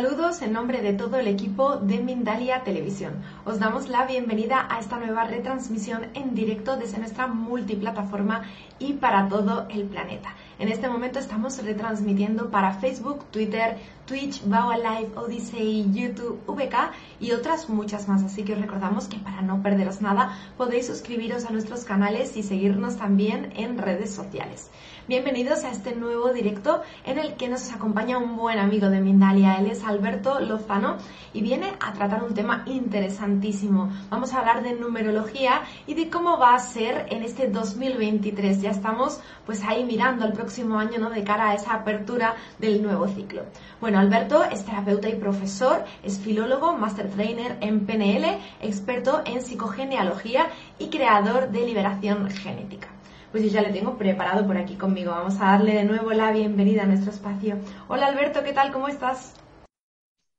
Saludos 0.00 0.40
en 0.40 0.54
nombre 0.54 0.80
de 0.80 0.94
todo 0.94 1.18
el 1.18 1.28
equipo 1.28 1.76
de 1.76 1.98
Mindalia 1.98 2.64
Televisión. 2.64 3.22
Os 3.44 3.58
damos 3.58 3.90
la 3.90 4.06
bienvenida 4.06 4.66
a 4.70 4.78
esta 4.78 4.96
nueva 4.96 5.24
retransmisión 5.24 6.06
en 6.14 6.34
directo 6.34 6.78
desde 6.78 6.96
nuestra 6.96 7.26
multiplataforma 7.26 8.44
y 8.78 8.94
para 8.94 9.28
todo 9.28 9.66
el 9.68 9.84
planeta. 9.84 10.34
En 10.58 10.68
este 10.68 10.88
momento 10.88 11.18
estamos 11.18 11.62
retransmitiendo 11.62 12.50
para 12.50 12.72
Facebook, 12.72 13.26
Twitter, 13.30 13.76
Twitch, 14.06 14.42
Bao 14.46 14.72
Live, 14.72 15.10
Odyssey, 15.16 15.92
YouTube, 15.92 16.40
VK 16.46 16.92
y 17.20 17.32
otras 17.32 17.68
muchas 17.68 18.08
más. 18.08 18.24
Así 18.24 18.42
que 18.42 18.54
os 18.54 18.60
recordamos 18.60 19.06
que 19.06 19.18
para 19.18 19.42
no 19.42 19.62
perderos 19.62 20.00
nada 20.00 20.34
podéis 20.56 20.86
suscribiros 20.86 21.44
a 21.44 21.50
nuestros 21.50 21.84
canales 21.84 22.38
y 22.38 22.42
seguirnos 22.42 22.96
también 22.96 23.52
en 23.54 23.76
redes 23.76 24.14
sociales. 24.14 24.70
Bienvenidos 25.10 25.64
a 25.64 25.72
este 25.72 25.96
nuevo 25.96 26.32
directo 26.32 26.82
en 27.04 27.18
el 27.18 27.34
que 27.34 27.48
nos 27.48 27.72
acompaña 27.72 28.16
un 28.16 28.36
buen 28.36 28.60
amigo 28.60 28.90
de 28.90 29.00
Mindalia. 29.00 29.56
Él 29.56 29.66
es 29.66 29.82
Alberto 29.82 30.38
Lozano 30.38 30.98
y 31.32 31.42
viene 31.42 31.72
a 31.80 31.92
tratar 31.92 32.22
un 32.22 32.32
tema 32.32 32.62
interesantísimo. 32.66 33.90
Vamos 34.08 34.32
a 34.32 34.38
hablar 34.38 34.62
de 34.62 34.74
numerología 34.74 35.62
y 35.88 35.94
de 35.94 36.08
cómo 36.10 36.38
va 36.38 36.54
a 36.54 36.60
ser 36.60 37.08
en 37.10 37.24
este 37.24 37.48
2023. 37.48 38.62
Ya 38.62 38.70
estamos 38.70 39.20
pues 39.44 39.64
ahí 39.64 39.82
mirando 39.82 40.24
al 40.24 40.32
próximo 40.32 40.78
año, 40.78 41.00
¿no? 41.00 41.10
De 41.10 41.24
cara 41.24 41.50
a 41.50 41.54
esa 41.54 41.74
apertura 41.74 42.36
del 42.60 42.80
nuevo 42.80 43.08
ciclo. 43.08 43.42
Bueno, 43.80 43.98
Alberto 43.98 44.44
es 44.44 44.64
terapeuta 44.64 45.08
y 45.08 45.16
profesor, 45.16 45.86
es 46.04 46.20
filólogo, 46.20 46.74
master 46.74 47.10
trainer 47.10 47.58
en 47.62 47.84
PNL, 47.84 48.38
experto 48.60 49.22
en 49.24 49.42
psicogenealogía 49.42 50.50
y 50.78 50.86
creador 50.88 51.50
de 51.50 51.66
liberación 51.66 52.30
genética 52.30 52.99
pues 53.30 53.50
ya 53.52 53.62
le 53.62 53.72
tengo 53.72 53.96
preparado 53.96 54.46
por 54.46 54.56
aquí 54.56 54.76
conmigo. 54.76 55.12
Vamos 55.12 55.36
a 55.40 55.52
darle 55.52 55.74
de 55.74 55.84
nuevo 55.84 56.12
la 56.12 56.32
bienvenida 56.32 56.82
a 56.82 56.86
nuestro 56.86 57.10
espacio. 57.10 57.58
Hola 57.88 58.06
Alberto, 58.06 58.42
¿qué 58.42 58.52
tal? 58.52 58.72
¿Cómo 58.72 58.88
estás? 58.88 59.34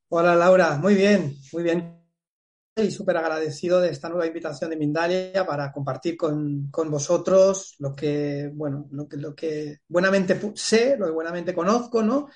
Hola 0.08 0.34
Laura, 0.34 0.76
muy 0.76 0.94
bien, 0.94 1.34
muy 1.52 1.62
bien. 1.62 1.98
Y 2.76 2.90
súper 2.90 3.18
agradecido 3.18 3.80
de 3.80 3.90
esta 3.90 4.08
nueva 4.08 4.26
invitación 4.26 4.70
de 4.70 4.76
Mindalia 4.76 5.46
para 5.46 5.70
compartir 5.72 6.16
con, 6.16 6.70
vosotros 6.70 7.76
lo 7.78 7.94
que, 7.94 8.50
bueno, 8.54 8.88
lo 8.90 9.08
que, 9.08 9.16
lo 9.18 9.34
que 9.34 9.80
buenamente 9.88 10.40
sé, 10.54 10.96
lo 10.96 11.06
que 11.06 11.12
buenamente 11.12 11.54
conozco, 11.54 12.02
¿no? 12.02 12.28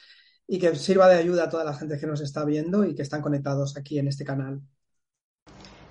Y 0.47 0.59
que 0.59 0.75
sirva 0.75 1.09
de 1.09 1.17
ayuda 1.17 1.45
a 1.45 1.49
toda 1.49 1.65
la 1.65 1.75
gente 1.75 1.99
que 1.99 2.07
nos 2.07 2.21
está 2.21 2.45
viendo 2.45 2.84
y 2.84 2.95
que 2.95 3.03
están 3.03 3.23
conectados 3.23 3.77
aquí 3.77 3.99
en 3.99 4.09
este 4.09 4.25
canal. 4.25 4.61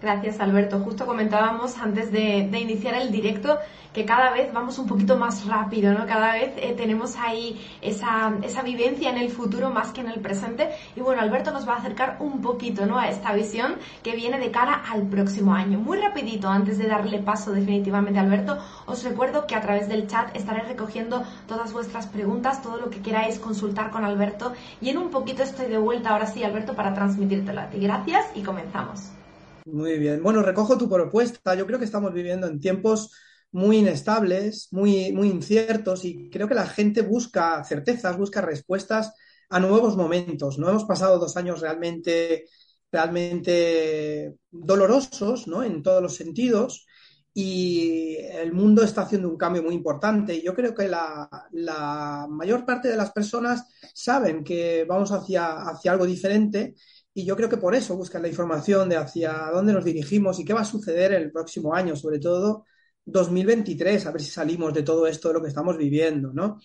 Gracias, 0.06 0.40
Alberto. 0.40 0.82
Justo 0.82 1.08
comentábamos 1.08 1.80
antes 1.80 2.12
de, 2.12 2.48
iniciar 2.60 2.94
el 2.94 3.12
directo 3.12 3.58
que 3.92 4.06
cada 4.06 4.30
vez 4.30 4.54
vamos 4.54 4.78
un 4.78 4.86
poquito 4.86 5.18
más 5.18 5.48
rápido, 5.48 5.94
¿no? 5.94 6.06
Cada 6.06 6.34
vez 6.34 6.54
eh, 6.58 6.76
tenemos 6.78 7.16
ahí 7.16 7.60
esa, 7.82 8.36
esa, 8.44 8.62
vivencia 8.62 9.10
en 9.10 9.18
el 9.18 9.32
futuro 9.32 9.72
más 9.72 9.94
que 9.94 10.02
en 10.02 10.10
el 10.10 10.20
presente. 10.20 10.70
Y 10.96 11.00
bueno, 11.00 11.24
Alberto 11.24 11.50
nos 11.50 11.68
va 11.68 11.74
a 11.74 11.78
acercar 11.78 12.18
un 12.20 12.40
poquito, 12.40 12.86
¿no? 12.86 13.00
A 13.00 13.08
esta 13.08 13.34
visión 13.34 13.78
que 14.04 14.16
viene 14.16 14.38
de 14.38 14.52
cara 14.52 14.84
al 14.92 15.08
próximo 15.08 15.56
año. 15.56 15.80
Muy 15.80 15.98
rapidito, 15.98 16.50
antes 16.50 16.78
de 16.78 16.86
darle 16.86 17.18
paso 17.18 17.52
definitivamente 17.52 18.20
a 18.20 18.22
Alberto, 18.22 18.60
os 18.86 19.04
recuerdo 19.04 19.48
que 19.48 19.56
a 19.56 19.62
través 19.62 19.90
del 19.90 20.06
chat 20.06 20.36
estaré 20.36 20.62
recogiendo 20.66 21.24
todas 21.48 21.74
vuestras 21.74 22.06
preguntas, 22.06 22.62
todo 22.62 22.78
lo 22.78 22.92
que 22.92 23.02
queráis 23.02 23.40
consultar 23.40 23.90
con 23.90 24.06
Alberto. 24.06 24.54
Y 24.82 24.90
en 24.90 25.00
un 25.00 25.10
poquito 25.10 25.42
estoy 25.42 25.66
de 25.66 25.80
vuelta 25.80 26.12
ahora 26.12 26.28
sí, 26.28 26.44
Alberto, 26.44 26.76
para 26.76 26.94
transmitírtelo 26.94 27.60
a 27.60 27.70
ti. 27.72 27.80
Gracias 27.80 28.28
y 28.36 28.44
comenzamos. 28.44 29.16
Muy 29.66 29.98
bien. 29.98 30.22
Bueno, 30.22 30.44
recojo 30.44 30.78
tu 30.78 30.88
propuesta. 30.90 31.56
Yo 31.56 31.66
creo 31.66 31.80
que 31.80 31.86
estamos 31.86 32.14
viviendo 32.14 32.46
en 32.48 32.59
tiempos 32.59 33.12
muy 33.52 33.78
inestables, 33.78 34.68
muy, 34.72 35.12
muy 35.12 35.30
inciertos 35.30 36.06
y 36.06 36.30
creo 36.30 36.48
que 36.48 36.53
la 36.56 36.68
gente 36.68 37.02
busca 37.02 37.64
certezas, 37.64 38.18
busca 38.18 38.42
respuestas 38.42 39.14
a 39.50 39.59
nuevos 39.59 39.98
momentos. 39.98 40.59
No 40.59 40.70
hemos 40.70 40.84
pasado 40.86 41.18
dos 41.18 41.36
años 41.38 41.62
realmente, 41.62 42.46
realmente 42.92 44.36
dolorosos, 44.52 45.48
¿no? 45.48 45.64
En 45.64 45.81
todos 45.81 46.02
los 46.02 46.16
sentidos 46.16 46.86
y 47.34 48.16
el 48.18 48.54
mundo 48.54 48.84
está 48.84 49.02
haciendo 49.02 49.28
un 49.30 49.38
cambio 49.38 49.64
muy 49.64 49.74
importante. 49.75 50.42
Yo 50.42 50.54
creo 50.54 50.74
que 50.75 50.88
la, 50.88 51.28
la, 51.52 52.28
mayor 52.30 52.66
parte 52.66 52.88
de 52.88 52.98
las 52.98 53.12
personas 53.12 53.66
saben 53.94 54.44
que 54.44 54.86
vamos 54.88 55.12
hacia, 55.12 55.64
hacia 55.70 55.92
algo 55.92 56.06
diferente 56.06 56.75
y 57.18 57.26
yo 57.26 57.36
creo 57.38 57.48
que 57.48 57.58
por 57.58 57.74
eso 57.74 57.96
buscan 57.96 58.22
la 58.22 58.28
información 58.28 58.90
de 58.90 58.98
hacia 58.98 59.50
dónde 59.53 59.72
nos 59.72 59.86
dirigimos 59.86 60.38
y 60.38 60.44
qué 60.44 60.53
va 60.53 60.62
a 60.62 60.66
suceder 60.66 61.14
el 61.14 61.31
próximo 61.31 61.74
año, 61.74 61.96
sobre 61.96 62.20
todo 62.20 62.66
2023, 63.06 64.06
a 64.06 64.12
ver 64.12 64.22
si 64.22 64.31
salimos 64.31 64.74
de 64.74 64.84
todo 64.84 65.08
esto 65.08 65.30
de 65.30 65.36
lo 65.36 65.42
que 65.42 65.48
estamos 65.48 65.78
viviendo, 65.78 66.34
¿no? 66.34 66.59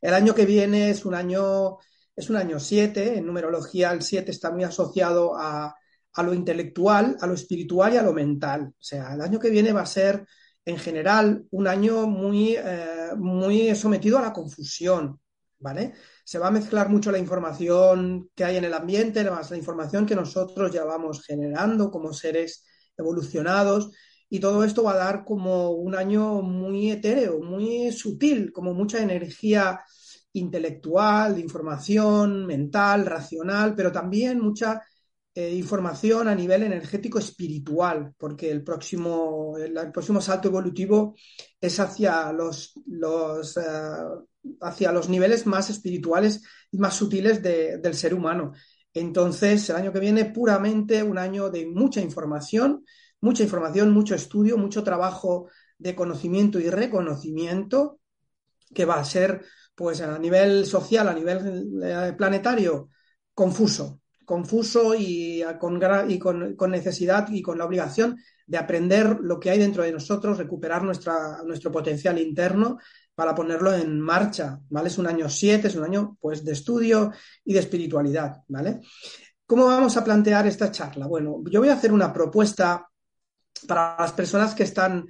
El 0.00 0.14
año 0.14 0.34
que 0.34 0.44
viene 0.44 0.90
es 0.90 1.04
un 1.04 1.14
año, 1.14 1.78
es 2.16 2.28
un 2.28 2.36
año 2.36 2.58
7, 2.58 3.18
en 3.18 3.26
numerología 3.26 3.92
el 3.92 4.02
7 4.02 4.32
está 4.32 4.50
muy 4.50 4.64
asociado 4.64 5.36
a, 5.38 5.72
a 6.14 6.22
lo 6.24 6.34
intelectual, 6.34 7.16
a 7.20 7.26
lo 7.28 7.34
espiritual 7.34 7.94
y 7.94 7.96
a 7.96 8.02
lo 8.02 8.12
mental. 8.12 8.74
O 8.76 8.82
sea, 8.82 9.14
el 9.14 9.20
año 9.20 9.38
que 9.38 9.50
viene 9.50 9.72
va 9.72 9.82
a 9.82 9.86
ser, 9.86 10.26
en 10.64 10.78
general, 10.78 11.46
un 11.52 11.68
año 11.68 12.08
muy, 12.08 12.56
eh, 12.56 13.10
muy 13.16 13.72
sometido 13.76 14.18
a 14.18 14.22
la 14.22 14.32
confusión, 14.32 15.20
¿vale? 15.60 15.94
Se 16.32 16.38
va 16.38 16.48
a 16.48 16.50
mezclar 16.50 16.88
mucho 16.88 17.12
la 17.12 17.18
información 17.18 18.30
que 18.34 18.42
hay 18.42 18.56
en 18.56 18.64
el 18.64 18.72
ambiente, 18.72 19.22
más 19.30 19.50
la 19.50 19.58
información 19.58 20.06
que 20.06 20.14
nosotros 20.14 20.72
ya 20.72 20.82
vamos 20.82 21.22
generando 21.26 21.90
como 21.90 22.14
seres 22.14 22.64
evolucionados. 22.96 23.90
Y 24.30 24.40
todo 24.40 24.64
esto 24.64 24.82
va 24.82 24.92
a 24.92 24.96
dar 24.96 25.26
como 25.26 25.72
un 25.72 25.94
año 25.94 26.40
muy 26.40 26.90
etéreo, 26.90 27.38
muy 27.42 27.92
sutil, 27.92 28.50
como 28.50 28.72
mucha 28.72 29.02
energía 29.02 29.78
intelectual, 30.32 31.34
de 31.34 31.42
información, 31.42 32.46
mental, 32.46 33.04
racional, 33.04 33.74
pero 33.74 33.92
también 33.92 34.40
mucha 34.40 34.80
eh, 35.34 35.54
información 35.54 36.28
a 36.28 36.34
nivel 36.34 36.62
energético 36.62 37.18
espiritual, 37.18 38.14
porque 38.16 38.50
el 38.50 38.64
próximo, 38.64 39.58
el, 39.58 39.92
próximo 39.92 40.18
salto 40.22 40.48
evolutivo 40.48 41.14
es 41.60 41.78
hacia 41.78 42.32
los, 42.32 42.72
los 42.86 43.54
eh, 43.58 43.62
hacia 44.60 44.92
los 44.92 45.08
niveles 45.08 45.46
más 45.46 45.70
espirituales 45.70 46.42
y 46.70 46.78
más 46.78 46.94
sutiles 46.94 47.42
del 47.42 47.94
ser 47.94 48.14
humano. 48.14 48.52
Entonces, 48.94 49.68
el 49.70 49.76
año 49.76 49.92
que 49.92 50.00
viene 50.00 50.26
puramente 50.26 51.02
un 51.02 51.18
año 51.18 51.50
de 51.50 51.66
mucha 51.66 52.00
información, 52.00 52.84
mucha 53.20 53.42
información, 53.42 53.92
mucho 53.92 54.14
estudio, 54.14 54.58
mucho 54.58 54.82
trabajo 54.82 55.48
de 55.78 55.94
conocimiento 55.94 56.60
y 56.60 56.68
reconocimiento, 56.68 58.00
que 58.74 58.84
va 58.84 58.96
a 58.96 59.04
ser, 59.04 59.44
pues 59.74 60.00
a 60.00 60.18
nivel 60.18 60.66
social, 60.66 61.08
a 61.08 61.14
nivel 61.14 61.80
eh, 61.82 62.14
planetario, 62.16 62.88
confuso, 63.34 64.00
confuso 64.24 64.94
y, 64.94 65.42
con, 65.58 65.80
con, 66.56 66.70
necesidad 66.70 67.28
y 67.30 67.42
con 67.42 67.58
la 67.58 67.64
obligación 67.64 68.18
de 68.46 68.58
aprender 68.58 69.18
lo 69.20 69.38
que 69.38 69.50
hay 69.50 69.58
dentro 69.58 69.82
de 69.82 69.92
nosotros, 69.92 70.38
recuperar 70.38 70.82
nuestra, 70.82 71.42
nuestro 71.44 71.70
potencial 71.70 72.18
interno 72.18 72.78
para 73.14 73.34
ponerlo 73.34 73.72
en 73.74 74.00
marcha, 74.00 74.58
¿vale? 74.70 74.88
Es 74.88 74.98
un 74.98 75.06
año 75.06 75.28
7, 75.28 75.68
es 75.68 75.76
un 75.76 75.84
año 75.84 76.16
pues 76.20 76.44
de 76.44 76.52
estudio 76.52 77.12
y 77.44 77.52
de 77.52 77.60
espiritualidad, 77.60 78.42
¿vale? 78.48 78.80
¿Cómo 79.46 79.66
vamos 79.66 79.96
a 79.96 80.04
plantear 80.04 80.46
esta 80.46 80.70
charla? 80.70 81.06
Bueno, 81.06 81.42
yo 81.50 81.60
voy 81.60 81.68
a 81.68 81.74
hacer 81.74 81.92
una 81.92 82.12
propuesta 82.12 82.88
para 83.66 83.96
las 83.98 84.12
personas 84.12 84.54
que 84.54 84.62
están 84.62 85.06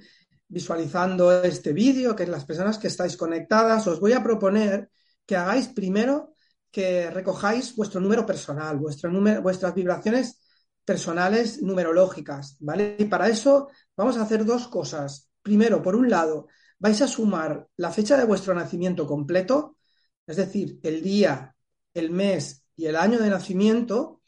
visualizando 0.47 1.43
este 1.43 1.73
vídeo, 1.73 2.15
que 2.15 2.27
las 2.27 2.45
personas 2.45 2.77
que 2.77 2.87
estáis 2.87 3.17
conectadas, 3.17 3.87
os 3.87 3.99
voy 3.99 4.13
a 4.13 4.21
proponer 4.21 4.89
que 5.25 5.35
hagáis 5.35 5.69
primero 5.69 6.33
que 6.69 7.09
recojáis 7.11 7.75
vuestro 7.75 8.01
número 8.01 8.25
personal, 8.25 8.77
vuestro 8.77 9.11
número, 9.11 9.41
vuestras 9.41 9.75
vibraciones 9.75 10.41
personales 10.83 11.61
numerológicas, 11.61 12.57
¿vale? 12.59 12.95
Y 12.97 13.05
para 13.05 13.29
eso 13.29 13.69
vamos 13.95 14.17
a 14.17 14.23
hacer 14.23 14.43
dos 14.43 14.67
cosas. 14.67 15.29
Primero, 15.41 15.81
por 15.81 15.95
un 15.95 16.09
lado, 16.09 16.47
vais 16.79 17.01
a 17.01 17.07
sumar 17.07 17.67
la 17.77 17.91
fecha 17.91 18.17
de 18.17 18.25
vuestro 18.25 18.53
nacimiento 18.53 19.07
completo, 19.07 19.77
es 20.25 20.37
decir, 20.37 20.79
el 20.83 21.01
día, 21.01 21.55
el 21.93 22.11
mes 22.11 22.65
y 22.75 22.85
el 22.85 22.95
año 22.95 23.19
de 23.19 23.29
nacimiento, 23.29 24.21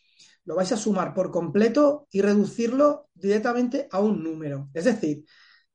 lo 0.46 0.56
vais 0.56 0.72
a 0.72 0.78
sumar 0.78 1.14
por 1.14 1.32
completo 1.32 2.08
y 2.12 2.22
reducirlo 2.22 3.10
directamente 3.14 3.88
a 3.92 4.00
un 4.00 4.24
número. 4.24 4.70
Es 4.74 4.86
decir, 4.86 5.26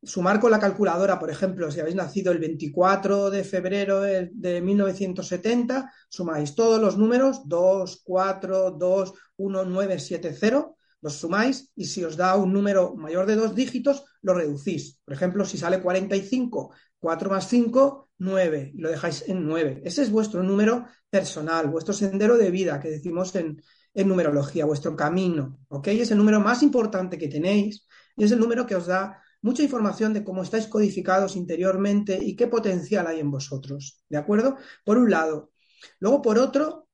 sumar 0.02 0.40
con 0.40 0.50
la 0.50 0.60
calculadora, 0.60 1.18
por 1.18 1.30
ejemplo, 1.30 1.70
si 1.70 1.80
habéis 1.80 1.96
nacido 1.96 2.32
el 2.32 2.38
24 2.38 3.30
de 3.30 3.44
febrero 3.44 4.00
de 4.00 4.60
1970, 4.62 5.92
sumáis 6.08 6.54
todos 6.54 6.80
los 6.80 6.96
números 6.96 7.42
2, 7.46 8.02
4, 8.04 8.70
2, 8.72 9.14
1, 9.36 9.64
9, 9.64 9.98
7, 9.98 10.36
0, 10.38 10.76
los 11.02 11.14
sumáis 11.14 11.70
y 11.74 11.86
si 11.86 12.04
os 12.04 12.16
da 12.16 12.36
un 12.36 12.52
número 12.52 12.94
mayor 12.96 13.26
de 13.26 13.36
dos 13.36 13.54
dígitos, 13.54 14.04
lo 14.22 14.34
reducís. 14.34 15.00
Por 15.04 15.14
ejemplo, 15.14 15.44
si 15.44 15.58
sale 15.58 15.80
45, 15.80 16.74
4 16.98 17.30
más 17.30 17.48
5, 17.48 18.10
9, 18.18 18.72
y 18.74 18.78
lo 18.80 18.90
dejáis 18.90 19.24
en 19.28 19.46
9. 19.46 19.82
Ese 19.84 20.02
es 20.02 20.10
vuestro 20.10 20.42
número 20.42 20.86
personal, 21.08 21.68
vuestro 21.68 21.94
sendero 21.94 22.36
de 22.36 22.50
vida, 22.50 22.78
que 22.80 22.90
decimos 22.90 23.34
en, 23.34 23.62
en 23.94 24.08
numerología, 24.08 24.66
vuestro 24.66 24.94
camino, 24.94 25.58
¿ok? 25.68 25.88
Es 25.88 26.10
el 26.10 26.18
número 26.18 26.40
más 26.40 26.62
importante 26.62 27.18
que 27.18 27.28
tenéis 27.28 27.86
y 28.16 28.24
es 28.24 28.32
el 28.32 28.38
número 28.38 28.66
que 28.66 28.76
os 28.76 28.86
da 28.86 29.22
mucha 29.42 29.62
información 29.62 30.12
de 30.12 30.22
cómo 30.22 30.42
estáis 30.42 30.66
codificados 30.66 31.36
interiormente 31.36 32.18
y 32.20 32.36
qué 32.36 32.46
potencial 32.46 33.06
hay 33.06 33.20
en 33.20 33.30
vosotros, 33.30 34.04
¿de 34.08 34.18
acuerdo? 34.18 34.56
Por 34.84 34.98
un 34.98 35.10
lado. 35.10 35.50
Luego, 35.98 36.20
por 36.20 36.38
otro, 36.38 36.88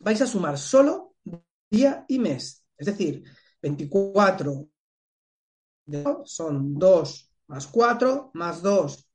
vais 0.00 0.20
a 0.20 0.26
sumar 0.26 0.58
solo 0.58 1.14
día 1.70 2.04
y 2.08 2.18
mes, 2.18 2.64
es 2.78 2.86
decir, 2.86 3.24
24 3.60 4.68
son 6.24 6.78
2 6.78 7.32
más 7.48 7.66
4 7.66 8.30
más 8.34 8.62
2, 8.62 9.10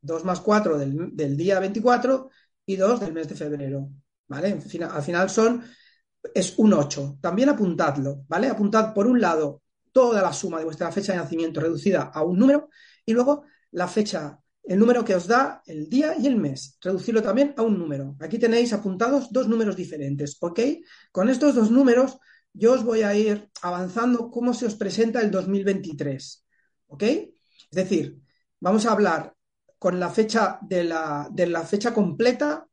2 0.00 0.24
más 0.24 0.40
4 0.40 0.78
del, 0.78 1.16
del 1.16 1.36
día 1.36 1.58
24 1.58 2.30
y 2.66 2.76
2 2.76 3.00
del 3.00 3.12
mes 3.12 3.28
de 3.28 3.34
febrero, 3.34 3.90
¿vale? 4.28 4.58
Al 4.92 5.02
final 5.02 5.30
son, 5.30 5.64
es 6.34 6.58
un 6.58 6.72
8. 6.74 7.18
También 7.20 7.48
apuntadlo, 7.48 8.24
¿vale? 8.28 8.48
Apuntad 8.48 8.92
por 8.92 9.06
un 9.06 9.20
lado 9.20 9.62
toda 9.90 10.20
la 10.20 10.32
suma 10.32 10.58
de 10.58 10.64
vuestra 10.64 10.92
fecha 10.92 11.12
de 11.12 11.18
nacimiento 11.18 11.60
reducida 11.60 12.02
a 12.02 12.22
un 12.22 12.38
número 12.38 12.68
y 13.06 13.12
luego 13.14 13.44
la 13.70 13.88
fecha, 13.88 14.38
el 14.62 14.78
número 14.78 15.04
que 15.04 15.14
os 15.14 15.26
da 15.26 15.62
el 15.66 15.88
día 15.88 16.14
y 16.18 16.26
el 16.26 16.36
mes, 16.36 16.76
reducirlo 16.82 17.22
también 17.22 17.54
a 17.56 17.62
un 17.62 17.78
número. 17.78 18.16
Aquí 18.20 18.38
tenéis 18.38 18.72
apuntados 18.74 19.32
dos 19.32 19.48
números 19.48 19.74
diferentes, 19.74 20.36
¿ok? 20.40 20.60
Con 21.10 21.30
estos 21.30 21.54
dos 21.54 21.70
números 21.70 22.18
yo 22.58 22.72
os 22.72 22.84
voy 22.84 23.02
a 23.02 23.14
ir 23.14 23.50
avanzando 23.62 24.30
cómo 24.30 24.52
se 24.52 24.66
os 24.66 24.74
presenta 24.74 25.20
el 25.20 25.30
2023, 25.30 26.44
¿ok? 26.88 27.02
Es 27.02 27.30
decir, 27.70 28.20
vamos 28.58 28.84
a 28.84 28.92
hablar 28.92 29.34
con 29.78 30.00
la 30.00 30.10
fecha 30.10 30.58
de 30.62 30.82
la, 30.82 31.28
de 31.30 31.46
la 31.46 31.62
fecha 31.62 31.94
completa, 31.94 32.66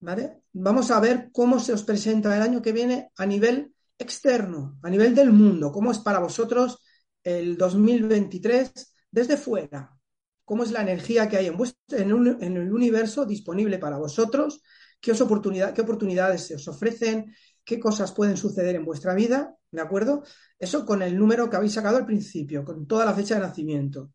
¿vale? 0.00 0.42
Vamos 0.52 0.90
a 0.90 0.98
ver 0.98 1.30
cómo 1.32 1.60
se 1.60 1.72
os 1.72 1.84
presenta 1.84 2.34
el 2.36 2.42
año 2.42 2.60
que 2.60 2.72
viene 2.72 3.12
a 3.16 3.26
nivel 3.26 3.72
externo, 3.96 4.78
a 4.82 4.90
nivel 4.90 5.14
del 5.14 5.30
mundo, 5.30 5.70
cómo 5.70 5.92
es 5.92 5.98
para 5.98 6.18
vosotros 6.18 6.78
el 7.22 7.56
2023 7.56 8.72
desde 9.10 9.36
fuera, 9.36 9.96
cómo 10.44 10.64
es 10.64 10.72
la 10.72 10.82
energía 10.82 11.28
que 11.28 11.36
hay 11.36 11.46
en, 11.46 11.56
en, 11.88 12.56
el 12.56 12.72
universo 12.72 13.24
disponible 13.24 13.78
para 13.78 13.98
vosotros, 13.98 14.62
qué, 15.00 15.12
oportunidad, 15.12 15.72
qué 15.74 15.82
oportunidades 15.82 16.46
se 16.46 16.56
os 16.56 16.66
ofrecen, 16.66 17.32
qué 17.68 17.78
cosas 17.78 18.12
pueden 18.12 18.38
suceder 18.38 18.76
en 18.76 18.84
vuestra 18.86 19.14
vida, 19.14 19.54
¿de 19.70 19.82
acuerdo? 19.82 20.24
Eso 20.58 20.86
con 20.86 21.02
el 21.02 21.18
número 21.18 21.50
que 21.50 21.56
habéis 21.56 21.74
sacado 21.74 21.98
al 21.98 22.06
principio, 22.06 22.64
con 22.64 22.86
toda 22.86 23.04
la 23.04 23.12
fecha 23.12 23.34
de 23.34 23.42
nacimiento. 23.42 24.10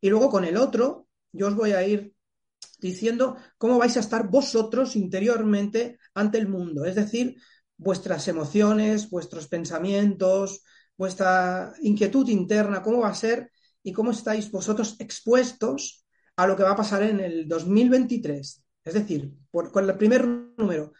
Y 0.00 0.10
luego 0.10 0.28
con 0.28 0.44
el 0.44 0.56
otro, 0.56 1.06
yo 1.30 1.46
os 1.46 1.54
voy 1.54 1.70
a 1.70 1.86
ir 1.86 2.12
diciendo 2.80 3.36
cómo 3.58 3.78
vais 3.78 3.96
a 3.96 4.00
estar 4.00 4.28
vosotros 4.28 4.96
interiormente 4.96 6.00
ante 6.14 6.38
el 6.38 6.48
mundo, 6.48 6.84
es 6.84 6.96
decir, 6.96 7.36
vuestras 7.76 8.26
emociones, 8.26 9.08
vuestros 9.08 9.46
pensamientos, 9.46 10.64
vuestra 10.96 11.74
inquietud 11.82 12.28
interna, 12.28 12.82
cómo 12.82 13.02
va 13.02 13.10
a 13.10 13.14
ser 13.14 13.52
y 13.84 13.92
cómo 13.92 14.10
estáis 14.10 14.50
vosotros 14.50 14.96
expuestos 14.98 16.04
a 16.34 16.48
lo 16.48 16.56
que 16.56 16.64
va 16.64 16.72
a 16.72 16.76
pasar 16.76 17.04
en 17.04 17.20
el 17.20 17.46
2023. 17.46 18.64
Es 18.84 18.94
decir, 18.94 19.32
con 19.52 19.88
el 19.88 19.96
primer 19.96 20.26
número, 20.26 20.92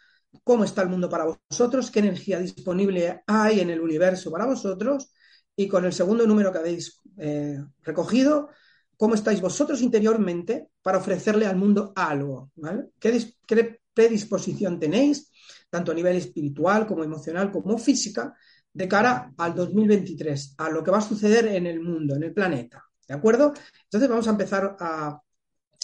cómo 0.43 0.63
está 0.63 0.81
el 0.81 0.89
mundo 0.89 1.09
para 1.09 1.25
vosotros, 1.49 1.91
qué 1.91 1.99
energía 1.99 2.39
disponible 2.39 3.23
hay 3.27 3.59
en 3.59 3.69
el 3.69 3.81
universo 3.81 4.31
para 4.31 4.45
vosotros, 4.45 5.11
y 5.55 5.67
con 5.67 5.85
el 5.85 5.93
segundo 5.93 6.27
número 6.27 6.51
que 6.51 6.59
habéis 6.59 7.01
eh, 7.17 7.57
recogido, 7.83 8.49
cómo 8.95 9.15
estáis 9.15 9.41
vosotros 9.41 9.81
interiormente 9.81 10.69
para 10.81 10.99
ofrecerle 10.99 11.45
al 11.45 11.55
mundo 11.55 11.93
algo. 11.95 12.51
¿Qué, 12.99 13.33
¿Qué 13.45 13.81
predisposición 13.93 14.79
tenéis? 14.79 15.31
tanto 15.69 15.91
a 15.91 15.95
nivel 15.95 16.15
espiritual 16.15 16.85
como 16.87 17.03
emocional 17.03 17.51
como 17.51 17.77
física, 17.77 18.35
de 18.73 18.87
cara 18.87 19.33
al 19.37 19.55
2023, 19.55 20.55
a 20.57 20.69
lo 20.69 20.83
que 20.83 20.91
va 20.91 20.99
a 20.99 21.01
suceder 21.01 21.47
en 21.47 21.65
el 21.65 21.79
mundo, 21.79 22.15
en 22.15 22.23
el 22.23 22.33
planeta. 22.33 22.83
¿De 23.07 23.15
acuerdo? 23.15 23.53
Entonces 23.83 24.09
vamos 24.09 24.27
a 24.27 24.31
empezar 24.31 24.77
a 24.79 25.19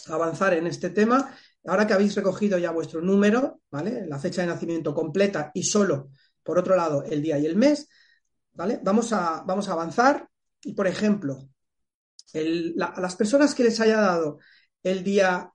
avanzar 0.07 0.53
en 0.53 0.67
este 0.67 0.89
tema. 0.89 1.35
Ahora 1.65 1.87
que 1.87 1.93
habéis 1.93 2.15
recogido 2.15 2.57
ya 2.57 2.71
vuestro 2.71 3.01
número, 3.01 3.61
¿vale? 3.71 4.05
La 4.07 4.19
fecha 4.19 4.41
de 4.41 4.47
nacimiento 4.47 4.93
completa 4.93 5.51
y 5.53 5.63
solo, 5.63 6.09
por 6.43 6.59
otro 6.59 6.75
lado, 6.75 7.03
el 7.03 7.21
día 7.21 7.39
y 7.39 7.45
el 7.45 7.55
mes, 7.55 7.87
¿vale? 8.53 8.79
Vamos 8.83 9.13
a, 9.13 9.43
vamos 9.45 9.69
a 9.69 9.73
avanzar 9.73 10.27
y, 10.61 10.73
por 10.73 10.87
ejemplo, 10.87 11.49
a 12.33 13.01
las 13.01 13.15
personas 13.15 13.55
que 13.55 13.63
les 13.63 13.79
haya 13.79 14.01
dado 14.01 14.39
el 14.81 15.03
día, 15.03 15.53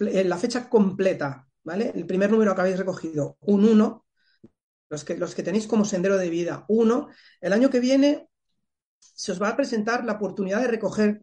la 0.00 0.38
fecha 0.38 0.68
completa 0.68 1.48
el 1.76 2.06
primer 2.06 2.30
número 2.30 2.54
que 2.54 2.60
habéis 2.60 2.78
recogido, 2.78 3.36
un 3.40 3.64
1, 3.64 4.06
los 4.88 5.04
que, 5.04 5.16
los 5.16 5.34
que 5.34 5.42
tenéis 5.42 5.66
como 5.66 5.84
sendero 5.84 6.16
de 6.16 6.30
vida, 6.30 6.64
1, 6.68 7.08
el 7.40 7.52
año 7.52 7.70
que 7.70 7.80
viene 7.80 8.28
se 8.98 9.32
os 9.32 9.42
va 9.42 9.50
a 9.50 9.56
presentar 9.56 10.04
la 10.04 10.14
oportunidad 10.14 10.60
de 10.60 10.68
recoger 10.68 11.22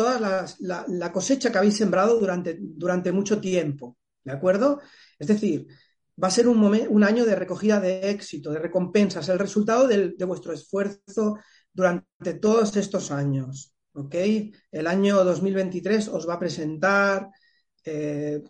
toda 0.00 0.46
la, 0.88 1.12
cosecha 1.12 1.52
que 1.52 1.58
habéis 1.58 1.76
sembrado 1.76 2.18
durante, 2.18 2.56
durante 2.58 3.12
mucho 3.12 3.40
tiempo, 3.40 3.98
¿de 4.24 4.32
acuerdo? 4.32 4.80
Es 5.18 5.28
decir, 5.28 5.66
va 6.22 6.28
a 6.28 6.30
ser 6.30 6.48
un, 6.48 6.62
un 6.62 7.04
año 7.04 7.26
de 7.26 7.36
recogida 7.36 7.80
de 7.80 8.10
éxito, 8.10 8.50
de 8.50 8.58
recompensas, 8.58 9.28
el 9.28 9.38
resultado 9.38 9.86
de 9.86 10.24
vuestro 10.24 10.52
esfuerzo 10.52 11.36
durante 11.72 12.34
todos 12.34 12.76
estos 12.76 13.10
años. 13.10 13.74
¿ok? 13.92 14.14
El 14.70 14.86
año 14.86 15.22
2023 15.22 16.08
os 16.08 16.28
va 16.28 16.34
a 16.34 16.38
presentar 16.38 17.28
eh, 17.84 18.42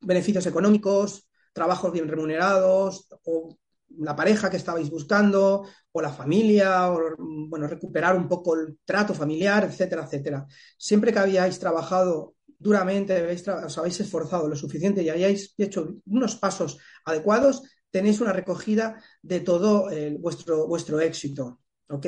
beneficios 0.00 0.46
económicos, 0.46 1.28
trabajos 1.52 1.92
bien 1.92 2.08
remunerados, 2.08 3.08
o 3.24 3.56
la 3.98 4.14
pareja 4.14 4.50
que 4.50 4.56
estabais 4.56 4.90
buscando, 4.90 5.66
o 5.92 6.00
la 6.00 6.12
familia, 6.12 6.90
o 6.92 7.00
bueno, 7.18 7.66
recuperar 7.66 8.16
un 8.16 8.28
poco 8.28 8.54
el 8.54 8.78
trato 8.84 9.14
familiar, 9.14 9.64
etcétera, 9.64 10.04
etcétera. 10.04 10.46
Siempre 10.76 11.12
que 11.12 11.18
habíais 11.18 11.58
trabajado 11.58 12.34
duramente, 12.58 13.22
os 13.64 13.78
habéis 13.78 14.00
esforzado 14.00 14.48
lo 14.48 14.56
suficiente 14.56 15.02
y 15.02 15.10
hayáis 15.10 15.54
hecho 15.58 15.96
unos 16.06 16.36
pasos 16.36 16.78
adecuados, 17.04 17.62
tenéis 17.90 18.20
una 18.20 18.32
recogida 18.32 19.02
de 19.22 19.40
todo 19.40 19.88
vuestro, 20.18 20.66
vuestro 20.66 21.00
éxito. 21.00 21.60
¿Ok? 21.88 22.06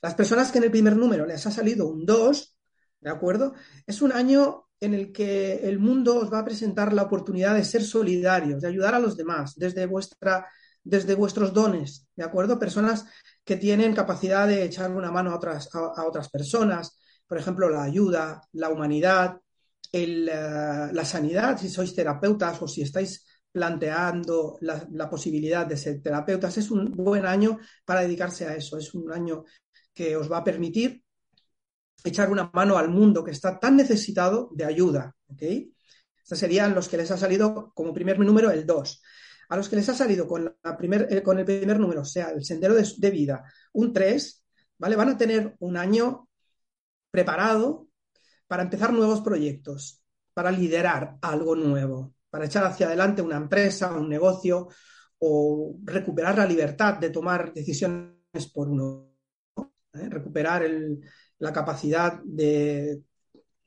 Las 0.00 0.14
personas 0.14 0.52
que 0.52 0.58
en 0.58 0.64
el 0.64 0.70
primer 0.70 0.96
número 0.96 1.26
les 1.26 1.46
ha 1.46 1.50
salido 1.50 1.88
un 1.88 2.04
2, 2.04 2.58
¿de 3.00 3.10
acuerdo? 3.10 3.54
Es 3.86 4.02
un 4.02 4.12
año 4.12 4.68
en 4.80 4.94
el 4.94 5.12
que 5.12 5.66
el 5.68 5.78
mundo 5.78 6.18
os 6.18 6.32
va 6.32 6.40
a 6.40 6.44
presentar 6.44 6.92
la 6.92 7.02
oportunidad 7.02 7.54
de 7.54 7.64
ser 7.64 7.82
solidarios, 7.82 8.60
de 8.60 8.68
ayudar 8.68 8.94
a 8.94 9.00
los 9.00 9.16
demás, 9.16 9.54
desde, 9.56 9.86
vuestra, 9.86 10.46
desde 10.84 11.14
vuestros 11.14 11.52
dones, 11.52 12.06
¿de 12.14 12.24
acuerdo? 12.24 12.58
Personas 12.58 13.06
que 13.42 13.56
tienen 13.56 13.94
capacidad 13.94 14.46
de 14.46 14.64
echar 14.64 14.90
una 14.90 15.10
mano 15.10 15.30
a 15.30 15.36
otras, 15.36 15.68
a, 15.74 16.04
otras 16.06 16.28
personas, 16.28 16.98
por 17.26 17.38
ejemplo, 17.38 17.68
la 17.70 17.82
ayuda, 17.82 18.42
la 18.52 18.68
humanidad, 18.68 19.40
eh, 19.92 20.26
la 20.26 21.04
sanidad, 21.04 21.58
si 21.58 21.68
sois 21.68 21.94
terapeutas 21.94 22.60
o 22.60 22.68
si 22.68 22.82
estáis 22.82 23.24
planteando 23.50 24.58
la, 24.60 25.08
posibilidad 25.08 25.64
de 25.64 25.76
ser 25.76 26.02
terapeutas, 26.02 26.58
es 26.58 26.70
un 26.70 26.90
buen 26.90 27.24
año 27.24 27.58
para 27.84 28.00
dedicarse 28.00 28.46
a 28.46 28.56
eso, 28.56 28.76
es 28.76 28.92
un 28.94 29.12
año 29.12 29.44
que 29.94 30.16
os 30.16 30.30
va 30.30 30.38
a 30.38 30.44
permitir 30.44 31.04
echar 32.02 32.30
una 32.30 32.50
mano 32.52 32.76
al 32.76 32.88
mundo 32.88 33.22
que 33.22 33.30
está 33.30 33.58
tan 33.60 33.76
necesitado 33.76 34.50
de 34.52 34.64
ayuda. 34.64 35.14
¿ok? 35.28 35.42
Estos 36.20 36.38
serían 36.38 36.74
los 36.74 36.88
que 36.88 36.96
les 36.96 37.10
ha 37.10 37.16
salido 37.16 37.70
como 37.74 37.94
primer 37.94 38.18
número 38.18 38.50
el 38.50 38.66
2. 38.66 39.02
A 39.54 39.56
los 39.56 39.68
que 39.68 39.76
les 39.76 39.88
ha 39.88 39.94
salido 39.94 40.26
con, 40.26 40.52
la 40.64 40.76
primer, 40.76 41.06
eh, 41.08 41.22
con 41.22 41.38
el 41.38 41.44
primer 41.44 41.78
número, 41.78 42.00
o 42.00 42.04
sea, 42.04 42.30
el 42.30 42.44
sendero 42.44 42.74
de, 42.74 43.10
vida, 43.12 43.44
un 43.74 43.92
3, 43.92 44.44
¿vale? 44.78 44.96
Van 44.96 45.10
a 45.10 45.16
tener 45.16 45.54
un 45.60 45.76
año 45.76 46.28
preparado 47.08 47.86
para 48.48 48.64
empezar 48.64 48.92
nuevos 48.92 49.20
proyectos, 49.20 50.02
para 50.32 50.50
liderar 50.50 51.18
algo 51.22 51.54
nuevo, 51.54 52.14
para 52.30 52.46
echar 52.46 52.64
hacia 52.64 52.86
adelante 52.86 53.22
una 53.22 53.36
empresa, 53.36 53.92
un 53.92 54.08
negocio 54.08 54.66
o 55.18 55.76
recuperar 55.84 56.36
la 56.36 56.46
libertad 56.46 56.98
de 56.98 57.10
tomar 57.10 57.54
decisiones 57.54 58.50
por 58.52 58.68
uno, 58.68 59.14
¿eh? 59.56 60.08
recuperar 60.08 60.68
la 61.38 61.52
capacidad 61.52 62.20
de, 62.24 63.02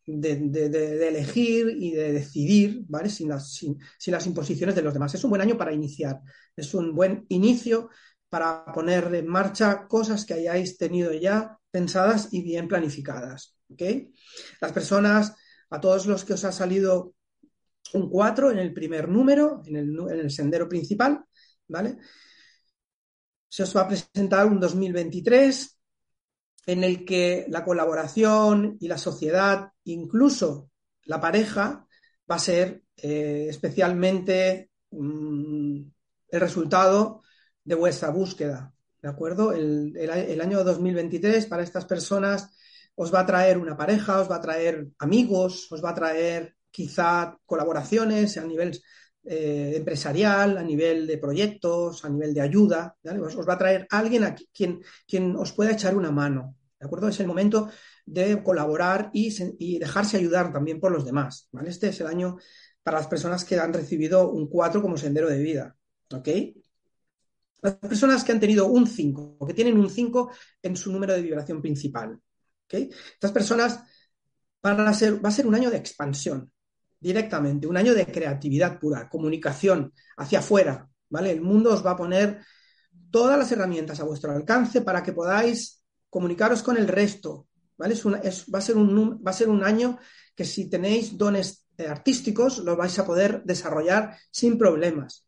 de, 0.08 1.08
elegir 1.08 1.76
y 1.78 1.92
de 1.92 2.14
decidir, 2.14 2.84
¿vale? 2.88 3.10
Sin 3.10 3.30
las, 3.30 3.54
sin, 3.54 3.78
las 4.08 4.26
imposiciones 4.26 4.76
de 4.76 4.82
los 4.82 4.94
demás. 4.94 5.14
Es 5.14 5.24
un 5.24 5.30
buen 5.30 5.42
año 5.42 5.58
para 5.58 5.74
iniciar, 5.74 6.22
es 6.56 6.74
un 6.74 6.96
buen 6.96 7.26
inicio 7.30 7.90
para 8.30 8.66
poner 8.74 9.14
en 9.14 9.28
marcha 9.28 9.88
cosas 9.88 10.26
que 10.26 10.34
hayáis 10.34 10.78
tenido 10.78 11.14
ya 11.14 11.58
pensadas 11.70 12.30
y 12.32 12.42
bien 12.42 12.68
planificadas. 12.68 13.56
¿ok? 13.70 13.82
Las 14.62 14.72
personas, 14.72 15.36
a 15.70 15.82
todos 15.82 16.06
los 16.08 16.24
que 16.24 16.34
os 16.34 16.44
ha 16.46 16.52
salido 16.52 17.14
un 17.94 18.10
4 18.10 18.52
en 18.52 18.60
el 18.60 18.74
primer 18.74 19.10
número, 19.10 19.62
en 19.66 19.76
el, 19.76 20.00
en 20.10 20.20
el 20.20 20.32
sendero 20.32 20.68
principal, 20.68 21.24
¿vale? 21.68 21.98
Se 23.50 23.64
os 23.64 23.76
va 23.76 23.82
a 23.82 23.88
presentar 23.88 24.46
un 24.46 24.60
2023 24.60 25.77
en 26.68 26.84
el 26.84 27.06
que 27.06 27.46
la 27.50 27.64
colaboración 27.64 28.78
y 28.80 28.90
la 28.90 28.98
sociedad, 28.98 29.72
incluso 29.86 30.70
la 31.06 31.20
pareja, 31.22 31.88
va 32.30 32.36
a 32.36 32.40
ser 32.40 32.84
eh, 32.98 33.48
especialmente 33.50 34.70
mm, 34.92 35.82
el 36.30 36.40
resultado 36.40 37.24
de 37.64 37.76
vuestra 37.76 38.10
búsqueda. 38.10 38.74
¿De 39.02 39.08
acuerdo? 39.08 39.54
El, 39.54 39.96
el, 39.96 40.42
año 40.42 40.64
2023 40.64 41.46
para 41.46 41.64
estas 41.64 41.86
personas 41.86 42.50
os 42.96 43.14
va 43.14 43.22
a 43.22 43.26
traer 43.26 43.58
una 43.58 43.78
pareja, 43.78 44.20
os 44.20 44.30
va 44.30 44.38
a 44.38 44.42
traer 44.42 44.90
amigos, 45.00 45.72
os 45.72 45.84
va 45.84 45.92
a 45.92 45.96
traer 45.96 46.58
quizá 46.70 47.38
colaboraciones 47.46 48.38
a 48.38 48.44
nivel 48.44 48.82
eh, 49.30 49.74
empresarial, 49.76 50.58
a 50.58 50.64
nivel 50.64 51.06
de 51.06 51.18
proyectos, 51.18 52.06
a 52.06 52.10
nivel 52.10 52.34
de 52.34 52.42
ayuda. 52.42 52.96
Os, 53.04 53.36
os, 53.36 53.48
va 53.48 53.54
a 53.54 53.58
traer 53.58 53.88
alguien 53.90 54.24
a 54.24 54.34
quien, 54.34 54.82
quien 55.06 55.36
os 55.36 55.52
pueda 55.52 55.72
echar 55.72 55.96
una 55.96 56.12
mano. 56.12 56.56
¿De 56.80 56.86
acuerdo? 56.86 57.08
Es 57.10 57.20
el 57.20 57.28
momento 57.28 57.70
de 58.06 58.42
colaborar 58.42 59.10
y, 59.14 59.80
dejarse 59.80 60.18
ayudar 60.18 60.54
también 60.54 60.80
por 60.80 60.92
los 60.92 61.06
demás. 61.06 61.50
¿vale? 61.52 61.70
Este 61.70 61.90
es 61.90 62.00
el 62.00 62.08
año 62.08 62.38
para 62.82 63.00
las 63.00 63.08
personas 63.08 63.44
que 63.44 63.60
han 63.60 63.74
recibido 63.74 64.32
un 64.32 64.48
4 64.48 64.82
como 64.82 64.98
sendero 64.98 65.30
de 65.30 65.42
vida. 65.42 65.76
¿Ok? 66.14 66.30
Las 67.62 67.76
personas 67.76 68.24
que 68.24 68.32
han 68.32 68.40
tenido 68.40 68.68
un 68.68 68.88
5, 68.88 69.46
que 69.46 69.54
tienen 69.54 69.78
un 69.78 69.90
5 69.90 70.32
en 70.62 70.78
su 70.78 70.92
número 70.92 71.14
de 71.14 71.22
vibración 71.22 71.62
principal. 71.62 72.14
¿ok? 72.14 72.74
Estas 73.14 73.32
personas 73.32 73.82
van 74.62 74.94
ser, 74.94 75.24
va 75.24 75.30
a 75.30 75.34
ser 75.34 75.48
un 75.48 75.56
año 75.56 75.70
de 75.70 75.78
expansión, 75.78 76.52
directamente, 77.00 77.68
un 77.68 77.77
año 77.77 77.94
de 77.94 78.06
creatividad 78.06 78.80
pura, 78.80 79.10
comunicación 79.10 79.94
hacia 80.18 80.39
afuera. 80.39 80.89
¿vale? 81.10 81.32
El 81.32 81.42
mundo 81.42 81.74
os 81.74 81.86
va 81.86 81.92
a 81.92 81.98
poner 81.98 82.42
todas 83.12 83.38
las 83.38 83.51
herramientas 83.51 84.00
a 84.00 84.06
vuestro 84.06 84.32
alcance 84.32 84.82
para 84.82 85.04
que 85.04 85.13
podáis 85.13 85.84
comunicaros 86.10 86.63
con 86.63 86.77
el 86.77 86.88
resto, 86.88 87.48
¿vale? 87.77 87.96
va, 88.04 88.60
a 88.60 88.62
ser 88.62 88.77
un, 88.77 89.22
va 89.25 89.32
a 89.32 89.34
ser 89.34 89.50
un 89.50 89.63
año 89.63 89.98
que 90.36 90.46
si 90.46 90.70
tenéis 90.70 91.18
dones 91.18 91.68
eh, 91.77 91.88
artísticos 91.88 92.60
los 92.60 92.77
vais 92.77 92.98
a 93.00 93.06
poder 93.06 93.44
desarrollar 93.44 94.18
sin 94.32 94.58
problemas. 94.58 95.25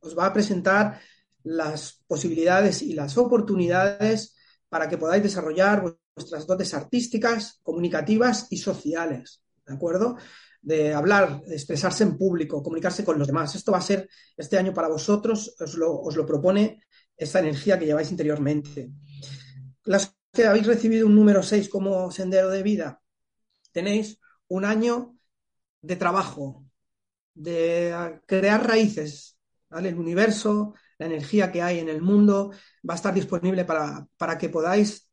os 0.00 0.16
va 0.16 0.26
a 0.26 0.32
presentar 0.32 1.00
las 1.42 2.02
posibilidades 2.06 2.82
y 2.82 2.94
las 2.94 3.16
oportunidades 3.16 4.36
para 4.68 4.88
que 4.88 4.98
podáis 4.98 5.22
desarrollar 5.22 5.82
vuestras 6.14 6.46
dotes 6.46 6.74
artísticas, 6.74 7.60
comunicativas 7.62 8.48
y 8.50 8.58
sociales, 8.58 9.42
¿de 9.66 9.74
acuerdo? 9.74 10.16
De 10.66 10.92
hablar, 10.92 11.42
de 11.42 11.54
expresarse 11.54 12.02
en 12.02 12.18
público, 12.18 12.60
comunicarse 12.60 13.04
con 13.04 13.18
los 13.18 13.28
demás. 13.28 13.54
Esto 13.54 13.70
va 13.70 13.78
a 13.78 13.82
ser 13.82 14.08
este 14.36 14.58
año 14.58 14.74
para 14.74 14.88
vosotros, 14.88 15.54
os 15.60 15.74
lo, 15.76 15.94
os 16.00 16.16
lo 16.16 16.26
propone 16.26 16.82
esta 17.16 17.38
energía 17.38 17.78
que 17.78 17.86
lleváis 17.86 18.10
interiormente. 18.10 18.90
Las 19.84 20.16
que 20.32 20.44
habéis 20.44 20.66
recibido 20.66 21.06
un 21.06 21.14
número 21.14 21.42
6 21.42 21.68
como 21.68 22.10
sendero 22.10 22.50
de 22.50 22.62
vida, 22.64 23.00
tenéis 23.72 24.18
un 24.48 24.64
año 24.64 25.16
de 25.80 25.96
trabajo, 25.96 26.66
de 27.34 28.20
crear 28.26 28.66
raíces. 28.66 29.38
¿vale? 29.68 29.90
El 29.90 29.98
universo, 29.98 30.74
la 30.98 31.06
energía 31.06 31.52
que 31.52 31.62
hay 31.62 31.78
en 31.78 31.88
el 31.88 32.02
mundo 32.02 32.50
va 32.88 32.94
a 32.94 32.96
estar 32.96 33.14
disponible 33.14 33.64
para, 33.64 34.38
que 34.38 34.48
podáis 34.48 35.10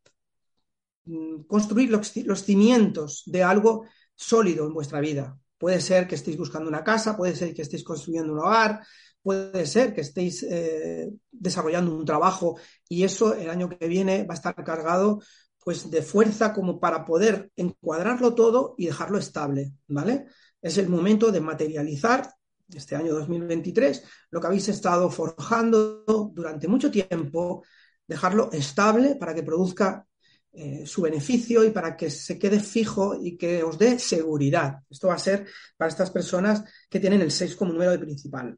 mm, 1.06 1.44
construir 1.44 1.90
los, 1.90 2.16
los 2.18 2.44
cimientos 2.44 3.24
de 3.26 3.44
algo 3.44 3.86
sólido 4.16 4.66
en 4.68 4.74
vuestra 4.74 5.00
vida. 5.00 5.38
Puede 5.64 5.80
ser 5.80 6.10
que 6.10 6.16
estéis 6.16 6.36
buscando 6.36 6.68
una 6.68 6.84
casa, 6.84 7.16
puede 7.16 7.38
ser 7.38 7.54
que 7.54 7.62
estéis 7.62 7.86
construyendo 7.86 8.34
un 8.34 8.40
hogar, 8.40 8.86
puede 9.22 9.66
ser 9.66 9.94
que 9.94 10.02
estéis 10.02 10.44
eh, 10.44 11.10
desarrollando 11.32 11.96
un 11.96 12.04
trabajo 12.04 12.58
y 12.90 13.06
eso 13.06 13.34
el 13.34 13.50
año 13.50 13.70
que 13.70 13.88
viene 13.88 14.26
va 14.26 14.34
a 14.34 14.36
estar 14.36 14.54
cargado 14.56 15.22
pues 15.64 15.90
de 15.90 16.02
fuerza 16.02 16.52
como 16.52 16.82
para 16.82 17.06
poder 17.06 17.50
encuadrarlo 17.56 18.36
todo 18.36 18.76
y 18.78 18.88
dejarlo 18.88 19.18
estable, 19.18 19.72
¿vale? 19.88 20.26
Es 20.62 20.78
el 20.78 20.90
momento 20.90 21.32
de 21.32 21.40
materializar 21.40 22.30
este 22.68 22.98
año 22.98 23.14
2023 23.14 24.04
lo 24.32 24.42
que 24.42 24.48
habéis 24.48 24.68
estado 24.68 25.10
forjando 25.10 26.04
durante 26.34 26.68
mucho 26.68 26.92
tiempo, 26.92 27.64
dejarlo 28.06 28.52
estable 28.52 29.16
para 29.16 29.34
que 29.34 29.44
produzca 29.44 30.06
eh, 30.56 30.86
su 30.86 31.02
beneficio 31.02 31.64
y 31.64 31.72
para 31.72 31.98
que 31.98 32.12
se 32.12 32.38
quede 32.38 32.60
fijo 32.60 33.20
y 33.20 33.36
que 33.36 33.64
os 33.64 33.78
dé 33.78 33.98
seguridad. 33.98 34.82
Esto 34.88 35.08
va 35.08 35.16
a 35.16 35.20
ser 35.20 35.48
para 35.76 35.90
estas 35.90 36.12
personas 36.12 36.64
que 36.88 37.00
tienen 37.00 37.22
el 37.22 37.32
6 37.32 37.56
como 37.56 37.74
número 37.74 37.90
de 37.90 37.98
principal. 37.98 38.56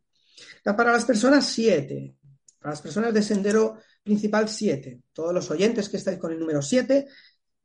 Para 0.61 0.91
las 0.91 1.05
personas 1.05 1.45
7, 1.47 2.15
para 2.59 2.73
las 2.73 2.81
personas 2.81 3.13
de 3.13 3.23
sendero 3.23 3.77
principal 4.03 4.49
7, 4.49 5.03
todos 5.13 5.33
los 5.33 5.49
oyentes 5.49 5.87
que 5.87 5.97
estáis 5.97 6.17
con 6.17 6.33
el 6.33 6.39
número 6.39 6.61
7, 6.61 7.07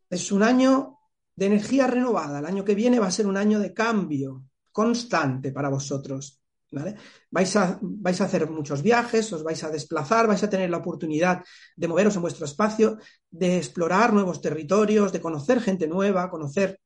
es 0.09 0.33
un 0.33 0.43
año 0.45 0.99
de 1.35 1.47
energía 1.47 1.87
renovada. 1.87 2.39
El 2.39 2.47
año 2.47 2.65
que 2.65 2.75
viene 2.75 3.01
va 3.01 3.09
a 3.09 3.11
ser 3.11 3.27
un 3.27 3.37
año 3.37 3.59
de 3.59 3.75
cambio 3.75 4.45
constante 4.71 5.51
para 5.53 5.71
vosotros. 5.71 6.40
Vais, 6.71 7.57
a, 7.57 7.79
vais 7.83 8.21
a 8.21 8.25
hacer 8.25 8.49
muchos 8.49 8.83
viajes, 8.83 9.33
os 9.33 9.43
vais 9.43 9.63
a 9.65 9.71
desplazar, 9.71 10.27
vais 10.27 10.43
a 10.43 10.51
tener 10.51 10.71
la 10.71 10.79
oportunidad 10.79 11.43
de 11.75 11.89
moveros 11.89 12.15
en 12.17 12.23
vuestro 12.23 12.45
espacio, 12.47 12.99
de 13.31 13.57
explorar 13.57 14.13
nuevos 14.13 14.41
territorios, 14.41 15.13
de 15.13 15.21
conocer 15.21 15.61
gente 15.61 15.89
nueva, 15.89 16.31
conocer 16.31 16.79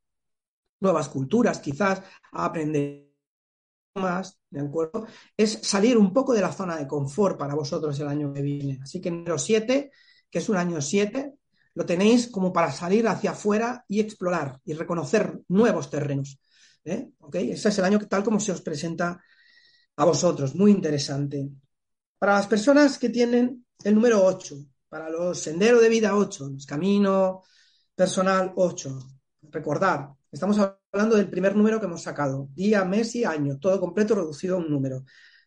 nuevas 0.80 1.08
culturas, 1.08 1.58
quizás, 1.58 2.02
aprender 2.32 3.10
más, 3.94 4.38
¿de 4.50 4.60
acuerdo? 4.60 5.06
Es 5.36 5.60
salir 5.62 5.96
un 5.96 6.12
poco 6.12 6.32
de 6.32 6.40
la 6.40 6.52
zona 6.52 6.76
de 6.76 6.86
confort 6.86 7.38
para 7.38 7.54
vosotros 7.54 7.98
el 8.00 8.08
año 8.08 8.32
que 8.32 8.42
viene. 8.42 8.80
Así 8.82 9.00
que 9.00 9.10
número 9.10 9.38
7, 9.38 9.90
que 10.30 10.38
es 10.38 10.48
un 10.48 10.56
año 10.56 10.80
7, 10.80 11.34
lo 11.74 11.86
tenéis 11.86 12.28
como 12.28 12.52
para 12.52 12.72
salir 12.72 13.06
hacia 13.06 13.32
afuera 13.32 13.84
y 13.88 14.00
explorar 14.00 14.60
y 14.64 14.74
reconocer 14.74 15.40
nuevos 15.48 15.90
terrenos. 15.90 16.38
¿eh? 16.84 17.10
Ese 17.32 17.68
es 17.68 17.78
el 17.78 17.84
año 17.84 17.98
tal 18.08 18.22
como 18.22 18.40
se 18.40 18.52
os 18.52 18.62
presenta 18.62 19.22
a 19.96 20.04
vosotros. 20.04 20.54
Muy 20.54 20.70
interesante. 20.70 21.50
Para 22.18 22.34
las 22.34 22.46
personas 22.46 22.98
que 22.98 23.10
tienen 23.10 23.66
el 23.82 23.94
número 23.94 24.24
8, 24.24 24.56
para 24.88 25.10
los 25.10 25.38
senderos 25.38 25.80
de 25.80 25.88
vida 25.88 26.16
8, 26.16 26.50
los 26.50 26.66
camino 26.66 27.42
personal 27.94 28.52
8, 28.56 28.98
recordad, 29.50 30.08
estamos 30.30 30.58
hablando 30.58 31.16
del 31.16 31.28
primer 31.28 31.54
número 31.56 31.78
que 31.78 31.86
hemos 31.86 32.02
sacado, 32.02 32.48
día, 32.54 32.84
mes 32.84 33.14
y 33.16 33.24
año, 33.24 33.58
todo 33.58 33.78
completo 33.80 34.14
reducido 34.14 34.56
a 34.56 34.58
un 34.58 34.70
número. 34.70 35.04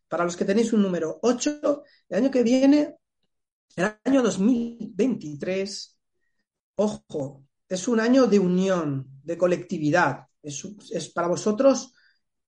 Para 0.08 0.24
los 0.24 0.38
que 0.38 0.46
tenéis 0.46 0.72
un 0.74 0.82
número 0.82 1.20
8, 1.22 1.84
el 2.10 2.18
año 2.18 2.32
que 2.32 2.44
viene, 2.44 2.96
el 3.76 3.92
año 4.04 4.22
2023, 4.24 5.98
ojo, 6.76 7.44
es 7.68 7.88
un 7.88 8.00
año 8.00 8.28
de 8.28 8.40
unión, 8.40 9.08
de 9.24 9.38
colectividad. 9.38 10.28
Es, 10.42 11.10
para 11.14 11.28
vosotros, 11.28 11.94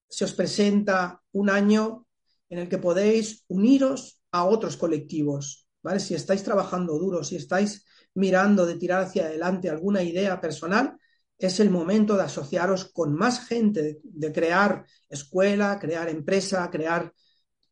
se 0.09 0.25
os 0.25 0.33
presenta 0.33 1.21
un 1.31 1.49
año 1.49 2.07
en 2.49 2.59
el 2.59 2.67
que 2.67 2.79
podéis 2.79 3.45
uniros 3.47 4.21
a 4.31 4.43
otros 4.43 4.75
colectivos, 4.75 5.67
¿vale? 5.81 5.99
Si 5.99 6.15
estáis 6.15 6.43
trabajando 6.43 6.97
duro, 6.97 7.23
si 7.23 7.35
estáis 7.35 7.85
mirando 8.15 8.65
de 8.65 8.75
tirar 8.75 9.03
hacia 9.03 9.25
adelante 9.25 9.69
alguna 9.69 10.03
idea 10.03 10.41
personal, 10.41 10.97
es 11.37 11.59
el 11.59 11.69
momento 11.69 12.17
de 12.17 12.23
asociaros 12.23 12.85
con 12.85 13.13
más 13.13 13.47
gente, 13.47 13.99
de 14.03 14.31
crear 14.33 14.85
escuela, 15.07 15.79
crear 15.79 16.09
empresa, 16.09 16.69
crear 16.69 17.13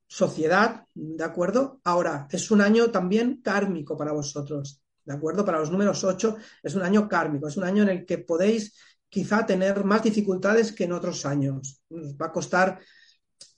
sociedad, 0.08 0.86
¿de 0.94 1.24
acuerdo? 1.24 1.82
Ahora, 1.84 2.28
es 2.32 2.50
un 2.50 2.62
año 2.62 2.92
también 2.92 3.42
kármico 3.42 3.98
para 3.98 4.14
vosotros, 4.14 4.82
¿de 5.04 5.14
acuerdo? 5.14 5.44
Para 5.44 5.60
los 5.60 5.70
números 5.70 6.04
8 6.04 6.38
es 6.64 6.76
un 6.76 6.84
año 6.84 7.10
kármico, 7.10 7.50
es 7.50 7.58
un 7.58 7.66
año 7.66 7.84
en 7.84 7.90
el 7.90 8.06
que 8.06 8.20
podéis 8.20 8.74
quizá 9.10 9.46
tener 9.46 9.84
más 9.84 10.04
dificultades 10.04 10.72
que 10.72 10.86
en 10.86 10.94
otros 10.94 11.26
años. 11.26 11.82
va 11.92 12.28
a 12.28 12.32
costar 12.32 12.80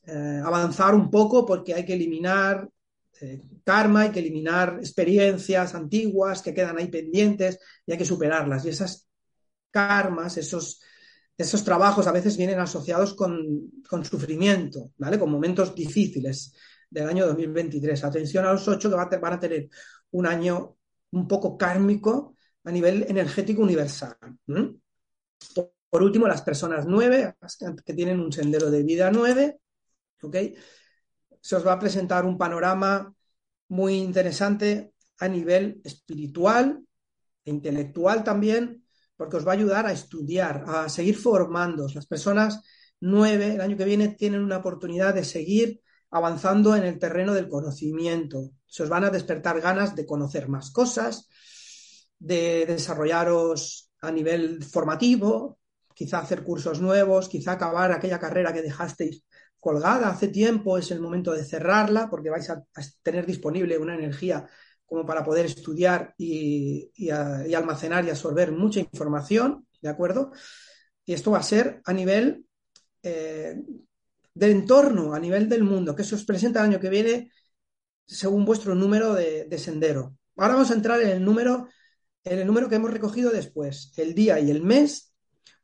eh, 0.06 0.42
avanzar 0.44 0.96
un 0.96 1.10
poco 1.10 1.46
porque 1.46 1.74
hay 1.74 1.86
que 1.86 1.94
eliminar 1.94 2.68
eh, 3.22 3.42
karma, 3.64 4.02
hay 4.02 4.12
que 4.12 4.20
eliminar 4.20 4.78
experiencias 4.80 5.76
antiguas 5.76 6.42
que 6.42 6.54
quedan 6.54 6.78
ahí 6.78 6.88
pendientes 6.88 7.60
y 7.86 7.92
hay 7.92 7.98
que 7.98 8.06
superarlas. 8.06 8.66
Y 8.66 8.70
esas 8.70 9.08
karmas, 9.72 10.38
esos, 10.38 10.82
esos 11.38 11.64
trabajos 11.64 12.08
a 12.08 12.12
veces 12.12 12.38
vienen 12.38 12.60
asociados 12.60 13.14
con, 13.14 13.72
sufrimiento, 14.04 14.92
¿vale? 14.98 15.20
Con 15.20 15.32
momentos 15.32 15.76
difíciles 15.76 16.56
del 16.90 17.08
año 17.10 17.28
2023. 17.28 18.04
Atención 18.04 18.46
a 18.46 18.54
los 18.54 18.68
ocho 18.68 18.90
que 18.90 19.18
van 19.18 19.34
a 19.34 19.40
tener 19.40 19.70
un 20.12 20.26
año 20.26 20.78
un 21.12 21.28
poco 21.28 21.58
kármico 21.58 22.36
a 22.64 22.72
nivel 22.72 23.06
energético 23.08 23.62
universal. 23.62 24.16
Por 25.90 26.04
último, 26.04 26.28
las 26.28 26.42
personas 26.42 26.86
9, 26.86 27.36
que 27.86 27.94
tienen 27.94 28.20
un 28.20 28.32
sendero 28.32 28.70
de 28.70 28.84
vida 28.84 29.10
9, 29.12 29.60
¿ok? 30.22 30.36
Se 31.42 31.56
os 31.56 31.66
va 31.66 31.74
a 31.74 31.80
presentar 31.80 32.26
un 32.26 32.38
panorama 32.38 33.14
muy 33.70 33.96
interesante 33.96 34.94
a 35.20 35.28
nivel 35.28 35.82
espiritual 35.84 36.84
e 37.44 37.50
intelectual 37.50 38.24
también, 38.24 38.86
porque 39.16 39.38
os 39.38 39.48
va 39.48 39.52
a 39.52 39.56
ayudar 39.56 39.86
a 39.86 39.92
estudiar, 39.92 40.64
a 40.68 40.90
seguir 40.90 41.18
formando. 41.18 41.88
Las 41.94 42.06
personas 42.06 42.62
9 43.00 43.56
el 43.56 43.62
año 43.62 43.78
que 43.78 43.86
viene 43.86 44.10
tienen 44.10 44.44
una 44.44 44.58
oportunidad 44.58 45.14
de 45.14 45.24
seguir 45.24 45.82
avanzando 46.12 46.76
en 46.76 46.84
el 46.84 47.00
terreno 47.00 47.34
del 47.34 47.50
conocimiento. 47.50 48.52
Se 48.66 48.84
os 48.84 48.90
van 48.90 49.06
a 49.06 49.10
despertar 49.10 49.62
ganas 49.62 49.96
de 49.96 50.06
conocer 50.06 50.48
más 50.48 50.72
cosas, 50.72 51.28
de 52.18 52.66
desarrollaros 52.66 53.89
a 54.02 54.12
nivel 54.12 54.64
formativo, 54.64 55.60
quizá 55.94 56.20
hacer 56.20 56.44
cursos 56.44 56.80
nuevos, 56.80 57.28
quizá 57.28 57.54
acabar 57.54 57.92
aquella 57.92 58.20
carrera 58.20 58.54
que 58.54 58.62
dejasteis 58.62 59.24
colgada 59.60 60.10
hace 60.10 60.30
tiempo, 60.30 60.78
es 60.78 60.92
el 60.92 61.02
momento 61.02 61.34
de 61.34 61.44
cerrarla 61.44 62.10
porque 62.10 62.30
vais 62.30 62.50
a, 62.50 62.64
tener 63.04 63.26
disponible 63.26 63.78
una 63.78 63.96
energía 63.96 64.48
como 64.86 65.06
para 65.06 65.24
poder 65.24 65.46
estudiar 65.46 66.16
y, 66.18 66.90
almacenar 67.54 68.06
y 68.06 68.10
absorber 68.10 68.52
mucha 68.52 68.80
información, 68.80 69.68
¿de 69.82 69.90
acuerdo? 69.90 70.32
Y 71.06 71.14
esto 71.14 71.32
va 71.32 71.40
a 71.40 71.44
ser 71.44 71.82
a 71.86 71.94
nivel 71.94 72.46
eh, 73.04 73.62
del 74.34 74.52
entorno, 74.52 75.14
a 75.14 75.20
nivel 75.20 75.50
del 75.50 75.64
mundo, 75.64 75.96
que 75.96 76.04
se 76.04 76.16
os 76.16 76.24
presenta 76.24 76.60
el 76.60 76.68
año 76.68 76.80
que 76.80 76.90
viene 76.90 77.32
según 78.06 78.46
vuestro 78.46 78.74
número 78.74 79.14
de, 79.14 79.46
de 79.46 79.58
sendero. 79.58 80.16
Ahora 80.38 80.54
vamos 80.54 80.72
a 80.72 80.76
entrar 80.76 81.02
en 81.02 81.10
el 81.10 81.24
número, 81.24 81.68
en 82.30 82.40
el 82.40 82.48
número 82.48 82.70
que 82.70 82.76
hemos 82.76 82.92
recogido 82.92 83.32
después, 83.32 83.92
el 83.98 84.14
día 84.14 84.40
y 84.40 84.52
el 84.52 84.62
mes 84.62 85.14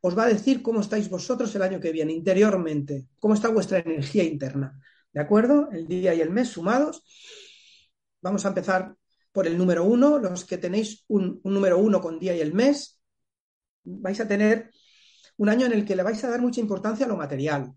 os 0.01 0.17
va 0.17 0.23
a 0.23 0.27
decir 0.27 0.63
cómo 0.63 0.81
estáis 0.81 1.09
vosotros 1.09 1.53
el 1.55 1.61
año 1.61 1.79
que 1.79 1.91
viene, 1.91 2.11
interiormente, 2.11 3.07
cómo 3.19 3.35
está 3.35 3.49
vuestra 3.49 3.79
energía 3.79 4.23
interna. 4.23 4.79
¿De 5.13 5.21
acuerdo? 5.21 5.69
El 5.71 5.87
día 5.87 6.13
y 6.13 6.21
el 6.21 6.31
mes 6.31 6.49
sumados. 6.49 7.03
Vamos 8.21 8.45
a 8.45 8.49
empezar 8.49 8.95
por 9.31 9.47
el 9.47 9.57
número 9.57 9.83
uno. 9.83 10.17
Los 10.17 10.43
que 10.43 10.57
tenéis 10.57 11.05
un, 11.07 11.39
número 11.43 11.77
uno 11.77 12.01
con 12.01 12.19
día 12.19 12.35
y 12.35 12.41
el 12.41 12.53
mes, 12.53 12.99
vais 13.83 14.19
a 14.19 14.27
tener 14.27 14.71
un 15.37 15.49
año 15.49 15.67
en 15.67 15.73
el 15.73 15.85
que 15.85 15.95
le 15.95 16.03
vais 16.03 16.23
a 16.23 16.29
dar 16.29 16.41
mucha 16.41 16.61
importancia 16.61 17.05
a 17.05 17.09
lo 17.09 17.17
material. 17.17 17.73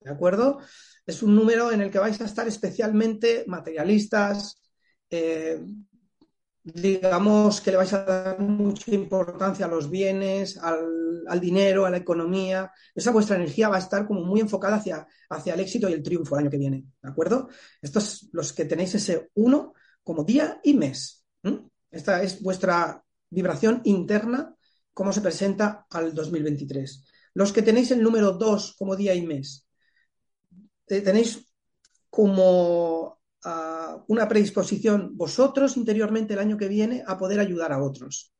¿De 0.00 0.10
acuerdo? 0.10 0.58
Es 1.06 1.22
un 1.22 1.34
número 1.34 1.70
en 1.72 1.80
el 1.80 1.90
que 1.90 1.98
vais 1.98 2.20
a 2.20 2.24
estar 2.24 2.46
especialmente 2.48 3.44
materialistas, 3.46 4.60
eh, 5.08 5.60
digamos 6.64 7.60
que 7.60 7.70
le 7.70 7.76
vais 7.76 7.92
a 7.92 8.04
dar 8.04 8.40
mucha 8.40 8.90
importancia 8.90 9.66
a 9.66 9.68
los 9.68 9.90
bienes, 9.90 10.56
al, 10.56 11.38
dinero, 11.40 11.84
a 11.84 11.90
la 11.90 11.98
economía. 11.98 12.72
Esa 12.94 13.12
vuestra 13.12 13.36
energía 13.36 13.68
va 13.68 13.76
a 13.76 13.80
estar 13.80 14.06
como 14.06 14.24
muy 14.24 14.40
enfocada 14.40 14.76
hacia, 14.76 15.06
hacia 15.28 15.54
el 15.54 15.60
éxito 15.60 15.88
y 15.88 15.92
el 15.92 16.02
triunfo 16.02 16.34
el 16.34 16.42
año 16.42 16.50
que 16.50 16.58
viene, 16.58 16.84
¿de 17.02 17.08
acuerdo? 17.08 17.48
Estos 17.82 18.28
los 18.32 18.52
que 18.54 18.64
tenéis 18.64 18.94
ese 18.94 19.30
uno 19.34 19.74
como 20.02 20.24
día 20.24 20.60
y 20.64 20.74
mes. 20.74 21.26
Esta 21.90 22.22
es 22.22 22.42
vuestra 22.42 23.04
vibración 23.28 23.82
interna, 23.84 24.56
cómo 24.94 25.12
se 25.12 25.20
presenta 25.20 25.86
al 25.90 26.14
2023. 26.14 27.04
Los 27.34 27.52
que 27.52 27.62
tenéis 27.62 27.90
el 27.90 28.02
número 28.02 28.32
2 28.32 28.74
como 28.78 28.96
día 28.96 29.14
y 29.14 29.26
mes, 29.26 29.66
tenéis 30.86 31.46
como 32.08 33.18
una 34.08 34.28
predisposición 34.28 35.16
vosotros 35.16 35.76
interiormente 35.76 36.32
el 36.32 36.38
año 36.38 36.56
que 36.56 36.68
viene 36.68 37.04
a 37.06 37.18
poder 37.18 37.40
ayudar 37.40 37.72
a 37.72 37.82
otros, 37.82 38.34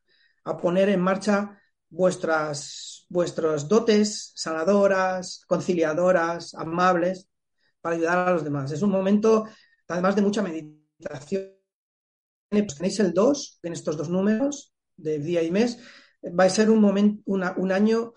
a 0.45 0.57
poner 0.57 0.89
en 0.89 1.01
marcha 1.01 1.61
vuestras, 1.91 3.07
vuestras 3.09 3.69
dotes 3.69 4.33
sanadoras, 4.35 5.45
conciliadoras, 5.47 6.55
amables, 6.55 7.29
para 7.81 7.97
ayudar 7.97 8.29
a 8.29 8.33
los 8.33 8.45
demás. 8.45 8.73
Es 8.73 8.83
un 8.83 8.91
momento, 8.91 9.45
además 9.89 10.17
de 10.17 10.23
mucha 10.23 10.43
meditación, 10.43 11.53
pues 12.51 12.77
tenéis 12.77 13.01
el 13.01 13.13
2 13.13 13.61
en 13.63 13.73
estos 13.73 13.97
dos 13.97 14.09
números 14.09 14.75
de 14.97 15.19
día 15.19 15.43
y 15.43 15.51
mes, 15.51 15.79
va 16.39 16.45
a 16.45 16.51
ser 16.51 16.71
un, 16.71 16.81
momento, 16.81 17.23
un 17.27 17.73
año 17.73 18.15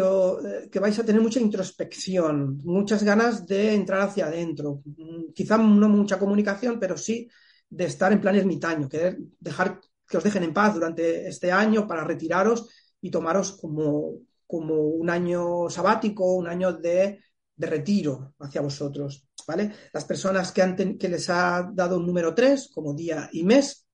eh, 0.00 0.68
que, 0.70 0.80
vais 0.80 0.98
a 0.98 1.04
tener 1.04 1.20
mucha 1.20 1.40
introspección, 1.40 2.58
muchas 2.64 3.02
ganas 3.02 3.46
de 3.46 3.74
entrar 3.74 4.00
hacia 4.00 4.26
adentro. 4.26 4.82
Mm, 4.84 5.32
quizá 5.32 5.56
no 5.58 5.88
mucha 5.88 6.18
comunicación, 6.18 6.78
pero 6.80 6.96
sí 6.96 7.28
de 7.68 7.84
estar 7.86 8.12
en 8.12 8.20
plan 8.20 8.36
ermitaño, 8.36 8.88
querer 8.88 9.18
dejar 9.40 9.80
que 10.06 10.16
os 10.16 10.24
dejen 10.24 10.44
en 10.44 10.54
paz 10.54 10.74
durante 10.74 11.26
este 11.28 11.50
año 11.50 11.86
para 11.86 12.04
retiraros 12.04 12.68
y 13.00 13.10
tomaros 13.10 13.52
como, 13.52 14.20
como 14.46 14.74
un 14.74 15.10
año 15.10 15.68
sabático, 15.70 16.34
un 16.34 16.48
año 16.48 16.72
de, 16.72 17.20
retiro 17.56 18.34
hacia 18.40 18.60
vosotros. 18.60 19.28
¿vale? 19.46 19.72
Las 19.92 20.04
personas 20.04 20.52
que, 20.52 20.62
han 20.62 20.98
que 20.98 21.08
les 21.08 21.30
ha 21.30 21.70
dado 21.72 21.98
un 21.98 22.06
número 22.06 22.34
3, 22.34 22.70
como 22.72 22.94
día 22.94 23.28
y 23.32 23.44
mes, 23.44 23.86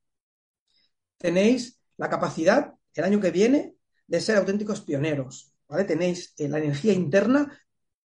tenéis 1.19 1.79
la 1.97 2.09
capacidad 2.09 2.73
el 2.95 3.05
año 3.05 3.21
que 3.21 3.31
viene 3.31 3.77
de 4.07 4.21
ser 4.21 4.37
auténticos 4.37 4.81
pioneros, 4.81 5.50
Tenéis 5.87 6.35
eh, 6.37 6.49
la 6.49 6.59
energía 6.59 6.93
interna 6.93 7.59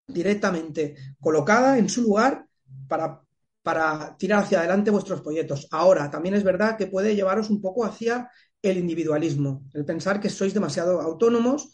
directamente 0.07 0.96
colocada 1.20 1.79
en 1.79 1.88
su 1.88 2.03
lugar 2.03 2.46
para, 2.88 3.22
para 3.62 4.16
tirar 4.18 4.44
hacia 4.44 4.59
adelante 4.59 4.90
vuestros 4.90 5.22
proyectos. 5.22 5.66
Ahora, 5.70 6.11
también 6.11 6.35
es 6.35 6.44
verdad 6.44 6.77
que 6.77 6.87
puede 6.87 7.16
llevaros 7.16 7.50
un 7.50 7.61
poco 7.61 7.85
hacia 7.85 8.31
el 8.62 8.79
individualismo, 8.79 9.64
el 9.74 9.85
pensar 9.85 10.20
que 10.20 10.31
sois 10.31 10.55
demasiado 10.55 11.00
autónomos 11.00 11.72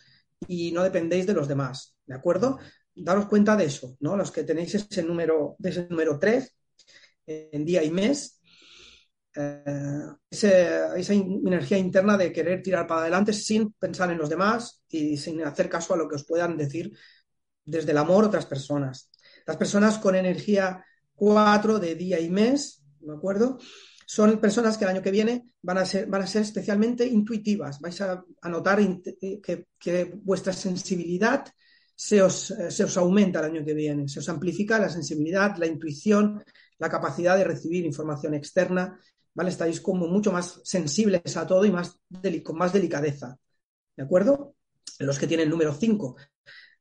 y 0.49 0.73
no 0.73 0.83
dependéis 0.83 1.27
de 1.27 1.35
los 1.35 1.47
demás, 1.47 1.97
¿de 2.07 2.15
acuerdo? 2.15 2.59
Daros 2.95 3.27
cuenta 3.27 3.57
de 3.57 3.65
eso, 3.65 3.97
¿no? 4.01 4.17
Los 4.17 4.31
que 4.31 4.45
tenéis 4.45 4.75
ese 4.75 5.03
número, 5.03 5.57
ese 5.63 5.87
número 5.89 6.19
3 6.19 6.57
en 7.27 7.65
día 7.65 7.83
y 7.85 7.91
mes, 7.91 8.40
eh, 9.35 10.07
esa 10.29 11.13
energía 11.13 11.79
interna 11.79 12.17
de 12.17 12.33
querer 12.33 12.63
tirar 12.63 12.87
para 12.87 13.03
adelante 13.03 13.33
sin 13.33 13.73
pensar 13.73 14.11
en 14.11 14.19
los 14.19 14.29
demás 14.29 14.83
y 14.89 15.17
sin 15.17 15.43
hacer 15.43 15.69
caso 15.69 15.95
a 15.95 15.97
lo 15.97 16.09
que 16.09 16.17
os 16.17 16.25
puedan 16.25 16.57
decir 16.57 16.93
desde 17.65 17.93
el 17.93 17.99
amor 17.99 18.25
otras 18.25 18.47
personas. 18.47 19.11
Las 19.47 19.57
personas 19.57 19.99
con 19.99 20.17
energía 20.17 20.85
4 21.15 21.79
de 21.79 21.95
día 21.95 22.19
y 22.19 22.29
mes, 22.29 22.83
¿de 22.99 23.13
acuerdo? 23.13 23.59
Son 24.05 24.41
personas 24.41 24.77
que 24.77 24.85
el 24.85 24.91
año 24.91 25.03
que 25.03 25.13
viene 25.13 25.53
van 25.63 25.79
a 25.79 25.85
ser, 25.85 26.07
van 26.07 26.23
a 26.23 26.27
ser 26.27 26.43
especialmente 26.43 27.07
intuitivas. 27.07 27.79
Vais 27.79 28.01
a, 28.01 28.25
notar 28.49 28.81
que, 29.41 29.67
que, 29.79 30.05
vuestra 30.25 30.53
sensibilidad 30.53 31.45
se 31.95 32.21
os, 32.21 32.53
se 32.69 32.85
os 32.85 32.97
aumenta 32.97 33.39
el 33.39 33.45
año 33.45 33.65
que 33.65 33.75
viene, 33.75 34.09
se 34.09 34.19
os 34.19 34.29
amplifica 34.29 34.81
la 34.81 34.89
sensibilidad, 34.89 35.57
la 35.59 35.67
intuición, 35.67 36.43
la 36.79 36.89
capacidad 36.89 37.37
de 37.37 37.45
recibir 37.45 37.85
información 37.85 38.35
externa 38.35 38.99
¿vale? 39.35 39.51
Estáis 39.51 39.81
como 39.81 40.07
mucho 40.07 40.33
más 40.33 40.61
sensibles 40.65 41.37
a 41.37 41.47
todo 41.47 41.65
y 41.65 41.71
más 41.71 42.01
con 42.43 42.57
más 42.57 42.73
delicadeza, 42.73 43.39
¿de 43.97 44.03
acuerdo? 44.03 44.55
Los 44.99 45.19
que 45.19 45.27
tienen 45.27 45.45
el 45.45 45.51
número 45.51 45.75
5 45.75 46.17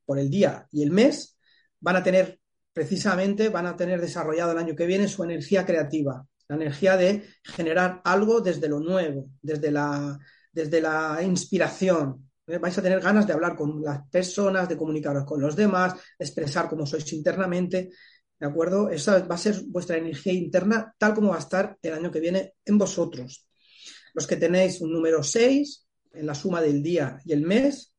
por 0.05 0.19
el 0.19 0.29
día 0.29 0.67
y 0.71 0.83
el 0.83 0.91
mes 0.91 1.37
van 1.79 1.95
a 1.95 2.03
tener 2.03 2.39
precisamente, 2.73 3.49
van 3.49 3.65
a 3.65 3.75
tener 3.75 4.01
desarrollado 4.01 4.51
el 4.51 4.57
año 4.57 4.75
que 4.75 4.85
viene 4.85 5.07
su 5.07 5.23
energía 5.23 5.65
creativa, 5.65 6.25
la 6.47 6.55
energía 6.55 6.97
de 6.97 7.25
generar 7.43 8.01
algo 8.03 8.41
desde 8.41 8.67
lo 8.67 8.79
nuevo, 8.79 9.29
desde 9.41 9.71
la, 9.71 10.17
desde 10.51 10.81
la 10.81 11.19
inspiración. 11.21 12.29
¿eh? 12.47 12.57
Vais 12.57 12.77
a 12.77 12.81
tener 12.81 12.99
ganas 12.99 13.27
de 13.27 13.33
hablar 13.33 13.55
con 13.55 13.81
las 13.81 14.07
personas, 14.09 14.67
de 14.67 14.77
comunicaros 14.77 15.25
con 15.25 15.41
los 15.41 15.55
demás, 15.55 15.93
de 16.17 16.25
expresar 16.25 16.67
cómo 16.67 16.85
sois 16.85 17.11
internamente. 17.13 17.91
¿De 18.39 18.47
acuerdo? 18.47 18.89
Esa 18.89 19.19
va 19.25 19.35
a 19.35 19.37
ser 19.37 19.61
vuestra 19.67 19.97
energía 19.97 20.33
interna 20.33 20.95
tal 20.97 21.13
como 21.13 21.29
va 21.29 21.35
a 21.35 21.39
estar 21.39 21.77
el 21.81 21.93
año 21.93 22.11
que 22.11 22.21
viene 22.21 22.53
en 22.65 22.77
vosotros. 22.77 23.47
Los 24.13 24.25
que 24.25 24.37
tenéis 24.37 24.79
un 24.81 24.91
número 24.91 25.21
6 25.21 25.87
en 26.13 26.25
la 26.25 26.35
suma 26.35 26.61
del 26.61 26.81
día 26.81 27.19
y 27.25 27.33
el 27.33 27.41
mes, 27.41 27.93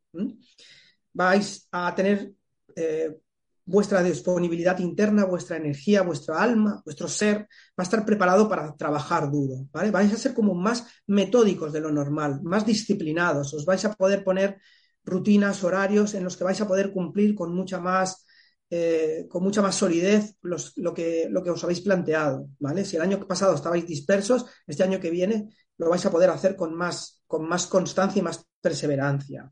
vais 1.12 1.68
a 1.70 1.94
tener 1.94 2.32
eh, 2.74 3.16
vuestra 3.64 4.02
disponibilidad 4.02 4.78
interna, 4.78 5.24
vuestra 5.24 5.56
energía, 5.56 6.02
vuestra 6.02 6.42
alma, 6.42 6.82
vuestro 6.84 7.06
ser, 7.06 7.38
va 7.38 7.46
a 7.78 7.82
estar 7.82 8.04
preparado 8.04 8.48
para 8.48 8.74
trabajar 8.74 9.30
duro, 9.30 9.68
¿vale? 9.72 9.90
Vais 9.90 10.12
a 10.12 10.16
ser 10.16 10.34
como 10.34 10.54
más 10.54 10.86
metódicos 11.06 11.72
de 11.72 11.80
lo 11.80 11.92
normal, 11.92 12.40
más 12.42 12.66
disciplinados, 12.66 13.54
os 13.54 13.64
vais 13.64 13.84
a 13.84 13.92
poder 13.94 14.24
poner 14.24 14.58
rutinas, 15.04 15.62
horarios 15.62 16.14
en 16.14 16.24
los 16.24 16.36
que 16.36 16.44
vais 16.44 16.60
a 16.60 16.66
poder 16.66 16.92
cumplir 16.92 17.34
con 17.34 17.54
mucha 17.54 17.78
más 17.78 18.26
eh, 18.72 19.26
con 19.28 19.42
mucha 19.42 19.62
más 19.62 19.74
solidez 19.74 20.36
lo, 20.42 20.94
que, 20.94 21.26
lo 21.28 21.42
que 21.42 21.50
os 21.50 21.64
habéis 21.64 21.80
planteado, 21.80 22.48
¿vale? 22.60 22.84
Si 22.84 22.94
el 22.94 23.02
año 23.02 23.26
pasado 23.26 23.52
estabais 23.52 23.84
dispersos, 23.84 24.46
este 24.64 24.84
año 24.84 25.00
que 25.00 25.10
viene 25.10 25.48
lo 25.76 25.90
vais 25.90 26.06
a 26.06 26.10
poder 26.10 26.30
hacer 26.30 26.54
con 26.54 26.72
más, 26.74 27.20
con 27.26 27.48
más 27.48 27.66
constancia 27.66 28.20
y 28.20 28.22
más 28.22 28.46
perseverancia. 28.60 29.50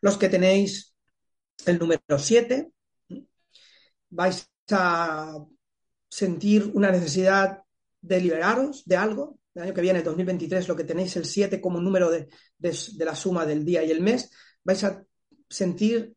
Los 0.00 0.16
que 0.16 0.30
tenéis 0.30 0.94
el 1.66 1.78
número 1.78 2.18
7, 2.18 2.70
vais 4.08 4.48
a 4.70 5.36
sentir 6.08 6.70
una 6.72 6.90
necesidad 6.90 7.58
de 8.00 8.20
liberaros 8.20 8.82
de 8.86 8.96
algo. 8.96 9.38
El 9.54 9.62
año 9.62 9.74
que 9.74 9.82
viene, 9.82 10.02
2023, 10.02 10.68
lo 10.68 10.76
que 10.76 10.84
tenéis 10.84 11.16
el 11.16 11.26
7 11.26 11.60
como 11.60 11.80
número 11.80 12.10
de, 12.10 12.28
de 12.56 13.04
la 13.04 13.14
suma 13.14 13.44
del 13.44 13.62
día 13.62 13.84
y 13.84 13.90
el 13.90 14.00
mes, 14.00 14.30
vais 14.64 14.84
a 14.84 15.04
sentir 15.50 16.14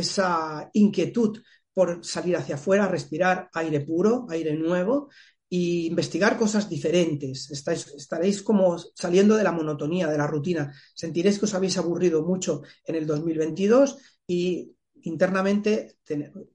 esa 0.00 0.70
inquietud 0.72 1.42
por 1.72 2.04
salir 2.04 2.36
hacia 2.36 2.56
afuera, 2.56 2.88
respirar 2.88 3.48
aire 3.52 3.80
puro, 3.80 4.26
aire 4.30 4.54
nuevo 4.54 5.08
e 5.48 5.86
investigar 5.86 6.36
cosas 6.36 6.68
diferentes. 6.68 7.50
estaréis 7.50 8.42
como 8.42 8.78
saliendo 8.78 9.36
de 9.36 9.44
la 9.44 9.52
monotonía, 9.52 10.08
de 10.08 10.18
la 10.18 10.26
rutina. 10.26 10.72
Sentiréis 10.94 11.38
que 11.38 11.44
os 11.44 11.54
habéis 11.54 11.78
aburrido 11.78 12.24
mucho 12.24 12.62
en 12.84 12.96
el 12.96 13.06
2022 13.06 13.96
y 14.26 14.72
internamente 15.02 15.96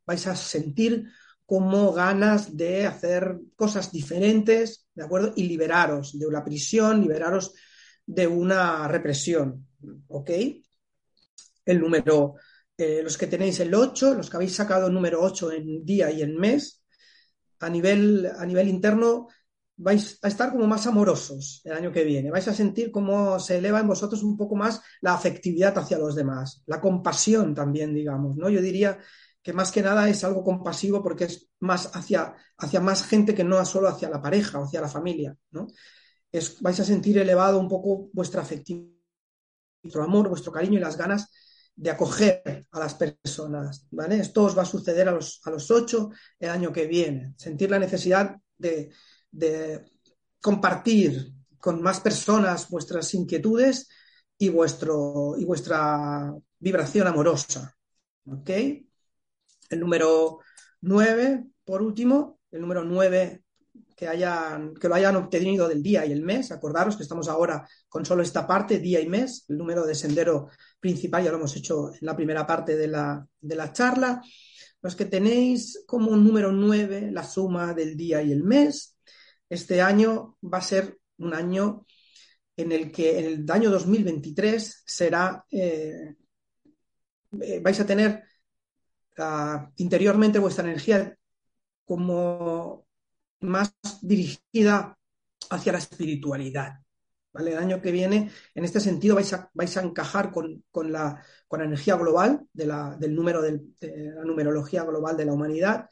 vais 0.05 0.27
a 0.27 0.35
sentir 0.35 1.05
como 1.45 1.91
ganas 1.91 2.55
de 2.55 2.85
hacer 2.85 3.39
cosas 3.55 3.91
diferentes, 3.91 4.87
¿de 4.93 5.03
acuerdo? 5.03 5.33
Y 5.35 5.43
liberaros 5.43 6.17
de 6.17 6.25
una 6.25 6.43
prisión, 6.43 7.01
liberaros 7.01 7.53
de 8.05 8.27
una 8.27 8.87
represión, 8.87 9.67
¿ok? 10.07 10.29
El 11.65 11.79
número, 11.79 12.35
los 13.03 13.17
que 13.17 13.27
tenéis 13.27 13.59
el 13.59 13.73
8, 13.73 14.15
los 14.15 14.29
que 14.29 14.37
habéis 14.37 14.55
sacado 14.55 14.87
el 14.87 14.93
número 14.93 15.21
8 15.21 15.51
en 15.51 15.85
día 15.85 16.11
y 16.11 16.21
en 16.21 16.35
mes, 16.37 16.83
a 17.59 17.69
nivel, 17.69 18.29
a 18.37 18.45
nivel 18.45 18.67
interno 18.67 19.27
vais 19.77 20.19
a 20.21 20.27
estar 20.27 20.51
como 20.51 20.67
más 20.67 20.85
amorosos 20.85 21.61
el 21.63 21.73
año 21.73 21.91
que 21.91 22.03
viene, 22.03 22.29
vais 22.29 22.47
a 22.47 22.53
sentir 22.53 22.91
cómo 22.91 23.39
se 23.39 23.57
eleva 23.57 23.79
en 23.79 23.87
vosotros 23.87 24.21
un 24.21 24.37
poco 24.37 24.55
más 24.55 24.81
la 25.01 25.13
afectividad 25.13 25.75
hacia 25.77 25.97
los 25.97 26.15
demás, 26.15 26.61
la 26.67 26.79
compasión 26.79 27.55
también, 27.55 27.93
digamos, 27.93 28.37
¿no? 28.37 28.49
Yo 28.49 28.61
diría 28.61 28.99
que 29.41 29.53
más 29.53 29.71
que 29.71 29.81
nada 29.81 30.07
es 30.07 30.23
algo 30.23 30.43
compasivo 30.43 31.01
porque 31.01 31.25
es 31.25 31.49
más 31.59 31.95
hacia, 31.95 32.35
hacia 32.57 32.79
más 32.79 33.03
gente 33.03 33.33
que 33.33 33.43
no 33.43 33.63
solo 33.65 33.87
hacia 33.87 34.09
la 34.09 34.21
pareja 34.21 34.59
o 34.59 34.65
hacia 34.65 34.81
la 34.81 34.87
familia, 34.87 35.35
¿no? 35.51 35.67
Es, 36.31 36.61
vais 36.61 36.79
a 36.79 36.85
sentir 36.85 37.17
elevado 37.17 37.59
un 37.59 37.67
poco 37.67 38.09
vuestra 38.13 38.41
afectividad, 38.43 38.91
vuestro 39.81 40.03
amor, 40.03 40.29
vuestro 40.29 40.51
cariño 40.51 40.77
y 40.77 40.81
las 40.81 40.95
ganas 40.95 41.31
de 41.75 41.89
acoger 41.89 42.67
a 42.71 42.79
las 42.79 42.95
personas, 42.95 43.87
¿vale? 43.91 44.19
Esto 44.19 44.43
os 44.43 44.57
va 44.57 44.63
a 44.63 44.65
suceder 44.65 45.09
a 45.09 45.11
los, 45.11 45.41
a 45.45 45.49
los 45.49 45.71
ocho 45.71 46.11
el 46.39 46.49
año 46.49 46.71
que 46.71 46.87
viene, 46.87 47.33
sentir 47.37 47.71
la 47.71 47.79
necesidad 47.79 48.35
de, 48.57 48.91
de 49.31 49.85
compartir 50.39 51.33
con 51.57 51.81
más 51.81 51.99
personas 51.99 52.69
vuestras 52.69 53.13
inquietudes 53.13 53.87
y, 54.37 54.49
vuestro, 54.49 55.35
y 55.37 55.45
vuestra 55.45 56.33
vibración 56.59 57.07
amorosa, 57.07 57.75
¿ok? 58.25 58.49
El 59.69 59.79
número 59.79 60.39
9, 60.81 61.45
por 61.63 61.81
último, 61.81 62.39
el 62.51 62.61
número 62.61 62.83
9 62.83 63.43
que, 64.01 64.07
hayan, 64.07 64.73
que 64.73 64.87
lo 64.87 64.95
hayan 64.95 65.15
obtenido 65.15 65.67
del 65.67 65.83
día 65.83 66.03
y 66.07 66.11
el 66.11 66.23
mes. 66.23 66.51
Acordaros 66.51 66.97
que 66.97 67.03
estamos 67.03 67.29
ahora 67.29 67.69
con 67.87 68.03
solo 68.03 68.23
esta 68.23 68.47
parte, 68.47 68.79
día 68.79 68.99
y 68.99 69.07
mes. 69.07 69.45
El 69.47 69.59
número 69.59 69.85
de 69.85 69.93
sendero 69.93 70.49
principal 70.79 71.23
ya 71.23 71.29
lo 71.29 71.37
hemos 71.37 71.55
hecho 71.55 71.93
en 71.93 71.99
la 72.01 72.15
primera 72.15 72.47
parte 72.47 72.75
de 72.75 72.87
la, 72.87 73.23
de 73.39 73.55
la 73.55 73.71
charla. 73.71 74.19
Los 74.81 74.95
que 74.95 75.05
tenéis 75.05 75.83
como 75.85 76.15
número 76.15 76.51
9 76.51 77.11
la 77.11 77.23
suma 77.23 77.75
del 77.75 77.95
día 77.95 78.23
y 78.23 78.31
el 78.31 78.43
mes. 78.43 78.97
Este 79.47 79.83
año 79.83 80.35
va 80.43 80.57
a 80.57 80.63
ser 80.63 80.97
un 81.19 81.35
año 81.35 81.85
en 82.57 82.71
el 82.71 82.91
que 82.91 83.19
en 83.19 83.25
el 83.25 83.51
año 83.51 83.69
2023 83.69 84.81
será, 84.83 85.45
eh, 85.51 86.15
eh, 87.39 87.59
vais 87.59 87.79
a 87.79 87.85
tener 87.85 88.23
interiormente 89.75 90.39
vuestra 90.39 90.63
energía 90.63 91.15
como 91.85 92.87
más 93.41 93.73
dirigida 94.01 94.97
hacia 95.49 95.73
la 95.73 95.77
espiritualidad. 95.79 96.79
¿vale? 97.33 97.51
El 97.51 97.57
año 97.57 97.81
que 97.81 97.91
viene, 97.91 98.31
en 98.55 98.63
este 98.63 98.79
sentido, 98.79 99.15
vais 99.15 99.33
a, 99.33 99.49
vais 99.53 99.75
a 99.77 99.81
encajar 99.81 100.31
con, 100.31 100.63
la, 100.91 101.21
energía 101.51 101.95
global 101.95 102.41
de 102.53 102.65
la, 102.65 102.95
del 102.99 103.13
número 103.15 103.41
de 103.41 103.61
la 103.79 104.23
numerología 104.23 104.83
global 104.83 105.17
de 105.17 105.25
la 105.25 105.33
humanidad, 105.33 105.87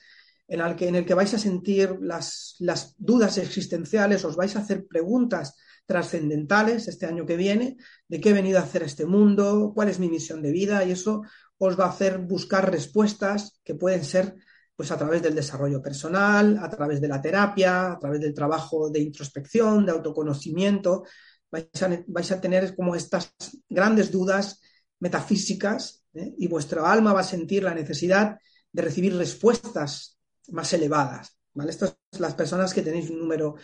en 0.48 0.62
el 0.62 0.76
que, 0.76 0.88
en 0.88 0.96
el 0.96 1.06
que 1.06 1.14
vais 1.14 1.34
a 1.34 1.38
sentir 1.38 1.98
las, 2.02 2.56
las 2.60 2.96
dudas 2.98 3.38
existenciales, 3.38 4.26
os 4.26 4.36
vais 4.36 4.56
a 4.56 4.60
hacer 4.60 4.88
preguntas 4.88 5.56
trascendentales 5.86 6.88
este 6.88 7.06
año 7.06 7.26
que 7.26 7.36
viene, 7.36 7.78
de 8.08 8.20
qué 8.20 8.30
he 8.30 8.34
venido 8.34 8.60
a 8.60 8.64
hacer 8.64 8.84
este 8.84 9.06
mundo, 9.06 9.72
cuál 9.76 9.90
es 9.90 10.00
mi 10.00 10.10
misión 10.10 10.42
de 10.42 10.52
vida, 10.52 10.84
y 10.86 10.92
eso 10.92 11.22
os 11.58 11.80
va 11.80 11.86
a 11.86 11.90
hacer 11.90 12.20
buscar 12.20 12.72
respuestas 12.72 13.60
que 13.64 13.76
pueden 13.76 14.04
ser 14.04 14.36
pues 14.80 14.92
a 14.92 14.98
través 14.98 15.22
del 15.22 15.36
desarrollo 15.36 15.82
personal, 15.82 16.58
a 16.58 16.70
través 16.70 17.02
de 17.02 17.10
la 17.10 17.22
terapia, 17.22 17.92
a 17.92 18.00
través 18.00 18.22
del 18.22 18.34
trabajo 18.34 18.89
de 18.89 19.02
introspección, 19.02 19.86
de 19.86 19.92
autoconocimiento, 19.92 21.04
vais 21.52 21.84
a, 21.84 22.02
vais 22.08 22.32
a 22.32 22.39
tener 22.39 22.78
como 22.78 22.96
estas 22.96 23.36
grandes 23.68 24.10
dudas 24.10 24.62
metafísicas 25.02 26.06
¿eh? 26.13 26.34
y 26.38 26.48
vuestra 26.48 26.89
alma 26.89 27.12
va 27.12 27.20
a 27.20 27.26
sentir 27.26 27.62
la 27.63 27.74
necesidad 27.74 28.39
de 28.72 28.82
recibir 28.82 29.18
respuestas 29.18 30.18
más 30.48 30.72
elevadas. 30.72 31.38
¿vale? 31.54 31.72
Estas 31.72 31.98
son 32.13 32.22
las 32.22 32.36
personas 32.36 32.74
que 32.74 32.82
tenéis 32.82 33.10
un 33.10 33.20
número 33.20 33.56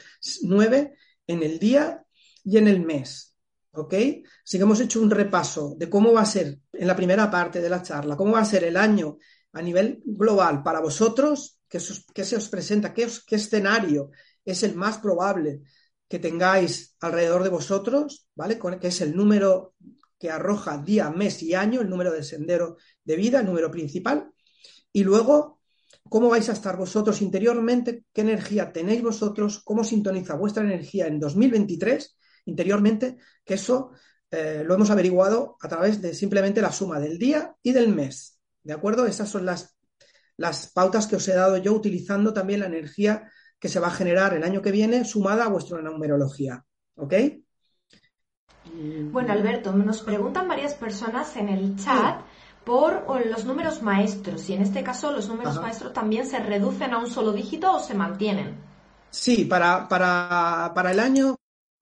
9 0.42 0.98
en 1.28 1.44
el 1.44 1.60
día 1.60 2.04
y 2.44 2.58
en 2.58 2.68
el 2.68 2.86
mes. 2.86 3.38
¿Ok? 3.72 3.94
Así 3.94 4.58
que 4.58 4.64
hemos 4.64 4.82
hecho 4.82 5.02
un 5.02 5.12
repaso 5.12 5.76
de 5.78 5.90
cómo 5.90 6.12
va 6.12 6.24
a 6.24 6.26
ser 6.26 6.60
en 6.74 6.88
la 6.88 6.96
primera 6.98 7.32
parte 7.32 7.62
de 7.62 7.70
la 7.70 7.82
charla, 7.82 8.18
cómo 8.18 8.34
va 8.34 8.42
a 8.42 8.46
ser 8.46 8.66
el 8.66 8.76
año 8.76 9.18
a 9.56 9.62
nivel 9.62 10.02
global 10.06 10.62
para 10.64 10.82
vosotros, 10.82 11.60
qué, 11.70 11.80
se 11.80 12.36
os 12.36 12.50
presenta, 12.50 12.94
qué, 12.94 13.08
escenario 13.32 14.12
es 14.44 14.64
el 14.64 14.76
más 14.76 14.98
probable 14.98 15.62
que 16.10 16.20
tengáis 16.20 16.96
alrededor 17.00 17.42
de 17.42 17.50
vosotros, 17.50 18.28
¿vale? 18.36 18.60
Que 18.80 18.88
es 18.88 19.00
el 19.00 19.16
número 19.16 19.74
que 20.20 20.30
arroja 20.30 20.78
día, 20.78 21.10
mes 21.10 21.42
y 21.42 21.54
año, 21.54 21.80
el 21.80 21.90
número 21.90 22.12
de 22.12 22.24
sendero 22.24 22.76
de 23.04 23.16
vida, 23.16 23.40
el 23.40 23.46
número 23.46 23.72
principal. 23.72 24.30
Y 24.92 25.06
luego, 25.06 25.62
cómo 26.10 26.28
vais 26.28 26.50
a 26.50 26.54
estar 26.54 26.76
vosotros 26.76 27.22
interiormente, 27.22 28.04
qué 28.12 28.22
energía 28.22 28.74
tenéis 28.74 29.02
vosotros, 29.02 29.62
cómo 29.64 29.86
sintoniza 29.86 30.36
vuestra 30.36 30.64
energía 30.64 31.08
en 31.08 31.18
2023 31.18 32.18
interiormente, 32.48 33.18
que 33.46 33.54
eso 33.54 33.92
eh, 34.30 34.64
lo 34.66 34.74
hemos 34.76 34.90
averiguado 34.90 35.56
a 35.62 35.70
través 35.70 36.02
de 36.02 36.14
simplemente 36.14 36.62
la 36.62 36.74
suma 36.74 37.00
del 37.00 37.18
día 37.18 37.56
y 37.64 37.72
del 37.72 37.88
mes. 37.88 38.35
¿De 38.66 38.74
acuerdo? 38.74 39.06
Esas 39.06 39.30
son 39.30 39.46
las, 39.46 39.78
las 40.38 40.72
pautas 40.72 41.08
que 41.08 41.16
os 41.16 41.28
he 41.28 41.36
dado 41.36 41.58
yo 41.58 41.72
utilizando 41.72 42.34
también 42.34 42.60
la 42.62 42.66
energía 42.66 43.30
que 43.60 43.70
se 43.70 43.80
va 43.80 43.88
a 43.88 43.92
generar 43.92 44.34
el 44.34 44.44
año 44.44 44.62
que 44.62 44.72
viene 44.72 45.06
sumada 45.06 45.46
a 45.46 45.50
vuestra 45.50 45.82
numerología. 45.82 46.66
¿Ok? 46.96 47.14
Bueno, 49.12 49.32
Alberto, 49.32 49.72
nos 49.72 50.02
preguntan 50.02 50.48
varias 50.48 50.74
personas 50.74 51.36
en 51.38 51.50
el 51.50 51.76
chat 51.78 52.22
por 52.66 53.06
los 53.28 53.46
números 53.46 53.84
maestros 53.84 54.50
y 54.50 54.54
en 54.54 54.64
este 54.64 54.84
caso 54.84 55.12
los 55.12 55.28
números 55.30 55.62
maestros 55.62 55.94
también 55.94 56.26
se 56.26 56.40
reducen 56.40 56.94
a 56.94 56.98
un 56.98 57.08
solo 57.08 57.32
dígito 57.32 57.72
o 57.72 57.80
se 57.80 57.94
mantienen. 57.94 58.58
Sí, 59.12 59.46
para, 59.46 59.88
para, 59.88 60.72
para 60.74 60.92
el 60.92 61.00
año, 61.00 61.36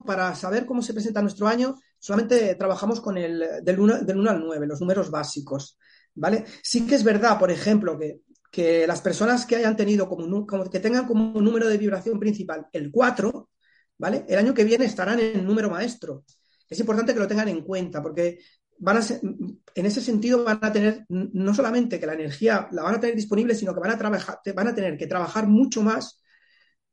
para 0.06 0.36
saber 0.36 0.65
cómo 0.65 0.82
se 0.82 0.93
presenta 0.93 1.22
nuestro 1.22 1.48
año, 1.48 1.76
solamente 1.98 2.54
trabajamos 2.56 3.00
con 3.00 3.17
el 3.17 3.63
del 3.63 3.80
1, 3.80 4.00
del 4.02 4.19
1 4.19 4.30
al 4.30 4.43
9, 4.46 4.67
los 4.67 4.82
números 4.82 5.10
básicos. 5.10 5.78
¿Vale? 6.15 6.45
Sí 6.62 6.86
que 6.86 6.95
es 6.95 7.04
verdad, 7.04 7.39
por 7.39 7.52
ejemplo, 7.52 7.97
que 7.97 8.21
que 8.54 8.86
las 8.86 9.02
personas 9.02 9.47
que 9.47 9.56
hayan 9.56 9.76
tenido 9.76 10.08
como, 10.08 10.69
que 10.69 10.80
tengan 10.80 11.08
como 11.08 11.41
número 11.41 11.67
de 11.67 11.80
vibración 11.80 12.19
principal 12.19 12.67
el 12.71 12.91
4, 12.91 13.49
¿vale? 13.97 14.26
El 14.30 14.38
año 14.38 14.54
que 14.54 14.63
viene 14.63 14.86
estarán 14.86 15.19
en 15.19 15.39
el 15.39 15.43
número 15.45 15.71
maestro. 15.71 16.23
Es 16.69 16.80
importante 16.80 17.15
que 17.15 17.19
lo 17.19 17.28
tengan 17.28 17.47
en 17.47 17.63
cuenta 17.63 17.99
porque 18.04 18.38
van 18.78 18.97
a 18.97 19.02
en 19.02 19.86
ese 19.88 20.02
sentido 20.02 20.43
van 20.43 20.60
a 20.62 20.71
tener 20.71 21.04
no 21.10 21.56
solamente 21.56 21.99
que 21.99 22.06
la 22.06 22.13
energía 22.13 22.67
la 22.71 22.84
van 22.84 22.93
a 22.93 22.99
tener 22.99 23.15
disponible, 23.15 23.56
sino 23.56 23.73
que 23.73 23.80
van 23.80 23.89
a 23.89 23.97
trabajar, 23.97 24.38
van 24.56 24.67
a 24.67 24.76
tener 24.76 24.97
que 24.97 25.08
trabajar 25.08 25.47
mucho 25.47 25.82
más 25.82 26.21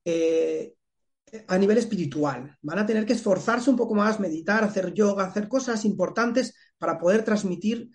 eh, 0.06 0.72
a 1.46 1.58
nivel 1.58 1.76
espiritual. 1.76 2.56
Van 2.62 2.78
a 2.78 2.86
tener 2.86 3.04
que 3.04 3.12
esforzarse 3.12 3.68
un 3.68 3.76
poco 3.76 3.94
más, 3.94 4.18
meditar, 4.18 4.64
hacer 4.64 4.94
yoga, 4.94 5.26
hacer 5.26 5.46
cosas 5.46 5.84
importantes 5.84 6.54
para 6.78 6.98
poder 6.98 7.22
transmitir 7.22 7.90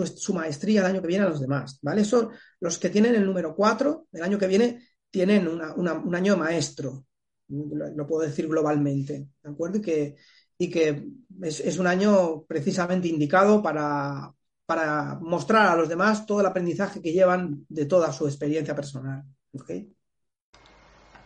pues, 0.00 0.18
su 0.18 0.32
maestría 0.32 0.80
el 0.80 0.86
año 0.86 1.02
que 1.02 1.08
viene 1.08 1.26
a 1.26 1.28
los 1.28 1.42
demás, 1.42 1.78
¿vale? 1.82 2.06
Son 2.06 2.30
los 2.58 2.78
que 2.78 2.88
tienen 2.88 3.14
el 3.16 3.26
número 3.26 3.54
4, 3.54 4.06
el 4.12 4.22
año 4.22 4.38
que 4.38 4.46
viene 4.46 4.82
tienen 5.10 5.46
un 5.46 6.14
año 6.14 6.38
maestro, 6.38 7.04
lo, 7.48 8.06
puedo 8.06 8.26
decir 8.26 8.48
globalmente, 8.48 9.28
¿de 9.42 9.50
acuerdo? 9.50 9.76
Y 9.76 9.82
que, 9.82 10.16
y 10.56 10.70
que 10.70 11.06
es, 11.42 11.78
un 11.78 11.86
año 11.86 12.44
precisamente 12.44 13.08
indicado 13.08 13.62
para, 13.62 14.32
para 14.64 15.18
mostrar 15.20 15.66
a 15.66 15.76
los 15.76 15.90
demás 15.90 16.24
todo 16.24 16.40
el 16.40 16.46
aprendizaje 16.46 17.02
que 17.02 17.12
llevan 17.12 17.66
de 17.68 17.84
toda 17.84 18.10
su 18.10 18.26
experiencia 18.26 18.74
personal, 18.74 19.22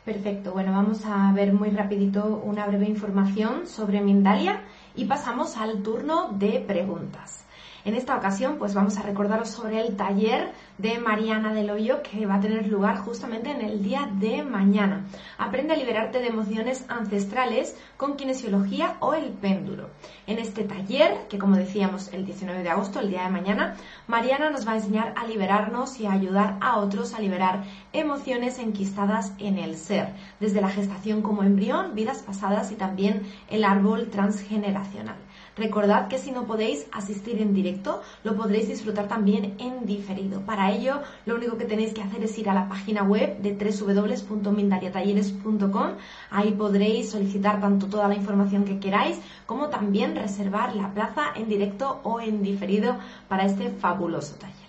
Perfecto, 0.05 0.53
bueno, 0.53 0.73
vamos 0.73 1.03
a 1.05 1.33
ver 1.33 1.53
muy 1.53 1.71
rapidito 1.71 2.43
una 2.45 2.67
breve 2.67 2.87
información 2.87 3.69
sobre 3.69 4.01
Mindalia 4.01 4.65
y 4.97 5.05
pasamos 5.05 5.57
al 5.59 5.81
turno 5.85 6.33
de 6.33 6.59
preguntas. 6.59 7.44
En 7.85 7.95
esta 7.95 8.17
ocasión, 8.17 8.57
pues 8.59 8.73
vamos 8.73 8.97
a 8.97 9.03
recordaros 9.03 9.51
sobre 9.51 9.79
el 9.79 9.95
taller 9.95 10.53
de 10.79 10.99
Mariana 10.99 11.53
del 11.53 11.69
Hoyo 11.69 12.03
que 12.03 12.25
va 12.25 12.37
a 12.37 12.41
tener 12.41 12.67
lugar 12.67 12.97
justamente 12.97 13.51
en 13.51 13.61
el 13.61 13.83
día 13.83 14.09
de 14.11 14.43
mañana. 14.43 15.05
Aprende 15.37 15.75
a 15.75 15.77
liberarte 15.77 16.21
de 16.21 16.29
emociones 16.29 16.87
ancestrales 16.89 17.77
con 17.99 18.17
kinesiología 18.17 18.97
o 19.01 19.13
el 19.13 19.29
péndulo. 19.33 19.91
En 20.27 20.39
este 20.39 20.65
taller, 20.65 21.29
que 21.29 21.39
como 21.39 21.57
decíamos 21.57 22.11
el 22.15 22.25
19 22.25 22.63
de 22.63 22.71
agosto, 22.71 23.01
el 23.01 23.11
día 23.11 23.25
de 23.25 23.31
mañana, 23.31 23.77
Mariana 24.07 24.49
nos 24.49 24.67
va 24.67 24.73
a 24.73 24.77
enseñar 24.77 25.13
a 25.15 25.27
liberarnos 25.27 26.01
y 26.01 26.07
a 26.07 26.13
ayudar 26.13 26.57
a 26.63 26.79
otros 26.79 27.13
a 27.13 27.21
liberar 27.21 27.65
emociones 27.93 28.59
enquistadas 28.59 29.33
en 29.39 29.59
el 29.59 29.77
ser, 29.77 30.09
desde 30.41 30.63
la 30.63 30.71
gestación 30.71 31.21
como 31.21 31.43
embrión, 31.43 31.95
vidas 31.95 32.23
pasadas 32.23 32.73
y 32.73 32.77
también 32.77 33.31
el 33.51 33.63
árbol 33.63 34.09
transgeneracional. 34.09 35.17
Recordad 35.57 36.09
que 36.09 36.19
si 36.19 36.33
no 36.33 36.47
podéis 36.47 36.89
asistir 36.91 37.41
en 37.41 37.55
directo, 37.55 38.03
lo 38.25 38.35
podréis 38.37 38.67
disfrutar 38.69 39.07
también 39.07 39.55
en 39.59 39.87
diferido. 39.87 40.41
Para 40.41 40.73
ello, 40.73 41.01
lo 41.27 41.37
único 41.37 41.57
que 41.57 41.65
tenéis 41.65 41.95
que 41.95 42.03
hacer 42.03 42.25
es 42.25 42.37
ir 42.39 42.51
a 42.51 42.55
la 42.55 42.69
página 42.69 43.05
web 43.05 43.39
de 43.39 43.53
www.mindaliatalleres.com. 43.53 45.91
Ahí 46.31 46.51
podréis 46.53 47.11
solicitar 47.11 47.61
tanto 47.61 47.87
toda 47.87 48.09
la 48.09 48.17
información 48.17 48.65
que 48.65 48.81
queráis 48.81 49.21
como 49.47 49.69
también 49.69 50.17
reservar 50.17 50.75
la 50.75 50.93
plaza 50.93 51.27
en 51.37 51.49
directo 51.49 52.01
o 52.03 52.21
en 52.21 52.43
diferido 52.43 52.97
para 53.29 53.45
este 53.45 53.71
fabuloso 53.71 54.35
taller. 54.35 54.65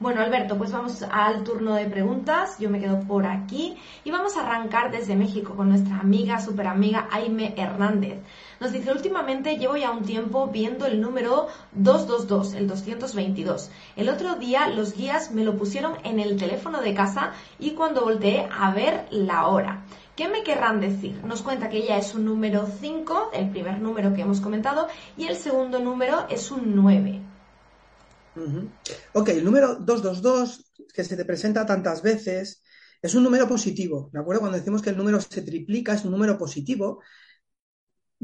Bueno, 0.00 0.22
Alberto, 0.22 0.58
pues 0.58 0.72
vamos 0.72 1.02
al 1.02 1.44
turno 1.44 1.74
de 1.74 1.86
preguntas. 1.86 2.58
Yo 2.58 2.68
me 2.68 2.80
quedo 2.80 3.00
por 3.00 3.26
aquí 3.26 3.76
y 4.04 4.10
vamos 4.10 4.36
a 4.36 4.44
arrancar 4.44 4.90
desde 4.90 5.16
México 5.16 5.54
con 5.54 5.68
nuestra 5.68 6.00
amiga, 6.00 6.40
super 6.40 6.66
amiga 6.66 7.08
Aime 7.12 7.54
Hernández. 7.56 8.18
Nos 8.60 8.72
dice, 8.72 8.92
últimamente 8.92 9.56
llevo 9.56 9.76
ya 9.76 9.90
un 9.90 10.04
tiempo 10.04 10.48
viendo 10.48 10.86
el 10.86 11.00
número 11.00 11.48
222, 11.72 12.54
el 12.54 12.68
222. 12.68 13.70
El 13.96 14.08
otro 14.08 14.36
día 14.36 14.68
los 14.68 14.96
guías 14.96 15.32
me 15.32 15.44
lo 15.44 15.56
pusieron 15.56 15.94
en 16.04 16.20
el 16.20 16.36
teléfono 16.36 16.80
de 16.80 16.94
casa 16.94 17.32
y 17.58 17.72
cuando 17.72 18.02
volteé 18.02 18.48
a 18.50 18.72
ver 18.72 19.06
la 19.10 19.48
hora. 19.48 19.84
¿Qué 20.16 20.28
me 20.28 20.44
querrán 20.44 20.80
decir? 20.80 21.20
Nos 21.24 21.42
cuenta 21.42 21.68
que 21.68 21.78
ella 21.78 21.98
es 21.98 22.14
un 22.14 22.24
número 22.24 22.68
5, 22.80 23.30
el 23.32 23.50
primer 23.50 23.80
número 23.80 24.14
que 24.14 24.22
hemos 24.22 24.40
comentado, 24.40 24.86
y 25.16 25.26
el 25.26 25.36
segundo 25.36 25.80
número 25.80 26.26
es 26.28 26.52
un 26.52 26.76
9. 26.76 27.20
Ok, 29.12 29.28
el 29.30 29.44
número 29.44 29.74
222, 29.76 30.72
que 30.92 31.04
se 31.04 31.16
te 31.16 31.24
presenta 31.24 31.66
tantas 31.66 32.02
veces, 32.02 32.62
es 33.02 33.14
un 33.14 33.22
número 33.22 33.46
positivo, 33.48 34.08
¿de 34.12 34.20
acuerdo? 34.20 34.40
Cuando 34.40 34.58
decimos 34.58 34.82
que 34.82 34.90
el 34.90 34.96
número 34.96 35.20
se 35.20 35.42
triplica, 35.42 35.94
es 35.94 36.04
un 36.04 36.12
número 36.12 36.38
positivo. 36.38 37.00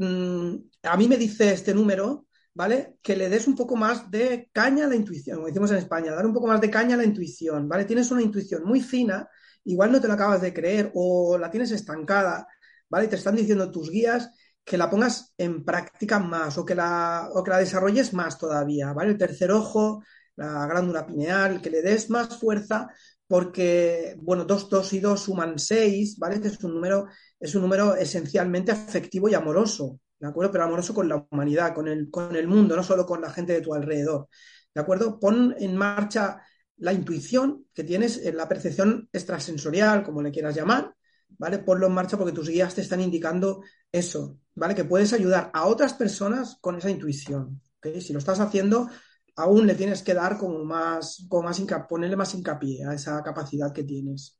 Mm, 0.01 0.55
a 0.83 0.97
mí 0.97 1.07
me 1.07 1.15
dice 1.17 1.53
este 1.53 1.73
número, 1.75 2.25
¿vale? 2.55 2.97
Que 3.03 3.15
le 3.15 3.29
des 3.29 3.47
un 3.47 3.55
poco 3.55 3.75
más 3.75 4.09
de 4.09 4.49
caña 4.51 4.85
a 4.85 4.89
la 4.89 4.95
intuición, 4.95 5.35
como 5.37 5.47
decimos 5.47 5.69
en 5.71 5.77
España, 5.77 6.11
dar 6.11 6.25
un 6.25 6.33
poco 6.33 6.47
más 6.47 6.59
de 6.59 6.71
caña 6.71 6.95
a 6.95 6.97
la 6.97 7.03
intuición, 7.05 7.69
¿vale? 7.69 7.85
Tienes 7.85 8.09
una 8.11 8.23
intuición 8.23 8.63
muy 8.65 8.81
fina, 8.81 9.29
igual 9.63 9.91
no 9.91 10.01
te 10.01 10.07
la 10.07 10.15
acabas 10.15 10.41
de 10.41 10.53
creer 10.53 10.91
o 10.95 11.37
la 11.37 11.51
tienes 11.51 11.71
estancada, 11.71 12.47
¿vale? 12.89 13.07
Te 13.07 13.15
están 13.15 13.35
diciendo 13.35 13.69
tus 13.69 13.91
guías 13.91 14.31
que 14.63 14.77
la 14.77 14.89
pongas 14.89 15.33
en 15.37 15.63
práctica 15.63 16.17
más 16.19 16.57
o 16.57 16.65
que 16.65 16.73
la, 16.75 17.29
o 17.33 17.43
que 17.43 17.51
la 17.51 17.59
desarrolles 17.59 18.11
más 18.13 18.37
todavía, 18.39 18.93
¿vale? 18.93 19.11
El 19.11 19.17
tercer 19.19 19.51
ojo, 19.51 20.03
la 20.35 20.65
glándula 20.65 21.05
pineal, 21.05 21.61
que 21.61 21.69
le 21.69 21.81
des 21.83 22.09
más 22.09 22.39
fuerza 22.39 22.89
porque, 23.27 24.17
bueno, 24.19 24.45
2, 24.45 24.69
2 24.69 24.93
y 24.93 24.99
2 24.99 25.21
suman 25.21 25.57
6, 25.59 26.17
¿vale? 26.17 26.35
Este 26.35 26.49
es 26.49 26.63
un 26.63 26.73
número, 26.73 27.07
es 27.41 27.55
un 27.55 27.63
número 27.63 27.95
esencialmente 27.95 28.71
afectivo 28.71 29.27
y 29.27 29.33
amoroso, 29.33 29.99
¿de 30.19 30.27
acuerdo? 30.27 30.51
Pero 30.51 30.63
amoroso 30.63 30.93
con 30.93 31.09
la 31.09 31.27
humanidad, 31.29 31.73
con 31.73 31.87
el, 31.87 32.09
con 32.11 32.35
el 32.35 32.47
mundo, 32.47 32.75
no 32.75 32.83
solo 32.83 33.05
con 33.05 33.19
la 33.19 33.31
gente 33.31 33.53
de 33.53 33.61
tu 33.61 33.73
alrededor, 33.73 34.29
¿de 34.73 34.79
acuerdo? 34.79 35.19
Pon 35.19 35.55
en 35.57 35.75
marcha 35.75 36.41
la 36.77 36.93
intuición 36.93 37.65
que 37.73 37.83
tienes 37.83 38.23
en 38.25 38.37
la 38.37 38.47
percepción 38.47 39.09
extrasensorial, 39.11 40.03
como 40.03 40.21
le 40.21 40.31
quieras 40.31 40.55
llamar, 40.55 40.95
¿vale? 41.37 41.59
Ponlo 41.59 41.87
en 41.87 41.93
marcha 41.93 42.17
porque 42.17 42.33
tus 42.33 42.49
guías 42.49 42.75
te 42.75 42.81
están 42.81 43.01
indicando 43.01 43.63
eso, 43.91 44.39
¿vale? 44.53 44.75
Que 44.75 44.85
puedes 44.85 45.11
ayudar 45.13 45.49
a 45.53 45.65
otras 45.65 45.95
personas 45.95 46.57
con 46.61 46.75
esa 46.75 46.91
intuición, 46.91 47.59
Si 47.99 48.13
lo 48.13 48.19
estás 48.19 48.39
haciendo, 48.39 48.87
aún 49.35 49.65
le 49.65 49.75
tienes 49.75 50.03
que 50.03 50.13
dar 50.13 50.37
como 50.37 50.63
más, 50.63 51.25
como 51.27 51.43
más 51.43 51.59
ponerle 51.89 52.15
más 52.15 52.35
hincapié 52.35 52.85
a 52.85 52.93
esa 52.93 53.23
capacidad 53.23 53.73
que 53.73 53.83
tienes. 53.83 54.39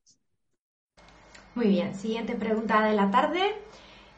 Muy 1.53 1.67
bien, 1.67 1.95
siguiente 1.95 2.35
pregunta 2.35 2.81
de 2.81 2.93
la 2.93 3.11
tarde 3.11 3.41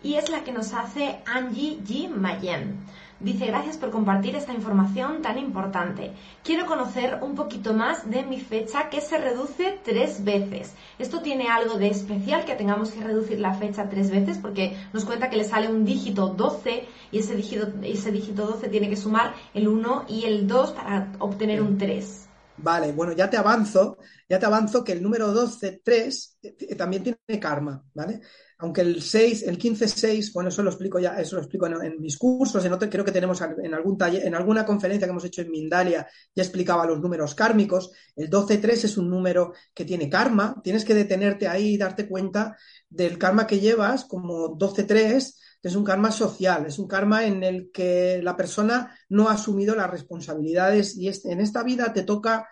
y 0.03 0.15
es 0.15 0.29
la 0.29 0.43
que 0.43 0.51
nos 0.51 0.71
hace 0.75 1.17
Angie 1.25 1.79
G. 1.79 2.07
Mayen. 2.07 2.77
Dice, 3.19 3.47
gracias 3.47 3.77
por 3.77 3.89
compartir 3.89 4.35
esta 4.35 4.53
información 4.53 5.23
tan 5.23 5.39
importante. 5.39 6.11
Quiero 6.43 6.67
conocer 6.67 7.19
un 7.23 7.33
poquito 7.33 7.73
más 7.73 8.07
de 8.07 8.21
mi 8.21 8.39
fecha 8.39 8.89
que 8.89 9.01
se 9.01 9.17
reduce 9.17 9.79
tres 9.83 10.23
veces. 10.23 10.75
¿Esto 10.99 11.21
tiene 11.21 11.47
algo 11.47 11.79
de 11.79 11.87
especial 11.87 12.45
que 12.45 12.53
tengamos 12.53 12.91
que 12.91 13.03
reducir 13.03 13.39
la 13.39 13.55
fecha 13.55 13.89
tres 13.89 14.11
veces? 14.11 14.37
Porque 14.37 14.77
nos 14.93 15.03
cuenta 15.03 15.31
que 15.31 15.37
le 15.37 15.43
sale 15.43 15.69
un 15.69 15.85
dígito 15.85 16.27
12 16.27 16.87
y 17.11 17.17
ese 17.17 17.35
dígito, 17.35 17.67
ese 17.81 18.11
dígito 18.11 18.45
12 18.45 18.69
tiene 18.69 18.89
que 18.89 18.95
sumar 18.95 19.33
el 19.55 19.67
1 19.67 20.05
y 20.07 20.25
el 20.25 20.45
2 20.45 20.71
para 20.73 21.13
obtener 21.17 21.63
un 21.63 21.79
3. 21.79 22.29
Vale, 22.57 22.91
bueno, 22.91 23.13
ya 23.13 23.29
te 23.29 23.37
avanzo, 23.37 23.97
ya 24.29 24.39
te 24.39 24.45
avanzo 24.45 24.83
que 24.83 24.91
el 24.91 25.01
número 25.01 25.31
12, 25.31 25.81
3, 25.83 26.37
eh, 26.43 26.75
también 26.75 27.03
tiene 27.03 27.39
karma, 27.39 27.83
¿vale? 27.93 28.21
aunque 28.63 28.79
el 28.79 29.01
6, 29.01 29.43
el 29.43 29.57
15-6, 29.57 30.31
bueno, 30.31 30.47
eso 30.47 30.63
lo 30.63 30.69
explico 30.69 30.97
ya, 30.97 31.19
eso 31.19 31.35
lo 31.35 31.41
explico 31.41 31.67
en, 31.67 31.99
mis 31.99 32.17
cursos, 32.17 32.63
en 32.63 32.71
otro, 32.71 32.89
creo 32.89 33.03
que 33.03 33.11
tenemos 33.11 33.41
en 33.41 33.73
algún 33.73 33.97
taller, 33.97 34.25
en 34.25 34.35
alguna 34.35 34.65
conferencia 34.65 35.05
que 35.05 35.11
hemos 35.11 35.25
hecho 35.25 35.41
en 35.41 35.51
Mindalia, 35.51 36.07
ya 36.33 36.43
explicaba 36.43 36.85
los 36.85 37.01
números 37.01 37.35
kármicos. 37.35 37.91
El 38.15 38.29
12-3 38.29 38.85
es 38.85 38.97
un 38.97 39.09
número 39.09 39.51
que 39.73 39.83
tiene 39.83 40.09
karma, 40.09 40.61
tienes 40.63 40.85
que 40.85 40.93
detenerte 40.93 41.45
ahí 41.45 41.73
y 41.73 41.77
darte 41.77 42.07
cuenta 42.07 42.55
del 42.89 43.17
karma 43.17 43.47
que 43.47 43.59
llevas, 43.59 44.05
como 44.05 44.57
12-3, 44.57 45.33
es 45.63 45.76
un 45.76 45.84
karma 45.84 46.12
social, 46.12 46.65
es 46.65 46.78
un 46.78 46.88
karma 46.88 47.26
en 47.26 47.41
el 47.43 47.71
que 47.71 48.19
la 48.21 48.36
persona 48.36 48.95
no 49.10 49.30
ha 49.30 49.34
asumido 49.34 49.76
las 49.76 49.89
responsabilidades 49.89 50.97
y 50.97 51.08
en 51.08 51.39
esta 51.39 51.63
vida 51.63 51.93
te 51.93 52.04
toca 52.04 52.47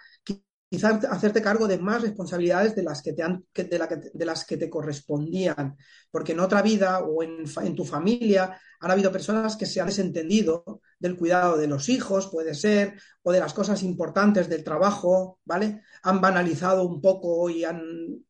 quizás 0.72 1.04
hacerte 1.04 1.42
cargo 1.42 1.68
de 1.68 1.78
más 1.78 2.02
responsabilidades 2.02 2.74
de 2.74 2.84
las 2.84 3.02
que 3.04 4.58
te, 4.58 4.70
correspondían, 4.70 5.76
porque 6.10 6.32
en 6.32 6.40
otra 6.40 6.62
vida 6.62 7.00
o 7.00 7.22
en, 7.22 7.76
tu 7.76 7.84
familia 7.84 8.58
han 8.80 8.92
habido 8.92 9.12
personas 9.12 9.58
que 9.58 9.66
se 9.66 9.82
han 9.82 9.88
desentendido 9.88 10.80
del 10.98 11.18
cuidado 11.18 11.58
de 11.58 11.68
los 11.68 11.90
hijos, 11.90 12.30
puede 12.32 12.54
ser, 12.54 12.94
o 13.22 13.34
de 13.34 13.42
las 13.42 13.54
cosas 13.54 13.84
importantes 13.84 14.48
del 14.48 14.64
trabajo, 14.64 15.40
¿vale? 15.44 15.82
Han 16.04 16.22
banalizado 16.22 16.88
un 16.88 17.02
poco 17.02 17.50
y 17.50 17.66
han, 17.66 17.82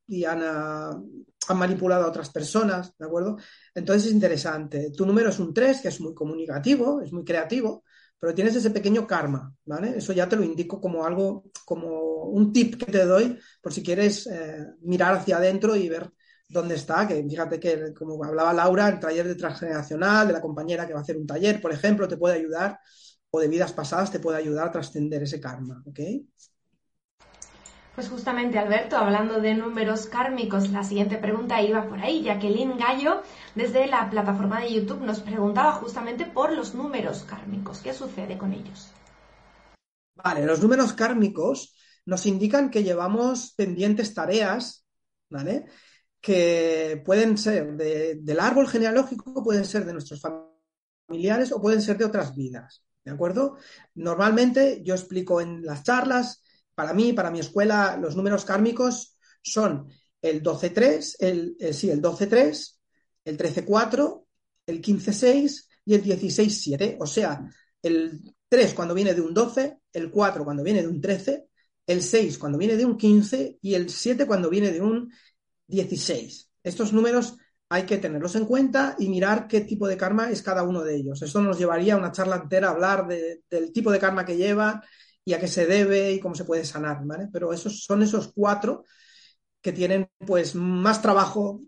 y 0.07 0.25
han, 0.25 0.41
ah, 0.43 0.99
han 1.47 1.57
manipulado 1.57 2.05
a 2.05 2.09
otras 2.09 2.29
personas, 2.29 2.93
¿de 2.97 3.05
acuerdo? 3.05 3.37
Entonces 3.73 4.07
es 4.07 4.13
interesante. 4.13 4.91
Tu 4.91 5.05
número 5.05 5.29
es 5.29 5.39
un 5.39 5.53
3, 5.53 5.81
que 5.81 5.87
es 5.89 5.99
muy 6.01 6.13
comunicativo, 6.13 7.01
es 7.01 7.11
muy 7.11 7.23
creativo, 7.23 7.83
pero 8.19 8.33
tienes 8.35 8.55
ese 8.55 8.69
pequeño 8.69 9.07
karma, 9.07 9.53
¿vale? 9.65 9.97
Eso 9.97 10.13
ya 10.13 10.29
te 10.29 10.35
lo 10.35 10.43
indico 10.43 10.79
como 10.79 11.05
algo, 11.05 11.45
como 11.65 12.25
un 12.25 12.53
tip 12.53 12.75
que 12.77 12.91
te 12.91 13.05
doy 13.05 13.37
por 13.61 13.73
si 13.73 13.81
quieres 13.81 14.27
eh, 14.27 14.65
mirar 14.81 15.15
hacia 15.15 15.37
adentro 15.37 15.75
y 15.75 15.89
ver 15.89 16.11
dónde 16.47 16.75
está, 16.75 17.07
que 17.07 17.23
fíjate 17.23 17.59
que 17.59 17.93
como 17.93 18.23
hablaba 18.23 18.53
Laura, 18.53 18.89
el 18.89 18.99
taller 18.99 19.27
de 19.27 19.35
transgeneracional, 19.35 20.27
de 20.27 20.33
la 20.33 20.41
compañera 20.41 20.85
que 20.85 20.93
va 20.93 20.99
a 20.99 21.03
hacer 21.03 21.17
un 21.17 21.25
taller, 21.25 21.61
por 21.61 21.71
ejemplo, 21.71 22.07
te 22.07 22.17
puede 22.17 22.35
ayudar, 22.35 22.79
o 23.31 23.39
de 23.39 23.47
vidas 23.47 23.73
pasadas 23.73 24.11
te 24.11 24.19
puede 24.19 24.37
ayudar 24.37 24.67
a 24.67 24.71
trascender 24.71 25.23
ese 25.23 25.39
karma, 25.39 25.81
¿ok? 25.85 25.99
Pues 27.95 28.07
justamente, 28.07 28.57
Alberto, 28.57 28.95
hablando 28.95 29.41
de 29.41 29.53
números 29.53 30.05
kármicos, 30.05 30.69
la 30.69 30.83
siguiente 30.83 31.17
pregunta 31.17 31.61
iba 31.61 31.87
por 31.89 31.99
ahí. 31.99 32.23
Jacqueline 32.23 32.77
Gallo, 32.77 33.21
desde 33.53 33.85
la 33.87 34.09
plataforma 34.09 34.61
de 34.61 34.73
YouTube, 34.73 35.01
nos 35.01 35.19
preguntaba 35.19 35.73
justamente 35.73 36.25
por 36.25 36.53
los 36.53 36.73
números 36.73 37.23
kármicos. 37.23 37.79
¿Qué 37.79 37.93
sucede 37.93 38.37
con 38.37 38.53
ellos? 38.53 38.91
Vale, 40.15 40.45
los 40.45 40.61
números 40.61 40.93
kármicos 40.93 41.75
nos 42.05 42.25
indican 42.25 42.69
que 42.69 42.83
llevamos 42.83 43.53
pendientes 43.55 44.13
tareas, 44.13 44.85
¿vale? 45.29 45.65
Que 46.21 47.01
pueden 47.05 47.37
ser 47.37 47.75
del 47.75 48.39
árbol 48.39 48.69
genealógico, 48.69 49.43
pueden 49.43 49.65
ser 49.65 49.83
de 49.85 49.93
nuestros 49.93 50.21
familiares 51.07 51.51
o 51.51 51.61
pueden 51.61 51.81
ser 51.81 51.97
de 51.97 52.05
otras 52.05 52.35
vidas, 52.35 52.85
¿de 53.03 53.11
acuerdo? 53.11 53.57
Normalmente 53.95 54.81
yo 54.83 54.95
explico 54.95 55.41
en 55.41 55.63
las 55.63 55.83
charlas 55.83 56.40
para 56.75 56.93
mí, 56.93 57.13
para 57.13 57.31
mi 57.31 57.39
escuela, 57.39 57.97
los 58.01 58.15
números 58.15 58.45
kármicos 58.45 59.17
son 59.41 59.87
el 60.21 60.41
12-3, 60.43 61.15
el, 61.19 61.55
el, 61.59 61.73
sí, 61.73 61.89
el 61.89 62.01
12-3, 62.01 62.79
el 63.25 63.37
13-4, 63.37 64.25
el 64.67 64.81
15-6 64.81 65.67
y 65.85 65.93
el 65.95 66.03
16-7. 66.03 66.97
O 66.99 67.05
sea, 67.05 67.49
el 67.81 68.21
3 68.47 68.73
cuando 68.73 68.93
viene 68.93 69.13
de 69.13 69.21
un 69.21 69.33
12, 69.33 69.79
el 69.93 70.11
4 70.11 70.43
cuando 70.43 70.63
viene 70.63 70.81
de 70.81 70.87
un 70.87 71.01
13, 71.01 71.47
el 71.87 72.01
6 72.01 72.37
cuando 72.37 72.57
viene 72.57 72.77
de 72.77 72.85
un 72.85 72.97
15 72.97 73.57
y 73.61 73.73
el 73.73 73.89
7 73.89 74.25
cuando 74.25 74.49
viene 74.49 74.71
de 74.71 74.81
un 74.81 75.11
16. 75.67 76.49
Estos 76.63 76.93
números 76.93 77.37
hay 77.69 77.83
que 77.83 77.97
tenerlos 77.97 78.35
en 78.35 78.45
cuenta 78.45 78.95
y 78.99 79.07
mirar 79.07 79.47
qué 79.47 79.61
tipo 79.61 79.87
de 79.87 79.97
karma 79.97 80.29
es 80.29 80.41
cada 80.41 80.63
uno 80.63 80.83
de 80.83 80.95
ellos. 80.95 81.21
Eso 81.21 81.41
nos 81.41 81.57
llevaría 81.57 81.93
a 81.93 81.97
una 81.97 82.11
charla 82.11 82.35
entera 82.35 82.67
a 82.67 82.71
hablar 82.71 83.07
del 83.07 83.71
tipo 83.71 83.91
de 83.91 83.99
karma 83.99 84.25
que 84.25 84.35
llevan 84.35 84.81
y 85.23 85.33
a 85.33 85.39
qué 85.39 85.47
se 85.47 85.65
debe 85.65 86.11
y 86.11 86.19
cómo 86.19 86.35
se 86.35 86.45
puede 86.45 86.65
sanar, 86.65 86.99
¿vale? 87.03 87.27
Pero 87.31 87.53
esos 87.53 87.83
son 87.83 88.01
esos 88.01 88.31
cuatro 88.33 88.83
que 89.61 89.71
tienen 89.71 90.09
pues 90.25 90.55
más 90.55 91.01
trabajo 91.01 91.61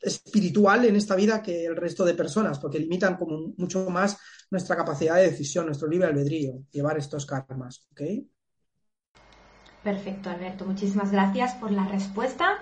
espiritual 0.00 0.84
en 0.84 0.96
esta 0.96 1.14
vida 1.14 1.42
que 1.42 1.66
el 1.66 1.76
resto 1.76 2.04
de 2.04 2.14
personas, 2.14 2.58
porque 2.58 2.78
limitan 2.78 3.16
como 3.16 3.54
mucho 3.56 3.88
más 3.88 4.18
nuestra 4.50 4.76
capacidad 4.76 5.16
de 5.16 5.30
decisión, 5.30 5.66
nuestro 5.66 5.88
libre 5.88 6.08
albedrío, 6.08 6.62
llevar 6.70 6.98
estos 6.98 7.24
karmas, 7.24 7.86
¿ok? 7.92 8.02
Perfecto, 9.82 10.30
Alberto. 10.30 10.64
Muchísimas 10.64 11.10
gracias 11.10 11.54
por 11.54 11.70
la 11.70 11.86
respuesta. 11.88 12.58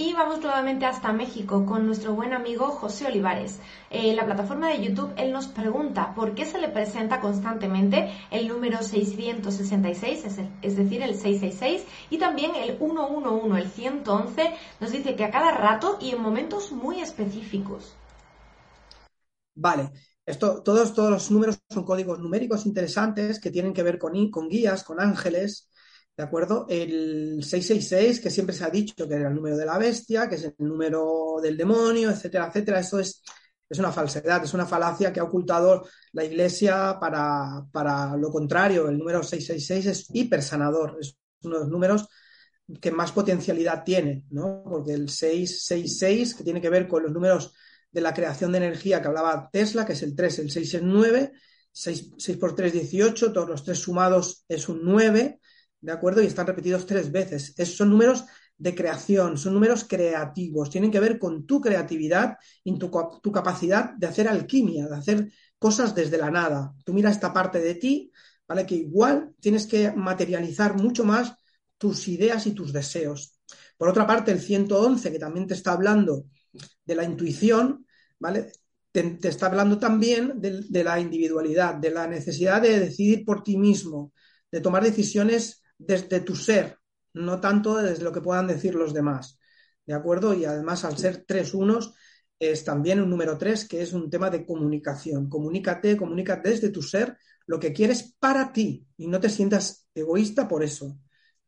Y 0.00 0.14
vamos 0.14 0.40
nuevamente 0.40 0.86
hasta 0.86 1.12
México 1.12 1.66
con 1.66 1.84
nuestro 1.84 2.14
buen 2.14 2.32
amigo 2.32 2.68
José 2.68 3.08
Olivares. 3.08 3.60
En 3.90 4.16
la 4.16 4.24
plataforma 4.24 4.70
de 4.70 4.82
YouTube 4.82 5.12
él 5.18 5.30
nos 5.30 5.46
pregunta 5.46 6.14
por 6.14 6.34
qué 6.34 6.46
se 6.46 6.56
le 6.56 6.70
presenta 6.70 7.20
constantemente 7.20 8.10
el 8.30 8.48
número 8.48 8.82
666, 8.82 10.24
es, 10.24 10.38
es 10.62 10.76
decir, 10.78 11.02
el 11.02 11.16
666, 11.16 11.84
y 12.08 12.16
también 12.16 12.52
el 12.54 12.78
111, 12.78 13.58
el 13.58 13.70
111, 13.70 14.54
nos 14.80 14.90
dice 14.90 15.16
que 15.16 15.24
a 15.24 15.30
cada 15.30 15.50
rato 15.52 15.98
y 16.00 16.12
en 16.12 16.22
momentos 16.22 16.72
muy 16.72 17.02
específicos. 17.02 17.94
Vale, 19.54 19.90
esto, 20.24 20.62
todos, 20.62 20.94
todos 20.94 21.10
los 21.10 21.30
números 21.30 21.58
son 21.68 21.84
códigos 21.84 22.20
numéricos 22.20 22.64
interesantes 22.64 23.38
que 23.38 23.50
tienen 23.50 23.74
que 23.74 23.82
ver 23.82 23.98
con, 23.98 24.30
con 24.30 24.48
guías, 24.48 24.82
con 24.82 24.98
ángeles, 24.98 25.69
¿De 26.20 26.26
acuerdo? 26.26 26.66
El 26.68 27.42
666, 27.42 28.20
que 28.20 28.28
siempre 28.28 28.54
se 28.54 28.62
ha 28.62 28.68
dicho 28.68 29.08
que 29.08 29.14
era 29.14 29.28
el 29.28 29.34
número 29.34 29.56
de 29.56 29.64
la 29.64 29.78
bestia, 29.78 30.28
que 30.28 30.34
es 30.34 30.44
el 30.44 30.54
número 30.58 31.36
del 31.42 31.56
demonio, 31.56 32.10
etcétera, 32.10 32.48
etcétera. 32.48 32.80
Esto 32.80 32.98
es, 32.98 33.22
es 33.66 33.78
una 33.78 33.90
falsedad, 33.90 34.44
es 34.44 34.52
una 34.52 34.66
falacia 34.66 35.14
que 35.14 35.20
ha 35.20 35.24
ocultado 35.24 35.88
la 36.12 36.22
Iglesia 36.22 36.98
para, 37.00 37.64
para 37.72 38.18
lo 38.18 38.30
contrario. 38.30 38.90
El 38.90 38.98
número 38.98 39.22
666 39.22 39.86
es 39.86 40.14
hipersanador, 40.14 40.98
es 41.00 41.16
uno 41.40 41.54
de 41.54 41.60
los 41.62 41.70
números 41.70 42.06
que 42.82 42.90
más 42.90 43.12
potencialidad 43.12 43.82
tiene, 43.82 44.24
¿no? 44.28 44.62
Porque 44.62 44.92
el 44.92 45.08
666, 45.08 46.34
que 46.34 46.44
tiene 46.44 46.60
que 46.60 46.68
ver 46.68 46.86
con 46.86 47.02
los 47.02 47.12
números 47.12 47.54
de 47.90 48.02
la 48.02 48.12
creación 48.12 48.52
de 48.52 48.58
energía 48.58 49.00
que 49.00 49.08
hablaba 49.08 49.48
Tesla, 49.50 49.86
que 49.86 49.94
es 49.94 50.02
el 50.02 50.14
3, 50.14 50.40
el 50.40 50.50
6 50.50 50.74
es 50.74 50.82
9, 50.82 51.32
6, 51.72 52.10
6 52.18 52.36
por 52.36 52.54
3, 52.54 52.74
18, 52.74 53.32
todos 53.32 53.48
los 53.48 53.64
tres 53.64 53.78
sumados 53.78 54.44
es 54.48 54.68
un 54.68 54.80
9, 54.84 55.39
¿de 55.80 55.92
acuerdo? 55.92 56.22
Y 56.22 56.26
están 56.26 56.46
repetidos 56.46 56.86
tres 56.86 57.10
veces. 57.10 57.54
son 57.76 57.90
números 57.90 58.24
de 58.56 58.74
creación, 58.74 59.38
son 59.38 59.54
números 59.54 59.84
creativos, 59.88 60.68
tienen 60.68 60.90
que 60.90 61.00
ver 61.00 61.18
con 61.18 61.46
tu 61.46 61.60
creatividad 61.60 62.36
y 62.62 62.78
tu, 62.78 62.90
tu, 63.22 63.32
capacidad 63.32 63.94
de 63.94 64.06
hacer 64.06 64.28
alquimia, 64.28 64.86
de 64.86 64.96
hacer 64.96 65.32
cosas 65.58 65.94
desde 65.94 66.18
la 66.18 66.30
nada. 66.30 66.74
Tú 66.84 66.92
mira 66.92 67.10
esta 67.10 67.32
parte 67.32 67.58
de 67.58 67.74
ti, 67.76 68.12
¿vale? 68.46 68.66
Que 68.66 68.74
igual 68.74 69.34
tienes 69.40 69.66
que 69.66 69.92
materializar 69.92 70.76
mucho 70.76 71.04
más 71.04 71.34
tus 71.78 72.06
ideas 72.08 72.46
y 72.46 72.52
tus 72.52 72.72
deseos. 72.72 73.40
Por 73.78 73.88
otra 73.88 74.06
parte, 74.06 74.30
el 74.30 74.40
111, 74.40 75.10
que 75.10 75.18
también 75.18 75.46
te 75.46 75.54
está 75.54 75.72
hablando 75.72 76.26
de 76.84 76.94
la 76.94 77.04
intuición, 77.04 77.86
¿vale? 78.18 78.52
Te, 78.92 79.18
está 79.22 79.46
hablando 79.46 79.78
también 79.78 80.34
de 80.38 80.84
la 80.84 81.00
individualidad, 81.00 81.76
de 81.76 81.90
la 81.90 82.06
necesidad 82.06 82.60
de 82.60 82.78
decidir 82.78 83.24
por 83.24 83.42
ti 83.42 83.56
mismo, 83.56 84.12
de 84.52 84.60
tomar 84.60 84.82
decisiones 84.82 85.59
desde 85.80 86.20
tu 86.20 86.36
ser, 86.36 86.78
no 87.14 87.40
tanto 87.40 87.76
desde 87.76 88.04
lo 88.04 88.12
que 88.12 88.20
puedan 88.20 88.46
decir 88.46 88.74
los 88.74 88.92
demás. 88.92 89.38
¿De 89.86 89.94
acuerdo? 89.94 90.34
Y 90.34 90.44
además, 90.44 90.84
al 90.84 90.98
ser 90.98 91.24
tres 91.26 91.54
unos, 91.54 91.94
es 92.38 92.64
también 92.64 93.00
un 93.00 93.10
número 93.10 93.36
tres, 93.36 93.66
que 93.66 93.82
es 93.82 93.92
un 93.92 94.08
tema 94.08 94.30
de 94.30 94.44
comunicación. 94.46 95.28
Comunícate, 95.28 95.96
comunica 95.96 96.36
desde 96.36 96.70
tu 96.70 96.82
ser 96.82 97.16
lo 97.46 97.58
que 97.58 97.72
quieres 97.72 98.14
para 98.18 98.52
ti 98.52 98.86
y 98.96 99.08
no 99.08 99.18
te 99.18 99.28
sientas 99.28 99.88
egoísta 99.94 100.46
por 100.46 100.62
eso. 100.62 100.98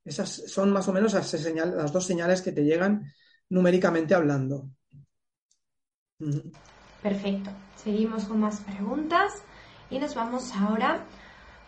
Esas 0.05 0.29
son 0.29 0.73
más 0.73 0.88
o 0.88 0.92
menos 0.92 1.14
las, 1.14 1.33
las 1.33 1.92
dos 1.92 2.05
señales 2.05 2.42
que 2.42 2.53
te 2.53 2.64
llegan 2.64 3.05
numéricamente 3.49 4.14
hablando. 4.14 4.71
Perfecto. 7.03 7.51
Seguimos 7.77 8.25
con 8.25 8.40
más 8.40 8.61
preguntas 8.61 9.42
y 9.90 9.99
nos 9.99 10.14
vamos 10.14 10.53
ahora 10.55 11.07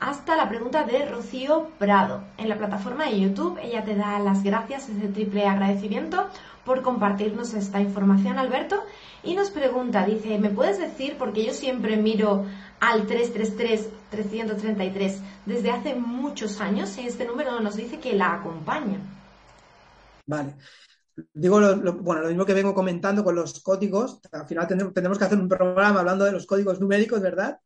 hasta 0.04 0.36
la 0.36 0.48
pregunta 0.50 0.84
de 0.84 1.06
Rocío 1.06 1.70
Prado. 1.78 2.22
En 2.36 2.50
la 2.50 2.58
plataforma 2.58 3.06
de 3.06 3.20
YouTube 3.20 3.58
ella 3.62 3.84
te 3.84 3.96
da 3.96 4.18
las 4.18 4.42
gracias, 4.42 4.90
ese 4.90 5.08
triple 5.08 5.46
agradecimiento 5.46 6.28
por 6.66 6.82
compartirnos 6.82 7.54
esta 7.54 7.80
información, 7.80 8.38
Alberto, 8.38 8.82
y 9.22 9.34
nos 9.34 9.48
pregunta, 9.48 10.04
dice, 10.04 10.38
¿me 10.38 10.50
puedes 10.50 10.78
decir, 10.78 11.16
porque 11.18 11.46
yo 11.46 11.54
siempre 11.54 11.96
miro 11.96 12.44
al 12.80 13.06
333-333 13.06 15.16
desde 15.46 15.70
hace 15.70 15.94
muchos 15.94 16.60
años 16.60 16.98
y 16.98 17.06
este 17.06 17.24
número 17.24 17.58
nos 17.60 17.76
dice 17.76 17.98
que 17.98 18.12
la 18.12 18.34
acompaña? 18.34 18.98
Vale. 20.26 20.54
Digo, 21.32 21.60
bueno, 22.02 22.20
lo 22.22 22.28
mismo 22.28 22.44
que 22.44 22.52
vengo 22.52 22.74
comentando 22.74 23.24
con 23.24 23.36
los 23.36 23.58
códigos, 23.60 24.20
al 24.32 24.46
final 24.46 24.66
tendremos 24.66 25.18
que 25.18 25.24
hacer 25.24 25.38
un 25.38 25.48
programa 25.48 26.00
hablando 26.00 26.26
de 26.26 26.32
los 26.32 26.44
códigos 26.44 26.78
numéricos, 26.78 27.22
¿verdad? 27.22 27.58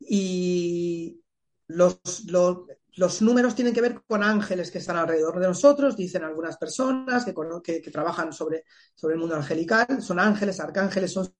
Y, 0.00 1.21
los, 1.74 2.00
los, 2.94 3.22
números 3.22 3.54
tienen 3.54 3.74
que 3.74 3.80
ver 3.80 4.02
con 4.06 4.22
ángeles 4.22 4.70
que 4.70 4.78
están 4.78 4.96
alrededor 4.96 5.40
de 5.40 5.48
nosotros, 5.48 5.96
dicen 5.96 6.24
algunas 6.24 6.56
personas 6.56 7.24
que, 7.24 7.80
que, 7.80 7.90
trabajan 7.90 8.32
sobre, 8.32 8.64
sobre 8.94 9.14
el 9.14 9.20
mundo 9.20 9.36
angelical. 9.36 10.02
Son 10.02 10.18
ángeles, 10.18 10.60
arcángeles, 10.60 11.12
son 11.12 11.32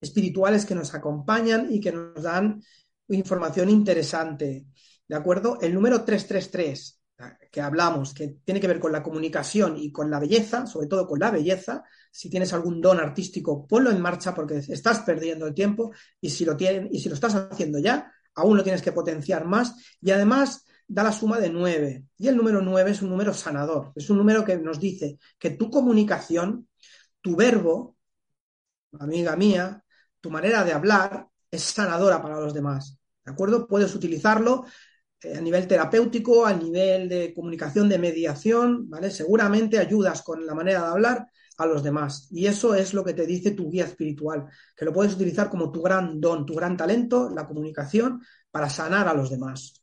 espirituales 0.00 0.64
que 0.64 0.74
nos 0.74 0.94
acompañan 0.94 1.72
y 1.72 1.80
que 1.80 1.92
nos 1.92 2.22
dan 2.22 2.62
información 3.08 3.68
interesante. 3.70 4.66
¿De 5.06 5.16
acuerdo? 5.16 5.58
El 5.60 5.74
número 5.74 6.04
333 6.04 7.00
que 7.50 7.60
hablamos, 7.60 8.12
que 8.12 8.38
tiene 8.44 8.60
que 8.60 8.66
ver 8.66 8.80
con 8.80 8.92
la 8.92 9.02
comunicación 9.02 9.76
y 9.76 9.92
con 9.92 10.10
la 10.10 10.18
belleza, 10.18 10.66
sobre 10.66 10.88
todo 10.88 11.06
con 11.06 11.20
la 11.20 11.30
belleza, 11.30 11.84
si 12.10 12.28
tienes 12.28 12.52
algún 12.52 12.80
don 12.80 12.98
artístico, 12.98 13.66
ponlo 13.66 13.90
en 13.90 14.00
marcha 14.00 14.34
porque 14.34 14.56
estás 14.56 15.00
perdiendo 15.00 15.46
el 15.46 15.54
tiempo 15.54 15.92
y 16.20 16.30
si 16.30 16.44
lo 16.44 16.56
tienen, 16.56 16.88
y 16.90 16.98
si 16.98 17.08
lo 17.08 17.14
estás 17.14 17.34
haciendo 17.34 17.78
ya, 17.78 18.12
aún 18.34 18.56
lo 18.56 18.62
tienes 18.62 18.82
que 18.82 18.92
potenciar 18.92 19.44
más 19.44 19.74
y 20.00 20.10
además 20.10 20.64
da 20.86 21.02
la 21.02 21.12
suma 21.12 21.38
de 21.38 21.50
nueve. 21.50 22.04
Y 22.18 22.28
el 22.28 22.36
número 22.36 22.60
nueve 22.60 22.90
es 22.90 23.02
un 23.02 23.10
número 23.10 23.32
sanador, 23.32 23.92
es 23.94 24.10
un 24.10 24.18
número 24.18 24.44
que 24.44 24.56
nos 24.58 24.78
dice 24.78 25.18
que 25.38 25.50
tu 25.50 25.70
comunicación, 25.70 26.68
tu 27.20 27.36
verbo, 27.36 27.96
amiga 28.98 29.36
mía, 29.36 29.82
tu 30.20 30.30
manera 30.30 30.64
de 30.64 30.72
hablar 30.72 31.26
es 31.50 31.62
sanadora 31.62 32.20
para 32.20 32.40
los 32.40 32.54
demás. 32.54 32.98
¿De 33.24 33.32
acuerdo? 33.32 33.66
Puedes 33.66 33.94
utilizarlo 33.94 34.66
eh, 35.20 35.36
a 35.36 35.40
nivel 35.40 35.66
terapéutico, 35.66 36.44
a 36.44 36.52
nivel 36.52 37.08
de 37.08 37.32
comunicación, 37.34 37.88
de 37.88 37.98
mediación, 37.98 38.88
¿vale? 38.88 39.10
Seguramente 39.10 39.78
ayudas 39.78 40.22
con 40.22 40.44
la 40.44 40.54
manera 40.54 40.82
de 40.82 40.88
hablar 40.88 41.26
a 41.56 41.66
los 41.66 41.82
demás. 41.82 42.28
Y 42.30 42.46
eso 42.46 42.74
es 42.74 42.94
lo 42.94 43.04
que 43.04 43.14
te 43.14 43.26
dice 43.26 43.52
tu 43.52 43.70
guía 43.70 43.84
espiritual, 43.84 44.46
que 44.76 44.84
lo 44.84 44.92
puedes 44.92 45.14
utilizar 45.14 45.50
como 45.50 45.70
tu 45.70 45.82
gran 45.82 46.20
don, 46.20 46.46
tu 46.46 46.54
gran 46.54 46.76
talento, 46.76 47.30
la 47.30 47.46
comunicación, 47.46 48.22
para 48.50 48.68
sanar 48.68 49.08
a 49.08 49.14
los 49.14 49.30
demás. 49.30 49.82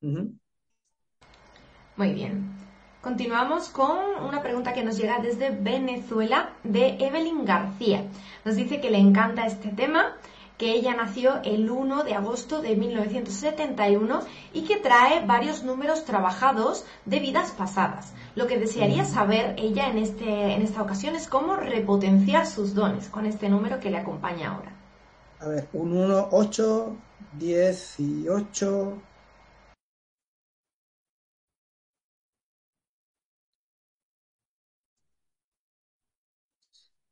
Muy 0.00 2.12
bien. 2.12 2.56
Continuamos 3.00 3.68
con 3.68 3.98
una 4.22 4.42
pregunta 4.42 4.72
que 4.72 4.84
nos 4.84 4.96
llega 4.96 5.20
desde 5.20 5.50
Venezuela 5.50 6.54
de 6.64 6.96
Evelyn 6.98 7.44
García. 7.44 8.04
Nos 8.44 8.56
dice 8.56 8.80
que 8.80 8.90
le 8.90 8.98
encanta 8.98 9.46
este 9.46 9.70
tema 9.70 10.16
que 10.58 10.72
ella 10.72 10.94
nació 10.94 11.40
el 11.44 11.70
1 11.70 12.02
de 12.02 12.14
agosto 12.14 12.60
de 12.60 12.74
1971 12.74 14.20
y 14.52 14.62
que 14.62 14.76
trae 14.76 15.24
varios 15.24 15.62
números 15.62 16.04
trabajados 16.04 16.84
de 17.04 17.20
vidas 17.20 17.52
pasadas. 17.52 18.12
Lo 18.38 18.46
que 18.46 18.56
desearía 18.56 19.04
saber 19.04 19.56
ella 19.58 19.88
en, 19.88 19.98
este, 19.98 20.54
en 20.54 20.62
esta 20.62 20.80
ocasión 20.80 21.16
es 21.16 21.26
cómo 21.26 21.56
repotenciar 21.56 22.46
sus 22.46 22.72
dones 22.72 23.08
con 23.08 23.26
este 23.26 23.48
número 23.48 23.80
que 23.80 23.90
le 23.90 23.98
acompaña 23.98 24.54
ahora. 24.54 24.72
A 25.40 25.48
ver, 25.48 25.66
un 25.72 25.96
1, 25.96 26.28
8, 26.30 26.96
18. 27.36 29.02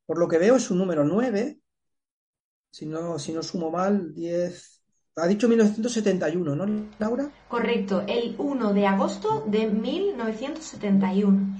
Por 0.06 0.18
lo 0.18 0.28
que 0.28 0.38
veo 0.38 0.54
es 0.54 0.70
un 0.70 0.78
número 0.78 1.02
9, 1.02 1.58
si 2.70 2.86
no, 2.86 3.18
si 3.18 3.32
no 3.32 3.42
sumo 3.42 3.72
mal, 3.72 4.14
10. 4.14 4.75
Ha 5.18 5.26
dicho 5.26 5.48
1971, 5.48 6.54
¿no, 6.54 6.88
Laura? 6.98 7.32
Correcto, 7.48 8.04
el 8.06 8.34
1 8.36 8.74
de 8.74 8.86
agosto 8.86 9.44
de 9.46 9.66
1971. 9.66 11.56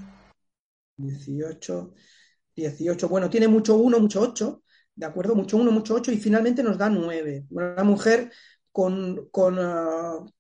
18, 0.98 1.94
18. 2.54 3.09
Bueno, 3.09 3.30
tiene 3.30 3.48
mucho 3.48 3.76
1, 3.76 3.98
mucho 3.98 4.20
8, 4.20 4.62
¿de 4.94 5.07
acuerdo? 5.07 5.34
Mucho 5.34 5.57
1, 5.57 5.70
mucho 5.70 5.94
8 5.94 6.12
y 6.12 6.18
finalmente 6.18 6.62
nos 6.62 6.76
da 6.76 6.90
9. 6.90 7.46
Una 7.48 7.82
mujer 7.82 8.30
con. 8.70 9.26
con 9.30 9.59
uh, 9.59 10.30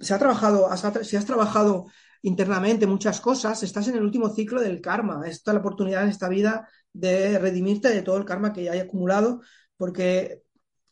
se 0.00 0.12
ha 0.12 0.18
trabajado, 0.18 0.68
si 1.04 1.16
has 1.16 1.26
trabajado 1.26 1.86
internamente 2.22 2.88
muchas 2.88 3.20
cosas, 3.20 3.62
estás 3.62 3.86
en 3.86 3.94
el 3.94 4.02
último 4.02 4.28
ciclo 4.28 4.60
del 4.60 4.80
karma. 4.80 5.22
Esta 5.24 5.52
es 5.52 5.54
la 5.54 5.60
oportunidad 5.60 6.02
en 6.02 6.08
esta 6.08 6.28
vida 6.28 6.68
de 6.92 7.38
redimirte 7.38 7.90
de 7.90 8.02
todo 8.02 8.16
el 8.16 8.24
karma 8.24 8.52
que 8.52 8.64
ya 8.64 8.72
hay 8.72 8.80
acumulado, 8.80 9.40
porque 9.76 10.42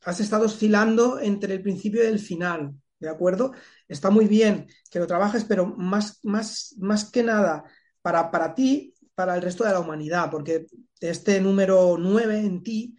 has 0.08 0.20
estado 0.20 0.46
oscilando 0.46 1.20
entre 1.20 1.52
el 1.54 1.62
principio 1.62 2.02
y 2.02 2.06
el 2.06 2.18
final, 2.18 2.72
¿de 2.98 3.10
acuerdo? 3.10 3.52
Está 3.86 4.08
muy 4.08 4.26
bien 4.26 4.66
que 4.90 4.98
lo 4.98 5.06
trabajes, 5.06 5.44
pero 5.44 5.66
más, 5.66 6.20
más, 6.22 6.74
más 6.78 7.10
que 7.10 7.22
nada 7.22 7.64
para, 8.00 8.30
para 8.30 8.54
ti, 8.54 8.94
para 9.14 9.34
el 9.34 9.42
resto 9.42 9.64
de 9.64 9.72
la 9.72 9.80
humanidad, 9.80 10.30
porque 10.30 10.66
este 10.98 11.42
número 11.42 11.96
9 11.98 12.38
en 12.38 12.62
ti, 12.62 12.96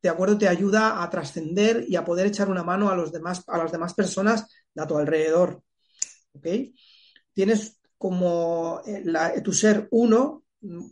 de 0.00 0.08
acuerdo, 0.08 0.38
te 0.38 0.46
ayuda 0.46 1.02
a 1.02 1.10
trascender 1.10 1.86
y 1.88 1.96
a 1.96 2.04
poder 2.04 2.28
echar 2.28 2.48
una 2.48 2.62
mano 2.62 2.88
a, 2.88 2.94
los 2.94 3.10
demás, 3.10 3.42
a 3.48 3.58
las 3.58 3.72
demás 3.72 3.92
personas 3.92 4.46
de 4.72 4.86
tu 4.86 4.96
alrededor. 4.96 5.60
¿Ok? 6.34 6.46
Tienes 7.32 7.80
como 7.98 8.80
eh, 8.86 9.40
tu 9.42 9.52
ser 9.52 9.88
uno, 9.90 10.44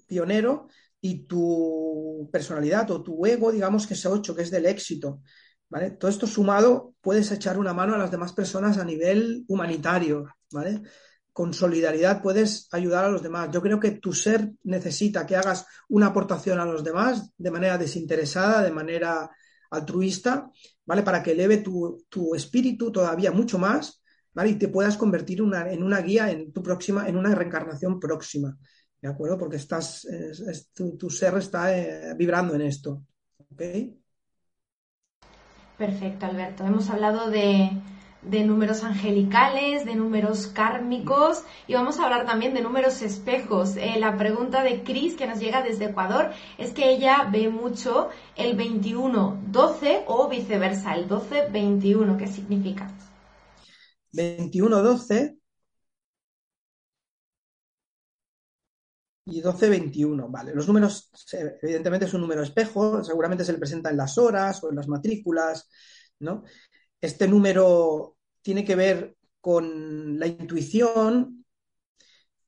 pionero, 0.08 0.66
y 1.04 1.24
tu 1.26 2.28
personalidad 2.32 2.90
o 2.92 3.02
tu 3.02 3.26
ego, 3.26 3.50
digamos 3.50 3.86
que 3.86 3.94
es 3.94 4.06
8, 4.06 4.34
que 4.34 4.42
es 4.42 4.50
del 4.50 4.66
éxito. 4.66 5.20
¿Vale? 5.72 5.92
Todo 5.92 6.10
esto 6.10 6.26
sumado, 6.26 6.94
puedes 7.00 7.32
echar 7.32 7.56
una 7.58 7.72
mano 7.72 7.94
a 7.94 7.98
las 7.98 8.10
demás 8.10 8.34
personas 8.34 8.76
a 8.76 8.84
nivel 8.84 9.46
humanitario, 9.48 10.26
¿vale? 10.52 10.82
Con 11.32 11.54
solidaridad 11.54 12.20
puedes 12.20 12.68
ayudar 12.72 13.06
a 13.06 13.08
los 13.08 13.22
demás. 13.22 13.48
Yo 13.50 13.62
creo 13.62 13.80
que 13.80 13.92
tu 13.92 14.12
ser 14.12 14.52
necesita 14.64 15.24
que 15.24 15.34
hagas 15.34 15.64
una 15.88 16.08
aportación 16.08 16.60
a 16.60 16.66
los 16.66 16.84
demás 16.84 17.32
de 17.38 17.50
manera 17.50 17.78
desinteresada, 17.78 18.62
de 18.62 18.70
manera 18.70 19.30
altruista, 19.70 20.50
¿vale? 20.84 21.02
Para 21.02 21.22
que 21.22 21.32
eleve 21.32 21.56
tu, 21.56 22.04
tu 22.10 22.34
espíritu 22.34 22.92
todavía 22.92 23.32
mucho 23.32 23.58
más, 23.58 24.02
¿vale? 24.34 24.50
Y 24.50 24.54
te 24.56 24.68
puedas 24.68 24.98
convertir 24.98 25.40
una, 25.40 25.72
en 25.72 25.82
una 25.82 26.02
guía 26.02 26.30
en 26.30 26.52
tu 26.52 26.62
próxima, 26.62 27.08
en 27.08 27.16
una 27.16 27.34
reencarnación 27.34 27.98
próxima, 27.98 28.54
¿de 29.00 29.08
acuerdo? 29.08 29.38
Porque 29.38 29.56
estás, 29.56 30.06
tu, 30.74 31.08
ser 31.08 31.38
está 31.38 31.74
eh, 31.74 32.14
vibrando 32.14 32.54
en 32.56 32.60
esto, 32.60 33.06
¿ok? 33.38 33.62
Perfecto, 35.76 36.26
Alberto. 36.26 36.64
Hemos 36.64 36.90
hablado 36.90 37.30
de, 37.30 37.70
números 38.22 38.84
angelicales, 38.84 39.84
de 39.84 39.94
números 39.94 40.46
kármicos 40.46 41.42
y 41.66 41.74
vamos 41.74 41.98
a 41.98 42.04
hablar 42.04 42.26
también 42.26 42.54
de 42.54 42.62
números 42.62 43.02
espejos. 43.02 43.76
Eh, 43.76 43.94
la 43.98 44.16
pregunta 44.16 44.62
de 44.62 44.82
Cris, 44.82 45.14
que 45.14 45.26
nos 45.26 45.40
llega 45.40 45.62
desde 45.62 45.86
Ecuador, 45.86 46.30
es 46.58 46.72
que 46.72 46.90
ella 46.90 47.28
ve 47.30 47.48
mucho 47.48 48.10
el 48.36 48.56
21-12 48.56 50.04
o 50.06 50.28
viceversa, 50.28 50.94
el 50.94 51.08
12-21. 51.08 52.16
¿Qué 52.16 52.26
significa? 52.26 52.88
21-12 54.12 55.41
y 59.24 59.40
12-21, 59.40 60.28
vale. 60.30 60.54
Los 60.54 60.66
números, 60.66 61.10
evidentemente, 61.62 62.06
es 62.06 62.14
un 62.14 62.22
número 62.22 62.42
espejo, 62.42 63.04
seguramente 63.04 63.44
se 63.44 63.52
le 63.52 63.58
presenta 63.58 63.90
en 63.90 63.96
las 63.96 64.18
horas 64.18 64.62
o 64.64 64.70
en 64.70 64.76
las 64.76 64.88
matrículas, 64.88 65.68
¿no? 66.18 66.44
Este 67.00 67.28
número 67.28 68.16
tiene 68.42 68.64
que 68.64 68.76
ver 68.76 69.16
con 69.40 70.18
la 70.18 70.26
intuición, 70.26 71.44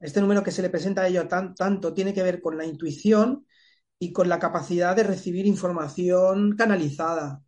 este 0.00 0.20
número 0.20 0.42
que 0.42 0.50
se 0.50 0.62
le 0.62 0.70
presenta 0.70 1.02
a 1.02 1.08
ello 1.08 1.26
tanto 1.28 1.94
tiene 1.94 2.12
que 2.12 2.22
ver 2.22 2.40
con 2.42 2.58
la 2.58 2.66
intuición 2.66 3.46
y 3.98 4.12
con 4.12 4.28
la 4.28 4.38
capacidad 4.38 4.94
de 4.94 5.02
recibir 5.04 5.46
información 5.46 6.56
canalizada. 6.56 7.42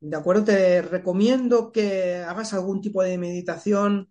¿De 0.00 0.16
acuerdo? 0.16 0.44
Te 0.44 0.82
recomiendo 0.82 1.72
que 1.72 2.16
hagas 2.16 2.52
algún 2.52 2.80
tipo 2.82 3.02
de 3.02 3.16
meditación 3.16 4.10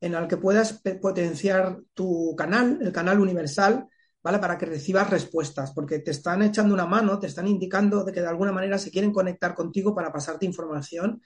en 0.00 0.14
el 0.14 0.28
que 0.28 0.36
puedas 0.36 0.82
potenciar 1.00 1.80
tu 1.94 2.34
canal, 2.36 2.78
el 2.80 2.92
canal 2.92 3.20
universal, 3.20 3.88
¿vale? 4.22 4.38
Para 4.38 4.56
que 4.56 4.66
recibas 4.66 5.10
respuestas, 5.10 5.72
porque 5.72 5.98
te 5.98 6.12
están 6.12 6.42
echando 6.42 6.74
una 6.74 6.86
mano, 6.86 7.18
te 7.18 7.26
están 7.26 7.48
indicando 7.48 8.04
de 8.04 8.12
que 8.12 8.20
de 8.20 8.28
alguna 8.28 8.52
manera 8.52 8.78
se 8.78 8.90
quieren 8.90 9.12
conectar 9.12 9.54
contigo 9.54 9.94
para 9.94 10.12
pasarte 10.12 10.46
información 10.46 11.22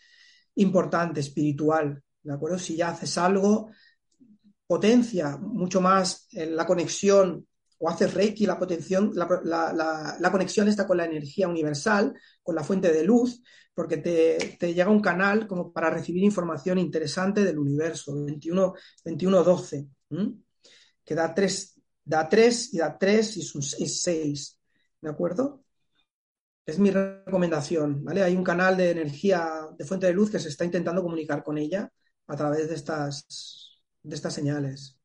importante, 0.54 1.20
espiritual, 1.20 2.02
¿de 2.22 2.32
acuerdo? 2.32 2.58
Si 2.58 2.76
ya 2.76 2.88
haces 2.88 3.18
algo, 3.18 3.70
potencia 4.66 5.36
mucho 5.36 5.80
más 5.80 6.28
la 6.32 6.66
conexión 6.66 7.46
o 7.78 7.90
haces 7.90 8.14
Reiki, 8.14 8.46
la, 8.46 8.58
potención, 8.58 9.12
la, 9.14 10.30
conexión 10.32 10.66
está 10.68 10.86
con 10.86 10.96
la 10.96 11.04
energía 11.04 11.46
universal, 11.46 12.14
con 12.42 12.54
la 12.54 12.64
fuente 12.64 12.90
de 12.90 13.04
luz, 13.04 13.42
porque 13.74 13.98
te, 13.98 14.74
llega 14.74 14.88
un 14.88 15.02
canal 15.02 15.46
como 15.46 15.70
para 15.70 15.90
recibir 15.90 16.22
información 16.22 16.78
interesante 16.78 17.44
del 17.44 17.58
universo, 17.58 18.14
21, 18.24 19.44
12 19.44 19.88
que 21.06 21.14
da 21.14 21.32
tres, 21.32 21.75
da 22.06 22.28
3 22.28 22.72
y 22.72 22.78
da 22.78 22.96
3 22.96 23.36
y 23.36 23.40
es 23.84 24.02
6. 24.02 24.58
¿De 25.02 25.10
acuerdo? 25.10 25.64
Es 26.64 26.78
mi 26.78 26.90
recomendación, 26.90 28.04
¿vale? 28.04 28.22
Hay 28.22 28.36
un 28.36 28.44
canal 28.44 28.76
de 28.76 28.90
energía 28.90 29.68
de 29.76 29.84
fuente 29.84 30.06
de 30.06 30.14
luz 30.14 30.30
que 30.30 30.38
se 30.38 30.48
está 30.48 30.64
intentando 30.64 31.02
comunicar 31.02 31.42
con 31.42 31.58
ella 31.58 31.90
a 32.26 32.36
través 32.36 32.68
de 32.68 32.74
estas, 32.74 33.80
de 34.02 34.14
estas 34.14 34.34
señales. 34.34 34.98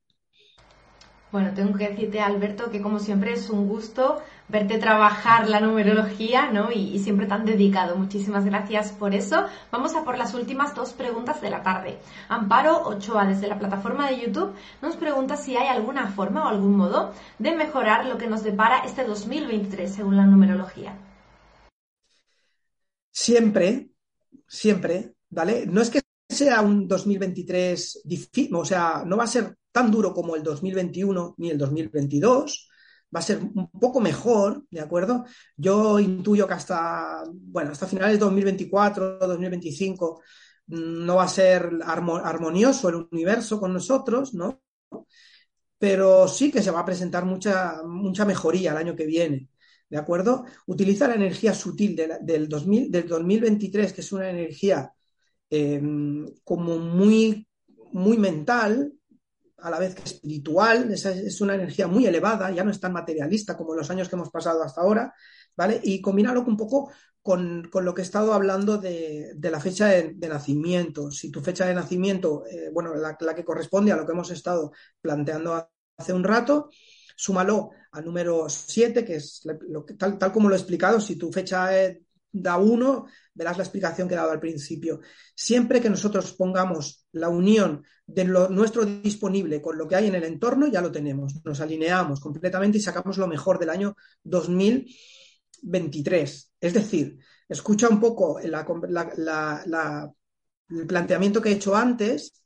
Bueno, 1.32 1.54
tengo 1.54 1.78
que 1.78 1.90
decirte, 1.90 2.20
Alberto, 2.20 2.70
que 2.72 2.82
como 2.82 3.00
siempre 3.00 3.34
es 3.34 3.50
un 3.50 3.68
gusto 3.68 4.22
verte 4.52 4.78
trabajar 4.78 5.50
la 5.50 5.62
numerología, 5.62 6.52
¿no? 6.52 6.72
Y, 6.72 7.00
siempre 7.00 7.26
tan 7.26 7.46
dedicado. 7.46 7.96
Muchísimas 7.96 8.44
gracias 8.46 8.92
por 8.92 9.16
eso. 9.16 9.46
Vamos 9.72 9.96
a 9.96 10.04
por 10.04 10.18
las 10.18 10.34
últimas 10.34 10.76
dos 10.76 10.92
preguntas 10.92 11.42
de 11.42 11.50
la 11.50 11.64
tarde. 11.64 11.98
Amparo 12.28 12.84
Ochoa, 12.84 13.26
desde 13.26 13.48
la 13.48 13.58
plataforma 13.58 14.10
de 14.10 14.20
YouTube, 14.20 14.54
nos 14.82 14.98
pregunta 14.98 15.38
si 15.38 15.56
hay 15.56 15.68
alguna 15.68 16.08
forma 16.08 16.46
o 16.46 16.50
algún 16.50 16.76
modo 16.76 17.14
de 17.40 17.56
mejorar 17.56 18.06
lo 18.06 18.18
que 18.18 18.28
nos 18.28 18.44
depara 18.44 18.84
este 18.86 19.06
2023 19.06 19.92
según 19.92 20.18
la 20.18 20.26
numerología. 20.26 20.98
Siempre, 23.10 23.92
siempre, 24.48 25.16
¿vale? 25.30 25.66
No 25.66 25.82
es 25.82 25.90
que 25.90 26.02
sea 26.28 26.62
un 26.62 26.88
2023 26.88 28.02
difícil, 28.04 28.56
o 28.56 28.66
sea, 28.66 29.04
no 29.06 29.18
va 29.18 29.24
a 29.24 29.28
ser 29.28 29.56
tan 29.72 29.90
duro 29.92 30.14
como 30.14 30.36
el 30.36 30.44
2021 30.44 31.36
ni 31.38 31.50
el 31.52 31.58
2022, 31.58 32.71
va 33.14 33.20
a 33.20 33.24
ser 33.24 33.40
un 33.40 33.70
poco 33.72 34.00
mejor, 34.00 34.66
¿de 34.70 34.80
acuerdo? 34.80 35.26
Yo 35.58 36.00
intuyo 36.00 36.48
que 36.48 36.54
hasta, 36.54 37.24
bueno, 37.32 37.72
hasta 37.72 37.88
finales 37.88 38.14
de 38.14 38.26
2024, 38.26 39.20
2025, 39.20 40.22
no 40.68 41.16
va 41.16 41.24
a 41.24 41.28
ser 41.28 41.70
armonioso 41.84 42.90
el 42.90 43.08
universo 43.12 43.60
con 43.60 43.74
nosotros, 43.74 44.34
¿no? 44.34 44.62
Pero 45.78 46.28
sí 46.28 46.52
que 46.52 46.62
se 46.62 46.72
va 46.72 46.82
a 46.82 46.86
presentar 46.86 47.26
mucha, 47.26 47.82
mucha 47.84 48.24
mejoría 48.26 48.72
el 48.72 48.78
año 48.78 48.96
que 48.96 49.06
viene, 49.06 49.50
¿de 49.90 49.98
acuerdo? 49.98 50.46
Utiliza 50.68 51.08
la 51.08 51.16
energía 51.16 51.54
sutil 51.54 51.96
del, 51.96 52.48
2000, 52.48 52.92
del 52.92 53.08
2023, 53.08 53.92
que 53.94 54.02
es 54.02 54.12
una 54.12 54.30
energía 54.30 54.94
eh, 55.50 55.82
como 56.44 56.78
muy, 56.78 57.48
muy 57.92 58.18
mental, 58.18 58.94
a 59.62 59.70
la 59.70 59.80
vez 59.80 59.96
que 59.96 60.04
espiritual, 60.04 60.92
es 60.92 61.42
una 61.42 61.56
energía 61.56 61.88
muy 61.88 62.06
elevada, 62.06 62.52
ya 62.52 62.64
no 62.64 62.72
es 62.72 62.80
tan 62.80 62.94
materialista 62.94 63.56
como 63.56 63.76
los 63.76 63.90
años 63.90 64.10
que 64.10 64.16
hemos 64.16 64.30
pasado 64.30 64.64
hasta 64.64 64.82
ahora, 64.82 65.14
¿vale? 65.56 65.80
Y 65.84 66.02
combinarlo 66.02 66.42
un 66.42 66.58
poco 66.58 66.92
con, 67.22 67.70
lo 67.72 67.94
que 67.94 68.02
he 68.02 68.04
estado 68.04 68.34
hablando 68.34 68.78
de, 68.78 69.36
la 69.42 69.60
fecha 69.60 69.88
de, 69.88 70.28
nacimiento. 70.28 71.12
Si 71.12 71.30
tu 71.32 71.42
fecha 71.42 71.66
de 71.66 71.74
nacimiento, 71.74 72.44
eh, 72.48 72.70
bueno, 72.74 72.96
la, 72.96 73.16
que 73.16 73.46
corresponde 73.46 73.92
a 73.92 73.96
lo 73.96 74.06
que 74.06 74.14
hemos 74.14 74.32
estado 74.32 74.72
planteando 75.02 75.70
hace 75.98 76.14
un 76.14 76.24
rato, 76.24 76.70
súmalo 77.16 77.72
al 77.92 78.06
número 78.06 78.50
7, 78.50 79.06
que 79.06 79.16
es 79.16 79.42
lo 79.70 79.86
que, 79.86 79.94
tal, 79.94 80.18
tal 80.18 80.32
como 80.32 80.50
lo 80.50 80.56
he 80.56 80.58
explicado, 80.58 81.00
si 81.00 81.16
tu 81.16 81.32
fecha 81.32 81.78
da 82.32 82.58
1, 82.58 83.06
verás 83.34 83.58
la 83.58 83.64
explicación 83.64 84.08
que 84.08 84.14
he 84.14 84.18
dado 84.18 84.32
al 84.32 84.40
principio. 84.40 85.02
Siempre 85.36 85.82
que 85.82 85.90
nosotros 85.90 86.34
pongamos 86.34 87.06
la 87.12 87.30
unión 87.30 87.84
de 88.06 88.26
lo 88.26 88.50
nuestro 88.50 88.86
disponible 88.86 89.62
con 89.62 89.78
lo 89.78 89.88
que 89.88 89.96
hay 89.96 90.08
en 90.08 90.16
el 90.16 90.24
entorno, 90.24 90.68
ya 90.68 90.82
lo 90.82 90.92
tenemos. 90.92 91.44
Nos 91.44 91.62
alineamos 91.62 92.20
completamente 92.20 92.78
y 92.78 92.82
sacamos 92.82 93.18
lo 93.18 93.28
mejor 93.28 93.60
del 93.60 93.70
año 93.70 93.96
2023. 94.24 96.52
Es 96.60 96.74
decir, 96.74 97.20
escucha 97.48 97.90
un 97.90 98.00
poco 98.00 98.40
el 98.40 98.56
planteamiento 100.88 101.42
que 101.42 101.50
he 101.50 101.54
hecho 101.54 101.76
antes 101.76 102.42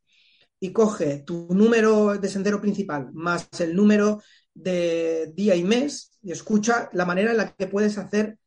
y 0.60 0.72
coge 0.72 1.20
tu 1.20 1.48
número 1.54 2.18
de 2.18 2.30
sendero 2.30 2.62
principal 2.62 3.10
más 3.14 3.48
el 3.60 3.76
número 3.76 4.22
de 4.54 5.32
día 5.36 5.56
y 5.56 5.64
mes 5.64 6.18
y 6.24 6.32
escucha 6.32 6.90
la 6.94 7.06
manera 7.06 7.32
en 7.32 7.38
la 7.38 7.54
que 7.54 7.68
puedes 7.68 7.98
hacer 7.98 8.40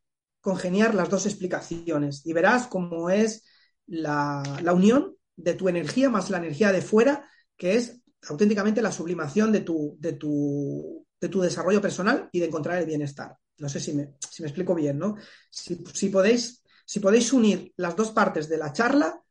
congeniar 0.49 0.95
las 0.95 1.11
dos 1.11 1.27
explicaciones 1.27 2.25
y 2.25 2.33
verás 2.33 2.65
cómo 2.65 3.11
es 3.11 3.43
la, 3.85 4.41
unión 4.73 5.15
de 5.35 5.53
tu 5.53 5.69
energía 5.69 6.09
más 6.09 6.31
la 6.31 6.39
energía 6.39 6.71
de 6.71 6.81
fuera, 6.81 7.29
que 7.55 7.75
es 7.75 8.01
auténticamente 8.27 8.81
la 8.81 8.91
sublimación 8.91 9.51
de 9.51 9.59
tu, 9.59 9.95
de 9.99 10.13
tu, 10.13 11.05
de 11.21 11.29
tu 11.29 11.41
desarrollo 11.41 11.81
personal 11.81 12.29
y 12.31 12.39
de 12.39 12.47
encontrar 12.47 12.79
el 12.79 12.87
bienestar. 12.87 13.37
No 13.59 13.69
sé 13.69 13.79
si 13.79 13.93
me, 13.93 14.15
si 14.27 14.41
me 14.41 14.47
explico 14.47 14.73
bien, 14.73 14.97
¿no? 14.97 15.17
Si, 15.51 16.09
podéis, 16.09 16.63
si 16.83 16.99
podéis 16.99 17.31
unir 17.31 17.71
las 17.77 17.95
dos 17.95 18.09
partes 18.09 18.49
de 18.49 18.57
la 18.57 18.73
charla, 18.73 19.21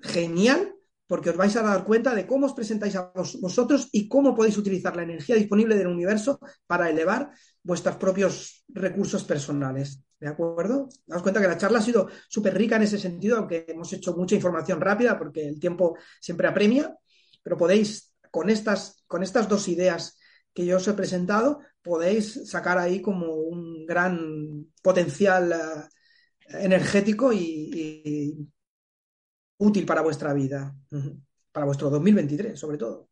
genial, 0.00 0.74
porque 1.06 1.28
os 1.28 1.36
vais 1.36 1.54
a 1.56 1.62
dar 1.62 1.84
cuenta 1.84 2.14
de 2.14 2.26
cómo 2.26 2.46
os 2.46 2.54
presentáis 2.54 2.96
a 2.96 3.12
vosotros 3.14 3.90
y 3.92 4.08
cómo 4.08 4.34
podéis 4.34 4.56
utilizar 4.56 4.96
la 4.96 5.02
energía 5.02 5.36
disponible 5.36 5.76
del 5.76 5.88
universo 5.88 6.40
para 6.66 6.88
elevar 6.88 7.32
vuestros 7.62 7.96
propios 7.96 8.64
recursos 8.68 9.24
personales. 9.24 10.00
¿De 10.24 10.30
acuerdo? 10.30 10.88
Daos 11.06 11.22
cuenta 11.22 11.38
que 11.38 11.48
la 11.48 11.58
charla 11.58 11.80
ha 11.80 11.82
sido 11.82 12.08
súper 12.30 12.54
rica 12.54 12.76
en 12.76 12.82
ese 12.84 12.98
sentido, 12.98 13.36
aunque 13.36 13.66
hemos 13.68 13.92
hecho 13.92 14.16
mucha 14.16 14.34
información 14.34 14.80
rápida 14.80 15.18
porque 15.18 15.46
el 15.46 15.60
tiempo 15.60 15.98
siempre 16.18 16.48
apremia, 16.48 16.96
pero 17.42 17.58
podéis, 17.58 18.14
con 18.30 18.48
estas, 18.48 19.04
con 19.06 19.22
estas 19.22 19.50
dos 19.50 19.68
ideas 19.68 20.18
que 20.54 20.64
yo 20.64 20.78
os 20.78 20.88
he 20.88 20.94
presentado, 20.94 21.60
podéis 21.82 22.48
sacar 22.48 22.78
ahí 22.78 23.02
como 23.02 23.34
un 23.34 23.84
gran 23.84 24.66
potencial 24.80 25.52
eh, 25.52 26.64
energético 26.64 27.30
y 27.30 28.48
útil 29.58 29.84
para 29.84 30.00
vuestra 30.00 30.32
vida, 30.32 30.74
para 31.52 31.66
vuestro 31.66 31.90
2023 31.90 32.58
sobre 32.58 32.78
todo. 32.78 33.10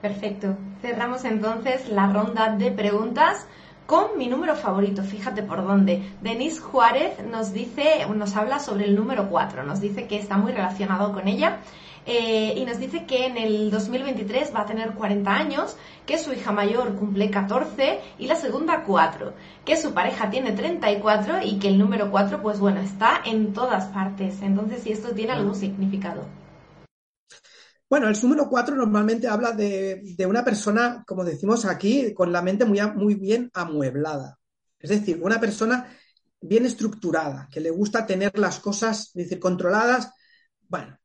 Perfecto. 0.00 0.56
Cerramos 0.80 1.24
entonces 1.24 1.88
la 1.88 2.12
ronda 2.12 2.56
de 2.56 2.72
preguntas 2.72 3.46
con 3.92 4.16
mi 4.16 4.26
número 4.26 4.56
favorito, 4.56 5.02
fíjate 5.02 5.42
por 5.42 5.66
dónde. 5.66 6.02
Denise 6.22 6.62
Juárez 6.62 7.22
nos 7.30 7.52
dice, 7.52 8.06
nos 8.14 8.34
habla 8.36 8.58
sobre 8.58 8.86
el 8.86 8.96
número 8.96 9.28
4, 9.28 9.64
nos 9.64 9.82
dice 9.82 10.06
que 10.06 10.16
está 10.16 10.38
muy 10.38 10.50
relacionado 10.50 11.12
con 11.12 11.28
ella 11.28 11.58
eh, 12.06 12.54
y 12.56 12.64
nos 12.64 12.78
dice 12.78 13.04
que 13.04 13.26
en 13.26 13.36
el 13.36 13.70
2023 13.70 14.50
va 14.56 14.62
a 14.62 14.64
tener 14.64 14.92
40 14.92 15.30
años, 15.30 15.76
que 16.06 16.16
su 16.16 16.32
hija 16.32 16.52
mayor 16.52 16.94
cumple 16.94 17.28
14 17.28 18.00
y 18.18 18.28
la 18.28 18.36
segunda 18.36 18.84
4, 18.84 19.34
que 19.66 19.76
su 19.76 19.92
pareja 19.92 20.30
tiene 20.30 20.52
34 20.52 21.42
y 21.44 21.58
que 21.58 21.68
el 21.68 21.78
número 21.78 22.10
4 22.10 22.40
pues 22.40 22.60
bueno 22.60 22.80
está 22.80 23.20
en 23.26 23.52
todas 23.52 23.88
partes. 23.88 24.40
Entonces, 24.40 24.84
si 24.84 24.92
esto 24.92 25.10
tiene 25.10 25.32
algún 25.32 25.54
significado. 25.54 26.22
Bueno, 27.92 28.08
el 28.08 28.18
número 28.22 28.48
4 28.48 28.74
normalmente 28.74 29.28
habla 29.28 29.52
de, 29.52 30.16
una 30.26 30.42
persona, 30.42 31.04
como 31.06 31.26
decimos 31.26 31.66
aquí, 31.66 32.14
con 32.14 32.32
la 32.32 32.40
mente 32.40 32.64
muy, 32.64 32.80
muy 32.94 33.16
bien 33.16 33.50
amueblada. 33.52 34.38
Es 34.78 34.88
decir, 34.88 35.20
una 35.22 35.38
persona 35.38 35.94
bien 36.40 36.64
estructurada, 36.64 37.50
que 37.52 37.60
le 37.60 37.68
gusta 37.68 38.06
tener 38.06 38.38
las 38.38 38.60
cosas, 38.60 39.08
es 39.08 39.24
decir, 39.24 39.38
controladas. 39.38 40.10
Bueno, 40.66 40.96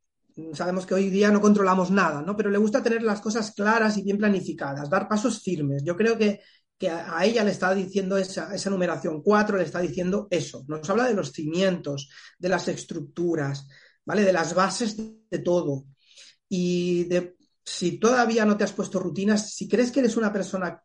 sabemos 0.54 0.86
que 0.86 0.94
hoy 0.94 1.10
día 1.10 1.30
no 1.30 1.42
controlamos 1.42 1.90
nada, 1.90 2.22
¿no? 2.22 2.34
Pero 2.34 2.48
le 2.48 2.56
gusta 2.56 2.82
tener 2.82 3.02
las 3.02 3.20
cosas 3.20 3.50
claras 3.50 3.98
y 3.98 4.02
bien 4.02 4.16
planificadas, 4.16 4.88
dar 4.88 5.06
pasos 5.08 5.42
firmes. 5.42 5.82
Yo 5.84 5.94
creo 5.94 6.16
que, 6.16 6.40
a 6.88 7.22
ella 7.26 7.44
le 7.44 7.50
está 7.50 7.74
diciendo 7.74 8.16
esa, 8.16 8.54
esa 8.54 8.70
numeración 8.70 9.20
4, 9.22 9.58
le 9.58 9.64
está 9.64 9.80
diciendo 9.80 10.26
eso. 10.30 10.64
Nos 10.68 10.88
habla 10.88 11.04
de 11.04 11.12
los 11.12 11.32
cimientos, 11.32 12.08
de 12.38 12.48
las 12.48 12.66
estructuras, 12.66 13.68
¿vale? 14.06 14.24
De 14.24 14.32
las 14.32 14.54
bases 14.54 14.96
de 14.96 15.38
todo. 15.40 15.84
Y 16.48 17.04
de 17.04 17.36
si 17.64 17.98
todavía 17.98 18.44
no 18.44 18.56
te 18.56 18.64
has 18.64 18.72
puesto 18.72 18.98
rutinas, 18.98 19.54
si 19.54 19.68
crees 19.68 19.92
que 19.92 20.00
eres 20.00 20.16
una 20.16 20.32
persona 20.32 20.82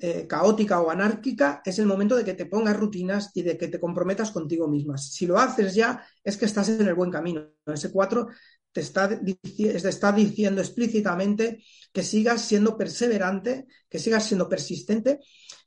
eh, 0.00 0.26
caótica 0.28 0.80
o 0.80 0.90
anárquica, 0.90 1.62
es 1.64 1.78
el 1.78 1.86
momento 1.86 2.14
de 2.14 2.24
que 2.24 2.34
te 2.34 2.46
pongas 2.46 2.76
rutinas 2.76 3.30
y 3.34 3.42
de 3.42 3.56
que 3.56 3.68
te 3.68 3.80
comprometas 3.80 4.30
contigo 4.30 4.68
misma. 4.68 4.98
Si 4.98 5.26
lo 5.26 5.38
haces 5.38 5.74
ya, 5.74 6.04
es 6.22 6.36
que 6.36 6.44
estás 6.44 6.68
en 6.68 6.86
el 6.86 6.94
buen 6.94 7.10
camino. 7.10 7.48
Ese 7.66 7.90
4 7.90 8.28
te 8.70 8.80
está, 8.82 9.18
está 9.58 10.12
diciendo 10.12 10.60
explícitamente 10.60 11.64
que 11.92 12.02
sigas 12.02 12.42
siendo 12.42 12.76
perseverante, 12.76 13.66
que 13.88 13.98
sigas 13.98 14.24
siendo 14.24 14.48
persistente 14.48 15.20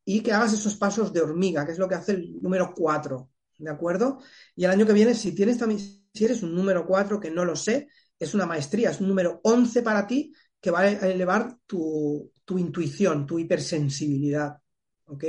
y 0.05 0.21
que 0.21 0.31
hagas 0.31 0.53
esos 0.53 0.75
pasos 0.75 1.11
de 1.11 1.21
hormiga, 1.21 1.65
que 1.65 1.73
es 1.73 1.79
lo 1.79 1.89
que 1.89 1.95
hace 1.95 2.13
el 2.13 2.41
número 2.41 2.73
4, 2.75 3.29
¿de 3.57 3.69
acuerdo? 3.69 4.19
Y 4.55 4.63
el 4.63 4.71
año 4.71 4.85
que 4.85 4.93
viene, 4.93 5.15
si 5.15 5.33
tienes 5.33 5.57
también, 5.57 5.79
si 5.79 6.25
eres 6.25 6.43
un 6.43 6.55
número 6.55 6.85
4, 6.85 7.19
que 7.19 7.31
no 7.31 7.43
lo 7.43 7.55
sé, 7.55 7.89
es 8.21 8.35
una 8.35 8.45
maestría, 8.45 8.91
es 8.91 9.01
un 9.01 9.07
número 9.07 9.41
11 9.43 9.81
para 9.81 10.05
ti 10.05 10.33
que 10.59 10.69
va 10.69 10.81
a 10.81 10.89
elevar 10.89 11.57
tu, 11.65 12.31
tu 12.45 12.59
intuición, 12.59 13.25
tu 13.25 13.39
hipersensibilidad, 13.39 14.57
¿ok? 15.05 15.23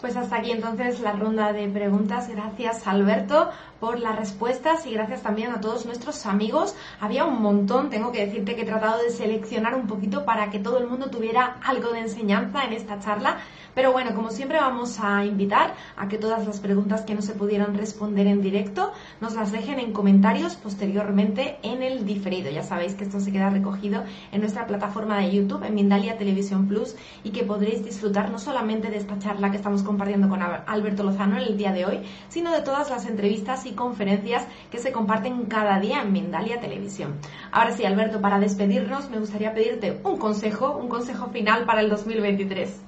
Pues 0.00 0.16
hasta 0.16 0.36
aquí 0.36 0.50
entonces 0.50 0.98
la 0.98 1.12
ronda 1.12 1.52
de 1.52 1.68
preguntas. 1.68 2.28
Gracias 2.28 2.88
Alberto 2.88 3.50
por 3.82 3.98
las 3.98 4.16
respuestas 4.16 4.86
y 4.86 4.92
gracias 4.92 5.22
también 5.22 5.50
a 5.50 5.60
todos 5.60 5.86
nuestros 5.86 6.24
amigos. 6.24 6.76
Había 7.00 7.24
un 7.24 7.42
montón, 7.42 7.90
tengo 7.90 8.12
que 8.12 8.24
decirte 8.24 8.54
que 8.54 8.62
he 8.62 8.64
tratado 8.64 9.02
de 9.02 9.10
seleccionar 9.10 9.74
un 9.74 9.88
poquito 9.88 10.24
para 10.24 10.50
que 10.50 10.60
todo 10.60 10.78
el 10.78 10.86
mundo 10.86 11.10
tuviera 11.10 11.56
algo 11.64 11.90
de 11.90 11.98
enseñanza 11.98 12.62
en 12.62 12.74
esta 12.74 13.00
charla. 13.00 13.38
Pero 13.74 13.90
bueno, 13.90 14.14
como 14.14 14.30
siempre 14.30 14.58
vamos 14.58 15.00
a 15.00 15.24
invitar 15.24 15.74
a 15.96 16.06
que 16.06 16.18
todas 16.18 16.46
las 16.46 16.60
preguntas 16.60 17.02
que 17.02 17.14
no 17.14 17.22
se 17.22 17.32
pudieron 17.32 17.74
responder 17.74 18.26
en 18.26 18.42
directo 18.42 18.92
nos 19.20 19.34
las 19.34 19.50
dejen 19.50 19.80
en 19.80 19.92
comentarios 19.92 20.54
posteriormente 20.56 21.58
en 21.62 21.82
el 21.82 22.04
diferido. 22.04 22.50
Ya 22.50 22.62
sabéis 22.62 22.94
que 22.94 23.04
esto 23.04 23.18
se 23.18 23.32
queda 23.32 23.50
recogido 23.50 24.04
en 24.30 24.42
nuestra 24.42 24.66
plataforma 24.66 25.18
de 25.18 25.32
YouTube, 25.32 25.64
en 25.64 25.74
Mindalia 25.74 26.18
Televisión 26.18 26.68
Plus, 26.68 26.94
y 27.24 27.30
que 27.30 27.44
podréis 27.44 27.84
disfrutar 27.84 28.30
no 28.30 28.38
solamente 28.38 28.90
de 28.90 28.98
esta 28.98 29.18
charla 29.18 29.50
que 29.50 29.56
estamos 29.56 29.82
compartiendo 29.82 30.28
con 30.28 30.40
Alberto 30.42 31.02
Lozano 31.02 31.38
en 31.38 31.44
el 31.44 31.56
día 31.56 31.72
de 31.72 31.86
hoy, 31.86 32.02
sino 32.28 32.52
de 32.52 32.60
todas 32.60 32.90
las 32.90 33.06
entrevistas 33.06 33.64
y 33.64 33.71
conferencias 33.74 34.46
que 34.70 34.78
se 34.78 34.92
comparten 34.92 35.46
cada 35.46 35.80
día 35.80 36.02
en 36.02 36.12
Mindalia 36.12 36.60
Televisión. 36.60 37.18
Ahora 37.50 37.76
sí, 37.76 37.84
Alberto, 37.84 38.20
para 38.20 38.38
despedirnos 38.38 39.10
me 39.10 39.18
gustaría 39.18 39.54
pedirte 39.54 40.00
un 40.04 40.16
consejo, 40.16 40.76
un 40.76 40.88
consejo 40.88 41.28
final 41.30 41.66
para 41.66 41.80
el 41.80 41.90
2023. 41.90 42.80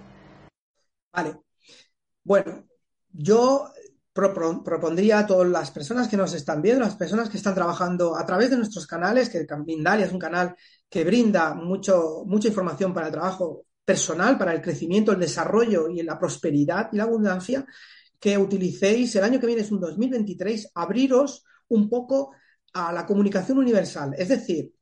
Vale. 1.12 1.36
Bueno, 2.24 2.64
yo 3.12 3.70
propondría 4.14 5.18
a 5.18 5.26
todas 5.26 5.48
las 5.48 5.70
personas 5.72 6.08
que 6.08 6.16
nos 6.16 6.32
están 6.34 6.62
viendo, 6.62 6.84
las 6.84 6.96
personas 6.96 7.28
que 7.28 7.36
están 7.36 7.54
trabajando 7.54 8.16
a 8.16 8.24
través 8.24 8.50
de 8.50 8.56
nuestros 8.56 8.86
canales, 8.86 9.28
que 9.28 9.44
Mindalia 9.66 10.06
es 10.06 10.12
un 10.12 10.20
canal 10.20 10.54
que 10.88 11.04
brinda 11.04 11.54
mucho, 11.54 12.22
mucha 12.24 12.48
información 12.48 12.94
para 12.94 13.06
el 13.06 13.12
trabajo 13.12 13.66
personal, 13.84 14.38
para 14.38 14.52
el 14.52 14.62
crecimiento, 14.62 15.12
el 15.12 15.18
desarrollo 15.18 15.88
y 15.88 16.02
la 16.02 16.18
prosperidad 16.18 16.88
y 16.92 16.96
la 16.96 17.02
abundancia, 17.04 17.66
que 18.24 18.38
utilicéis 18.38 19.14
el 19.16 19.24
año 19.24 19.38
que 19.38 19.46
viene, 19.46 19.60
es 19.60 19.70
un 19.70 19.80
2023, 19.80 20.70
abriros 20.76 21.44
un 21.68 21.90
poco 21.90 22.32
a 22.72 22.90
la 22.90 23.04
comunicación 23.04 23.58
universal. 23.58 24.14
Es 24.16 24.28
decir, 24.30 24.72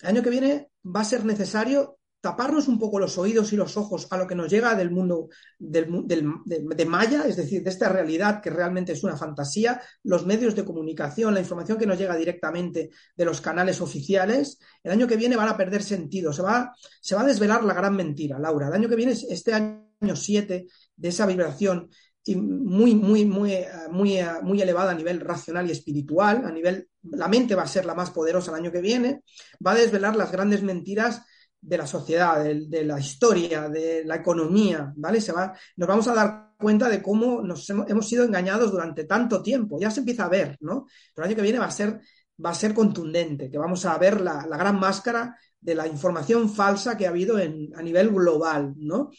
el 0.00 0.08
año 0.08 0.22
que 0.22 0.30
viene 0.30 0.70
va 0.86 1.00
a 1.00 1.04
ser 1.04 1.24
necesario 1.24 1.98
taparnos 2.20 2.68
un 2.68 2.78
poco 2.78 3.00
los 3.00 3.18
oídos 3.18 3.52
y 3.52 3.56
los 3.56 3.76
ojos 3.76 4.06
a 4.08 4.16
lo 4.16 4.28
que 4.28 4.36
nos 4.36 4.48
llega 4.48 4.76
del 4.76 4.92
mundo 4.92 5.30
del, 5.58 6.04
de, 6.44 6.84
Maya, 6.86 7.24
es 7.26 7.34
decir, 7.34 7.64
de 7.64 7.70
esta 7.70 7.88
realidad 7.88 8.40
que 8.40 8.50
realmente 8.50 8.92
es 8.92 9.02
una 9.02 9.16
fantasía, 9.16 9.80
los 10.04 10.24
medios 10.24 10.54
de 10.54 10.64
comunicación, 10.64 11.34
la 11.34 11.40
información 11.40 11.78
que 11.78 11.86
nos 11.86 11.98
llega 11.98 12.16
directamente 12.16 12.90
de 13.16 13.24
los 13.24 13.40
canales 13.40 13.80
oficiales, 13.80 14.60
el 14.84 14.92
año 14.92 15.08
que 15.08 15.16
viene 15.16 15.34
van 15.34 15.48
a 15.48 15.56
perder 15.56 15.82
sentido, 15.82 16.32
se 16.32 16.42
va, 16.42 16.72
se 17.00 17.16
va 17.16 17.22
a 17.22 17.26
desvelar 17.26 17.64
la 17.64 17.74
gran 17.74 17.96
mentira, 17.96 18.38
Laura. 18.38 18.68
El 18.68 18.74
año 18.74 18.88
que 18.88 18.94
viene, 18.94 19.16
este 19.28 19.52
año 19.52 20.14
7 20.14 20.66
de 20.94 21.08
esa 21.08 21.26
vibración 21.26 21.90
muy, 22.26 22.94
muy, 22.94 23.24
muy, 23.24 23.68
muy, 23.90 24.18
muy 24.42 24.62
elevada 24.62 24.92
a 24.92 24.94
nivel 24.94 25.20
racional 25.20 25.68
y 25.68 25.72
espiritual, 25.72 26.44
a 26.44 26.50
nivel, 26.50 26.88
la 27.02 27.28
mente 27.28 27.54
va 27.54 27.62
a 27.62 27.68
ser 27.68 27.84
la 27.84 27.94
más 27.94 28.10
poderosa 28.10 28.52
el 28.52 28.58
año 28.58 28.72
que 28.72 28.80
viene, 28.80 29.22
va 29.64 29.72
a 29.72 29.76
desvelar 29.76 30.14
las 30.16 30.30
grandes 30.30 30.62
mentiras 30.62 31.22
de 31.62 31.78
la 31.78 31.86
sociedad, 31.86 32.42
de, 32.44 32.84
la 32.84 32.98
historia, 32.98 33.68
de 33.68 34.04
la 34.04 34.16
economía, 34.16 34.92
¿vale? 34.96 35.20
Se 35.20 35.32
va, 35.32 35.56
nos 35.76 35.88
vamos 35.88 36.08
a 36.08 36.14
dar 36.14 36.54
cuenta 36.58 36.88
de 36.88 37.00
cómo 37.00 37.40
nos 37.40 37.70
hemos, 37.70 38.08
sido 38.08 38.24
engañados 38.24 38.72
durante 38.72 39.04
tanto 39.04 39.42
tiempo. 39.42 39.78
Ya 39.80 39.90
se 39.90 40.00
empieza 40.00 40.24
a 40.24 40.28
ver, 40.28 40.56
¿no? 40.60 40.86
Pero 41.14 41.24
el 41.24 41.30
año 41.30 41.36
que 41.36 41.42
viene 41.42 41.60
va 41.60 41.66
a 41.66 41.70
ser, 41.70 42.00
va 42.44 42.50
a 42.50 42.54
ser 42.54 42.74
contundente, 42.74 43.48
que 43.48 43.58
vamos 43.58 43.86
a 43.86 43.96
ver 43.96 44.20
la, 44.20 44.44
gran 44.44 44.78
máscara 44.80 45.36
de 45.60 45.76
la 45.76 45.86
información 45.86 46.50
falsa 46.50 46.96
que 46.96 47.06
ha 47.06 47.10
habido 47.10 47.38
en, 47.38 47.70
a 47.76 47.82
nivel 47.82 48.10
global, 48.10 48.74
¿no? 48.76 49.10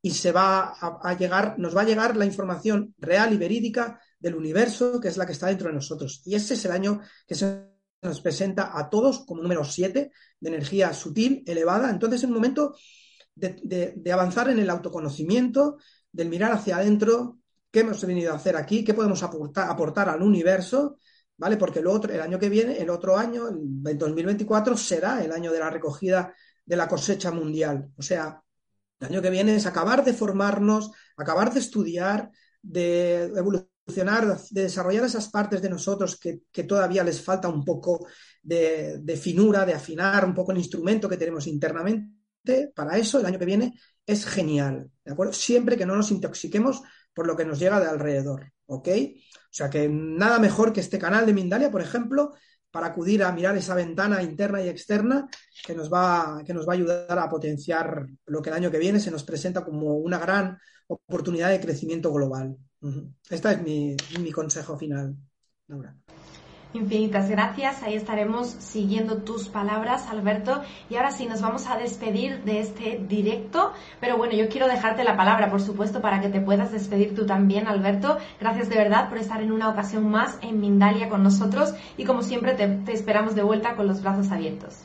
Y 0.00 0.10
se 0.12 0.30
va 0.30 0.74
a, 0.80 1.16
llegar, 1.16 1.58
nos 1.58 1.76
va 1.76 1.82
a 1.82 1.84
llegar 1.84 2.16
la 2.16 2.24
información 2.24 2.94
real 2.98 3.32
y 3.32 3.36
verídica 3.36 4.00
del 4.18 4.36
universo, 4.36 5.00
que 5.00 5.08
es 5.08 5.16
la 5.16 5.26
que 5.26 5.32
está 5.32 5.48
dentro 5.48 5.68
de 5.68 5.74
nosotros. 5.74 6.22
Y 6.24 6.34
ese 6.34 6.54
es 6.54 6.64
el 6.64 6.72
año 6.72 7.00
que 7.26 7.34
se 7.34 7.68
nos 8.02 8.20
presenta 8.20 8.78
a 8.78 8.88
todos 8.88 9.24
como 9.26 9.42
número 9.42 9.64
7 9.64 10.12
de 10.40 10.48
energía 10.48 10.92
sutil, 10.92 11.42
elevada. 11.46 11.90
Entonces 11.90 12.20
es 12.20 12.28
un 12.28 12.34
momento 12.34 12.76
de, 13.34 14.12
avanzar 14.12 14.50
en 14.50 14.58
el 14.58 14.70
autoconocimiento, 14.70 15.78
del 16.12 16.28
mirar 16.28 16.52
hacia 16.52 16.76
adentro, 16.76 17.38
qué 17.70 17.80
hemos 17.80 18.04
venido 18.04 18.32
a 18.32 18.36
hacer 18.36 18.56
aquí, 18.56 18.84
qué 18.84 18.94
podemos 18.94 19.22
aportar, 19.22 19.70
aportar 19.70 20.08
al 20.08 20.22
universo, 20.22 20.98
¿vale? 21.36 21.56
Porque 21.56 21.80
el, 21.80 21.86
otro, 21.86 22.12
el 22.12 22.20
año 22.20 22.38
que 22.38 22.48
viene, 22.48 22.78
el 22.78 22.90
otro 22.90 23.16
año, 23.16 23.48
el 23.48 23.98
2024, 23.98 24.76
será 24.76 25.24
el 25.24 25.32
año 25.32 25.52
de 25.52 25.58
la 25.58 25.70
recogida 25.70 26.34
de 26.64 26.76
la 26.76 26.88
cosecha 26.88 27.30
mundial. 27.30 27.90
O 27.96 28.02
sea, 28.02 28.42
el 29.00 29.06
año 29.06 29.22
que 29.22 29.30
viene 29.30 29.54
es 29.54 29.66
acabar 29.66 30.04
de 30.04 30.12
formarnos, 30.12 30.90
acabar 31.16 31.52
de 31.52 31.60
estudiar, 31.60 32.30
de 32.62 33.24
evolucionar 33.24 33.68
de 33.94 34.62
desarrollar 34.62 35.04
esas 35.04 35.28
partes 35.28 35.62
de 35.62 35.70
nosotros 35.70 36.18
que, 36.18 36.64
todavía 36.64 37.04
les 37.04 37.22
falta 37.22 37.48
un 37.48 37.64
poco 37.64 38.06
de, 38.42 39.20
finura, 39.20 39.64
de 39.64 39.74
afinar 39.74 40.24
un 40.24 40.34
poco 40.34 40.52
el 40.52 40.58
instrumento 40.58 41.08
que 41.08 41.16
tenemos 41.16 41.46
internamente, 41.46 42.72
para 42.74 42.96
eso 42.98 43.18
el 43.18 43.26
año 43.26 43.38
que 43.38 43.46
viene 43.46 43.74
es 44.06 44.26
genial, 44.26 44.90
¿de 45.04 45.12
acuerdo? 45.12 45.32
Siempre 45.32 45.76
que 45.76 45.86
no 45.86 45.96
nos 45.96 46.10
intoxiquemos 46.10 46.82
por 47.12 47.26
lo 47.26 47.36
que 47.36 47.44
nos 47.44 47.58
llega 47.58 47.80
de 47.80 47.86
alrededor, 47.86 48.52
¿ok? 48.66 48.88
O 48.88 49.50
sea 49.50 49.70
que 49.70 49.88
nada 49.88 50.38
mejor 50.38 50.72
que 50.72 50.80
este 50.80 50.98
canal 50.98 51.26
de 51.26 51.34
Mindalia, 51.34 51.70
por 51.70 51.80
ejemplo, 51.80 52.34
para 52.70 52.88
acudir 52.88 53.22
a 53.22 53.32
mirar 53.32 53.56
esa 53.56 53.74
ventana 53.74 54.22
interna 54.22 54.62
y 54.62 54.68
externa 54.68 55.28
que 55.64 55.74
nos 55.74 55.92
va, 55.92 56.42
que 56.44 56.54
nos 56.54 56.68
va 56.68 56.72
a 56.72 56.76
ayudar 56.76 57.18
a 57.18 57.28
potenciar 57.28 58.06
lo 58.26 58.42
que 58.42 58.50
el 58.50 58.56
año 58.56 58.70
que 58.70 58.78
viene 58.78 59.00
se 59.00 59.10
nos 59.10 59.24
presenta 59.24 59.64
como 59.64 59.96
una 59.96 60.18
gran 60.18 60.58
oportunidad 60.86 61.50
de 61.50 61.60
crecimiento 61.60 62.12
global. 62.12 62.56
Este 63.28 63.52
es 63.52 63.62
mi, 63.62 63.96
mi 64.20 64.32
consejo 64.32 64.76
final, 64.78 65.16
Laura. 65.66 65.96
Infinitas 66.74 67.30
gracias. 67.30 67.82
Ahí 67.82 67.94
estaremos 67.94 68.48
siguiendo 68.48 69.18
tus 69.22 69.48
palabras, 69.48 70.06
Alberto. 70.08 70.62
Y 70.90 70.96
ahora 70.96 71.10
sí, 71.12 71.24
nos 71.24 71.40
vamos 71.40 71.66
a 71.66 71.78
despedir 71.78 72.44
de 72.44 72.60
este 72.60 73.02
directo. 73.08 73.72
Pero 74.00 74.18
bueno, 74.18 74.34
yo 74.34 74.48
quiero 74.50 74.68
dejarte 74.68 75.02
la 75.02 75.16
palabra, 75.16 75.50
por 75.50 75.62
supuesto, 75.62 76.02
para 76.02 76.20
que 76.20 76.28
te 76.28 76.40
puedas 76.40 76.70
despedir 76.70 77.14
tú 77.14 77.24
también, 77.24 77.66
Alberto. 77.66 78.18
Gracias 78.38 78.68
de 78.68 78.76
verdad 78.76 79.08
por 79.08 79.16
estar 79.16 79.40
en 79.40 79.50
una 79.50 79.70
ocasión 79.70 80.10
más 80.10 80.36
en 80.42 80.60
Mindalia 80.60 81.08
con 81.08 81.22
nosotros. 81.22 81.72
Y 81.96 82.04
como 82.04 82.22
siempre, 82.22 82.54
te, 82.54 82.92
esperamos 82.92 83.34
de 83.34 83.42
vuelta 83.42 83.74
con 83.74 83.86
los 83.86 84.02
brazos 84.02 84.30
abiertos. 84.30 84.76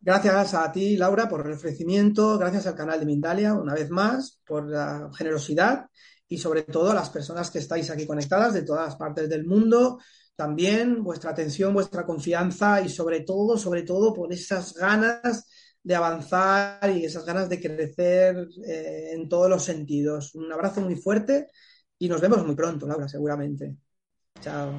Gracias 0.00 0.54
a 0.54 0.72
ti, 0.72 0.96
Laura, 0.96 1.28
por 1.28 1.46
el 1.46 1.52
ofrecimiento. 1.52 2.38
Gracias 2.38 2.66
al 2.66 2.74
canal 2.74 2.98
de 2.98 3.06
Mindalia, 3.06 3.54
una 3.54 3.74
vez 3.74 3.90
más, 3.90 4.40
por 4.44 4.68
la 4.68 5.10
generosidad 5.14 5.86
y 6.26 6.38
sobre 6.38 6.62
todo 6.62 6.90
a 6.90 6.94
las 6.94 7.10
personas 7.10 7.50
que 7.50 7.58
estáis 7.58 7.90
aquí 7.90 8.06
conectadas 8.06 8.54
de 8.54 8.62
todas 8.62 8.96
partes 8.96 9.28
del 9.28 9.44
mundo 9.44 9.98
también 10.40 11.04
vuestra 11.04 11.32
atención, 11.32 11.74
vuestra 11.74 12.06
confianza 12.06 12.80
y 12.80 12.88
sobre 12.88 13.20
todo, 13.20 13.58
sobre 13.58 13.82
todo 13.82 14.14
por 14.14 14.32
esas 14.32 14.72
ganas 14.72 15.46
de 15.82 15.94
avanzar 15.94 16.90
y 16.96 17.04
esas 17.04 17.26
ganas 17.26 17.50
de 17.50 17.60
crecer 17.60 18.48
eh, 18.66 19.10
en 19.12 19.28
todos 19.28 19.50
los 19.50 19.62
sentidos. 19.62 20.34
Un 20.34 20.50
abrazo 20.50 20.80
muy 20.80 20.96
fuerte 20.96 21.48
y 21.98 22.08
nos 22.08 22.22
vemos 22.22 22.42
muy 22.46 22.54
pronto, 22.54 22.86
Laura, 22.86 23.06
seguramente. 23.06 23.76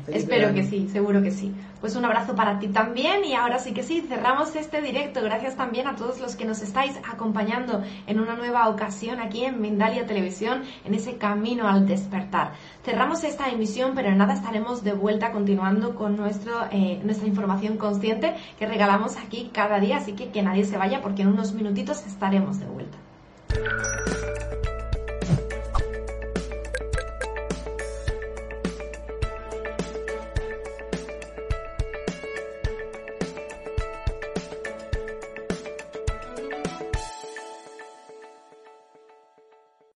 Espero 0.07 0.53
que 0.53 0.63
sí, 0.63 0.89
seguro 0.91 1.21
que 1.21 1.31
sí. 1.31 1.53
Pues 1.79 1.95
un 1.95 2.05
abrazo 2.05 2.35
para 2.35 2.59
ti 2.59 2.67
también 2.67 3.23
y 3.25 3.33
ahora 3.33 3.59
sí 3.59 3.73
que 3.73 3.83
sí, 3.83 4.01
cerramos 4.01 4.55
este 4.55 4.81
directo. 4.81 5.21
Gracias 5.21 5.55
también 5.55 5.87
a 5.87 5.95
todos 5.95 6.19
los 6.19 6.35
que 6.35 6.45
nos 6.45 6.61
estáis 6.61 6.97
acompañando 7.09 7.83
en 8.07 8.19
una 8.19 8.35
nueva 8.35 8.69
ocasión 8.69 9.19
aquí 9.19 9.45
en 9.45 9.61
Mindalia 9.61 10.05
Televisión, 10.05 10.63
en 10.85 10.95
ese 10.95 11.17
camino 11.17 11.67
al 11.67 11.87
despertar. 11.87 12.53
Cerramos 12.83 13.23
esta 13.23 13.49
emisión, 13.49 13.93
pero 13.95 14.09
en 14.09 14.17
nada 14.17 14.33
estaremos 14.33 14.83
de 14.83 14.93
vuelta 14.93 15.31
continuando 15.31 15.95
con 15.95 16.17
nuestro, 16.17 16.53
eh, 16.71 16.99
nuestra 17.03 17.27
información 17.27 17.77
consciente 17.77 18.35
que 18.57 18.65
regalamos 18.65 19.17
aquí 19.17 19.49
cada 19.53 19.79
día, 19.79 19.97
así 19.97 20.13
que 20.13 20.29
que 20.29 20.41
nadie 20.41 20.65
se 20.65 20.77
vaya 20.77 21.01
porque 21.01 21.21
en 21.21 21.29
unos 21.29 21.53
minutitos 21.53 22.05
estaremos 22.05 22.59
de 22.59 22.65
vuelta. 22.65 22.97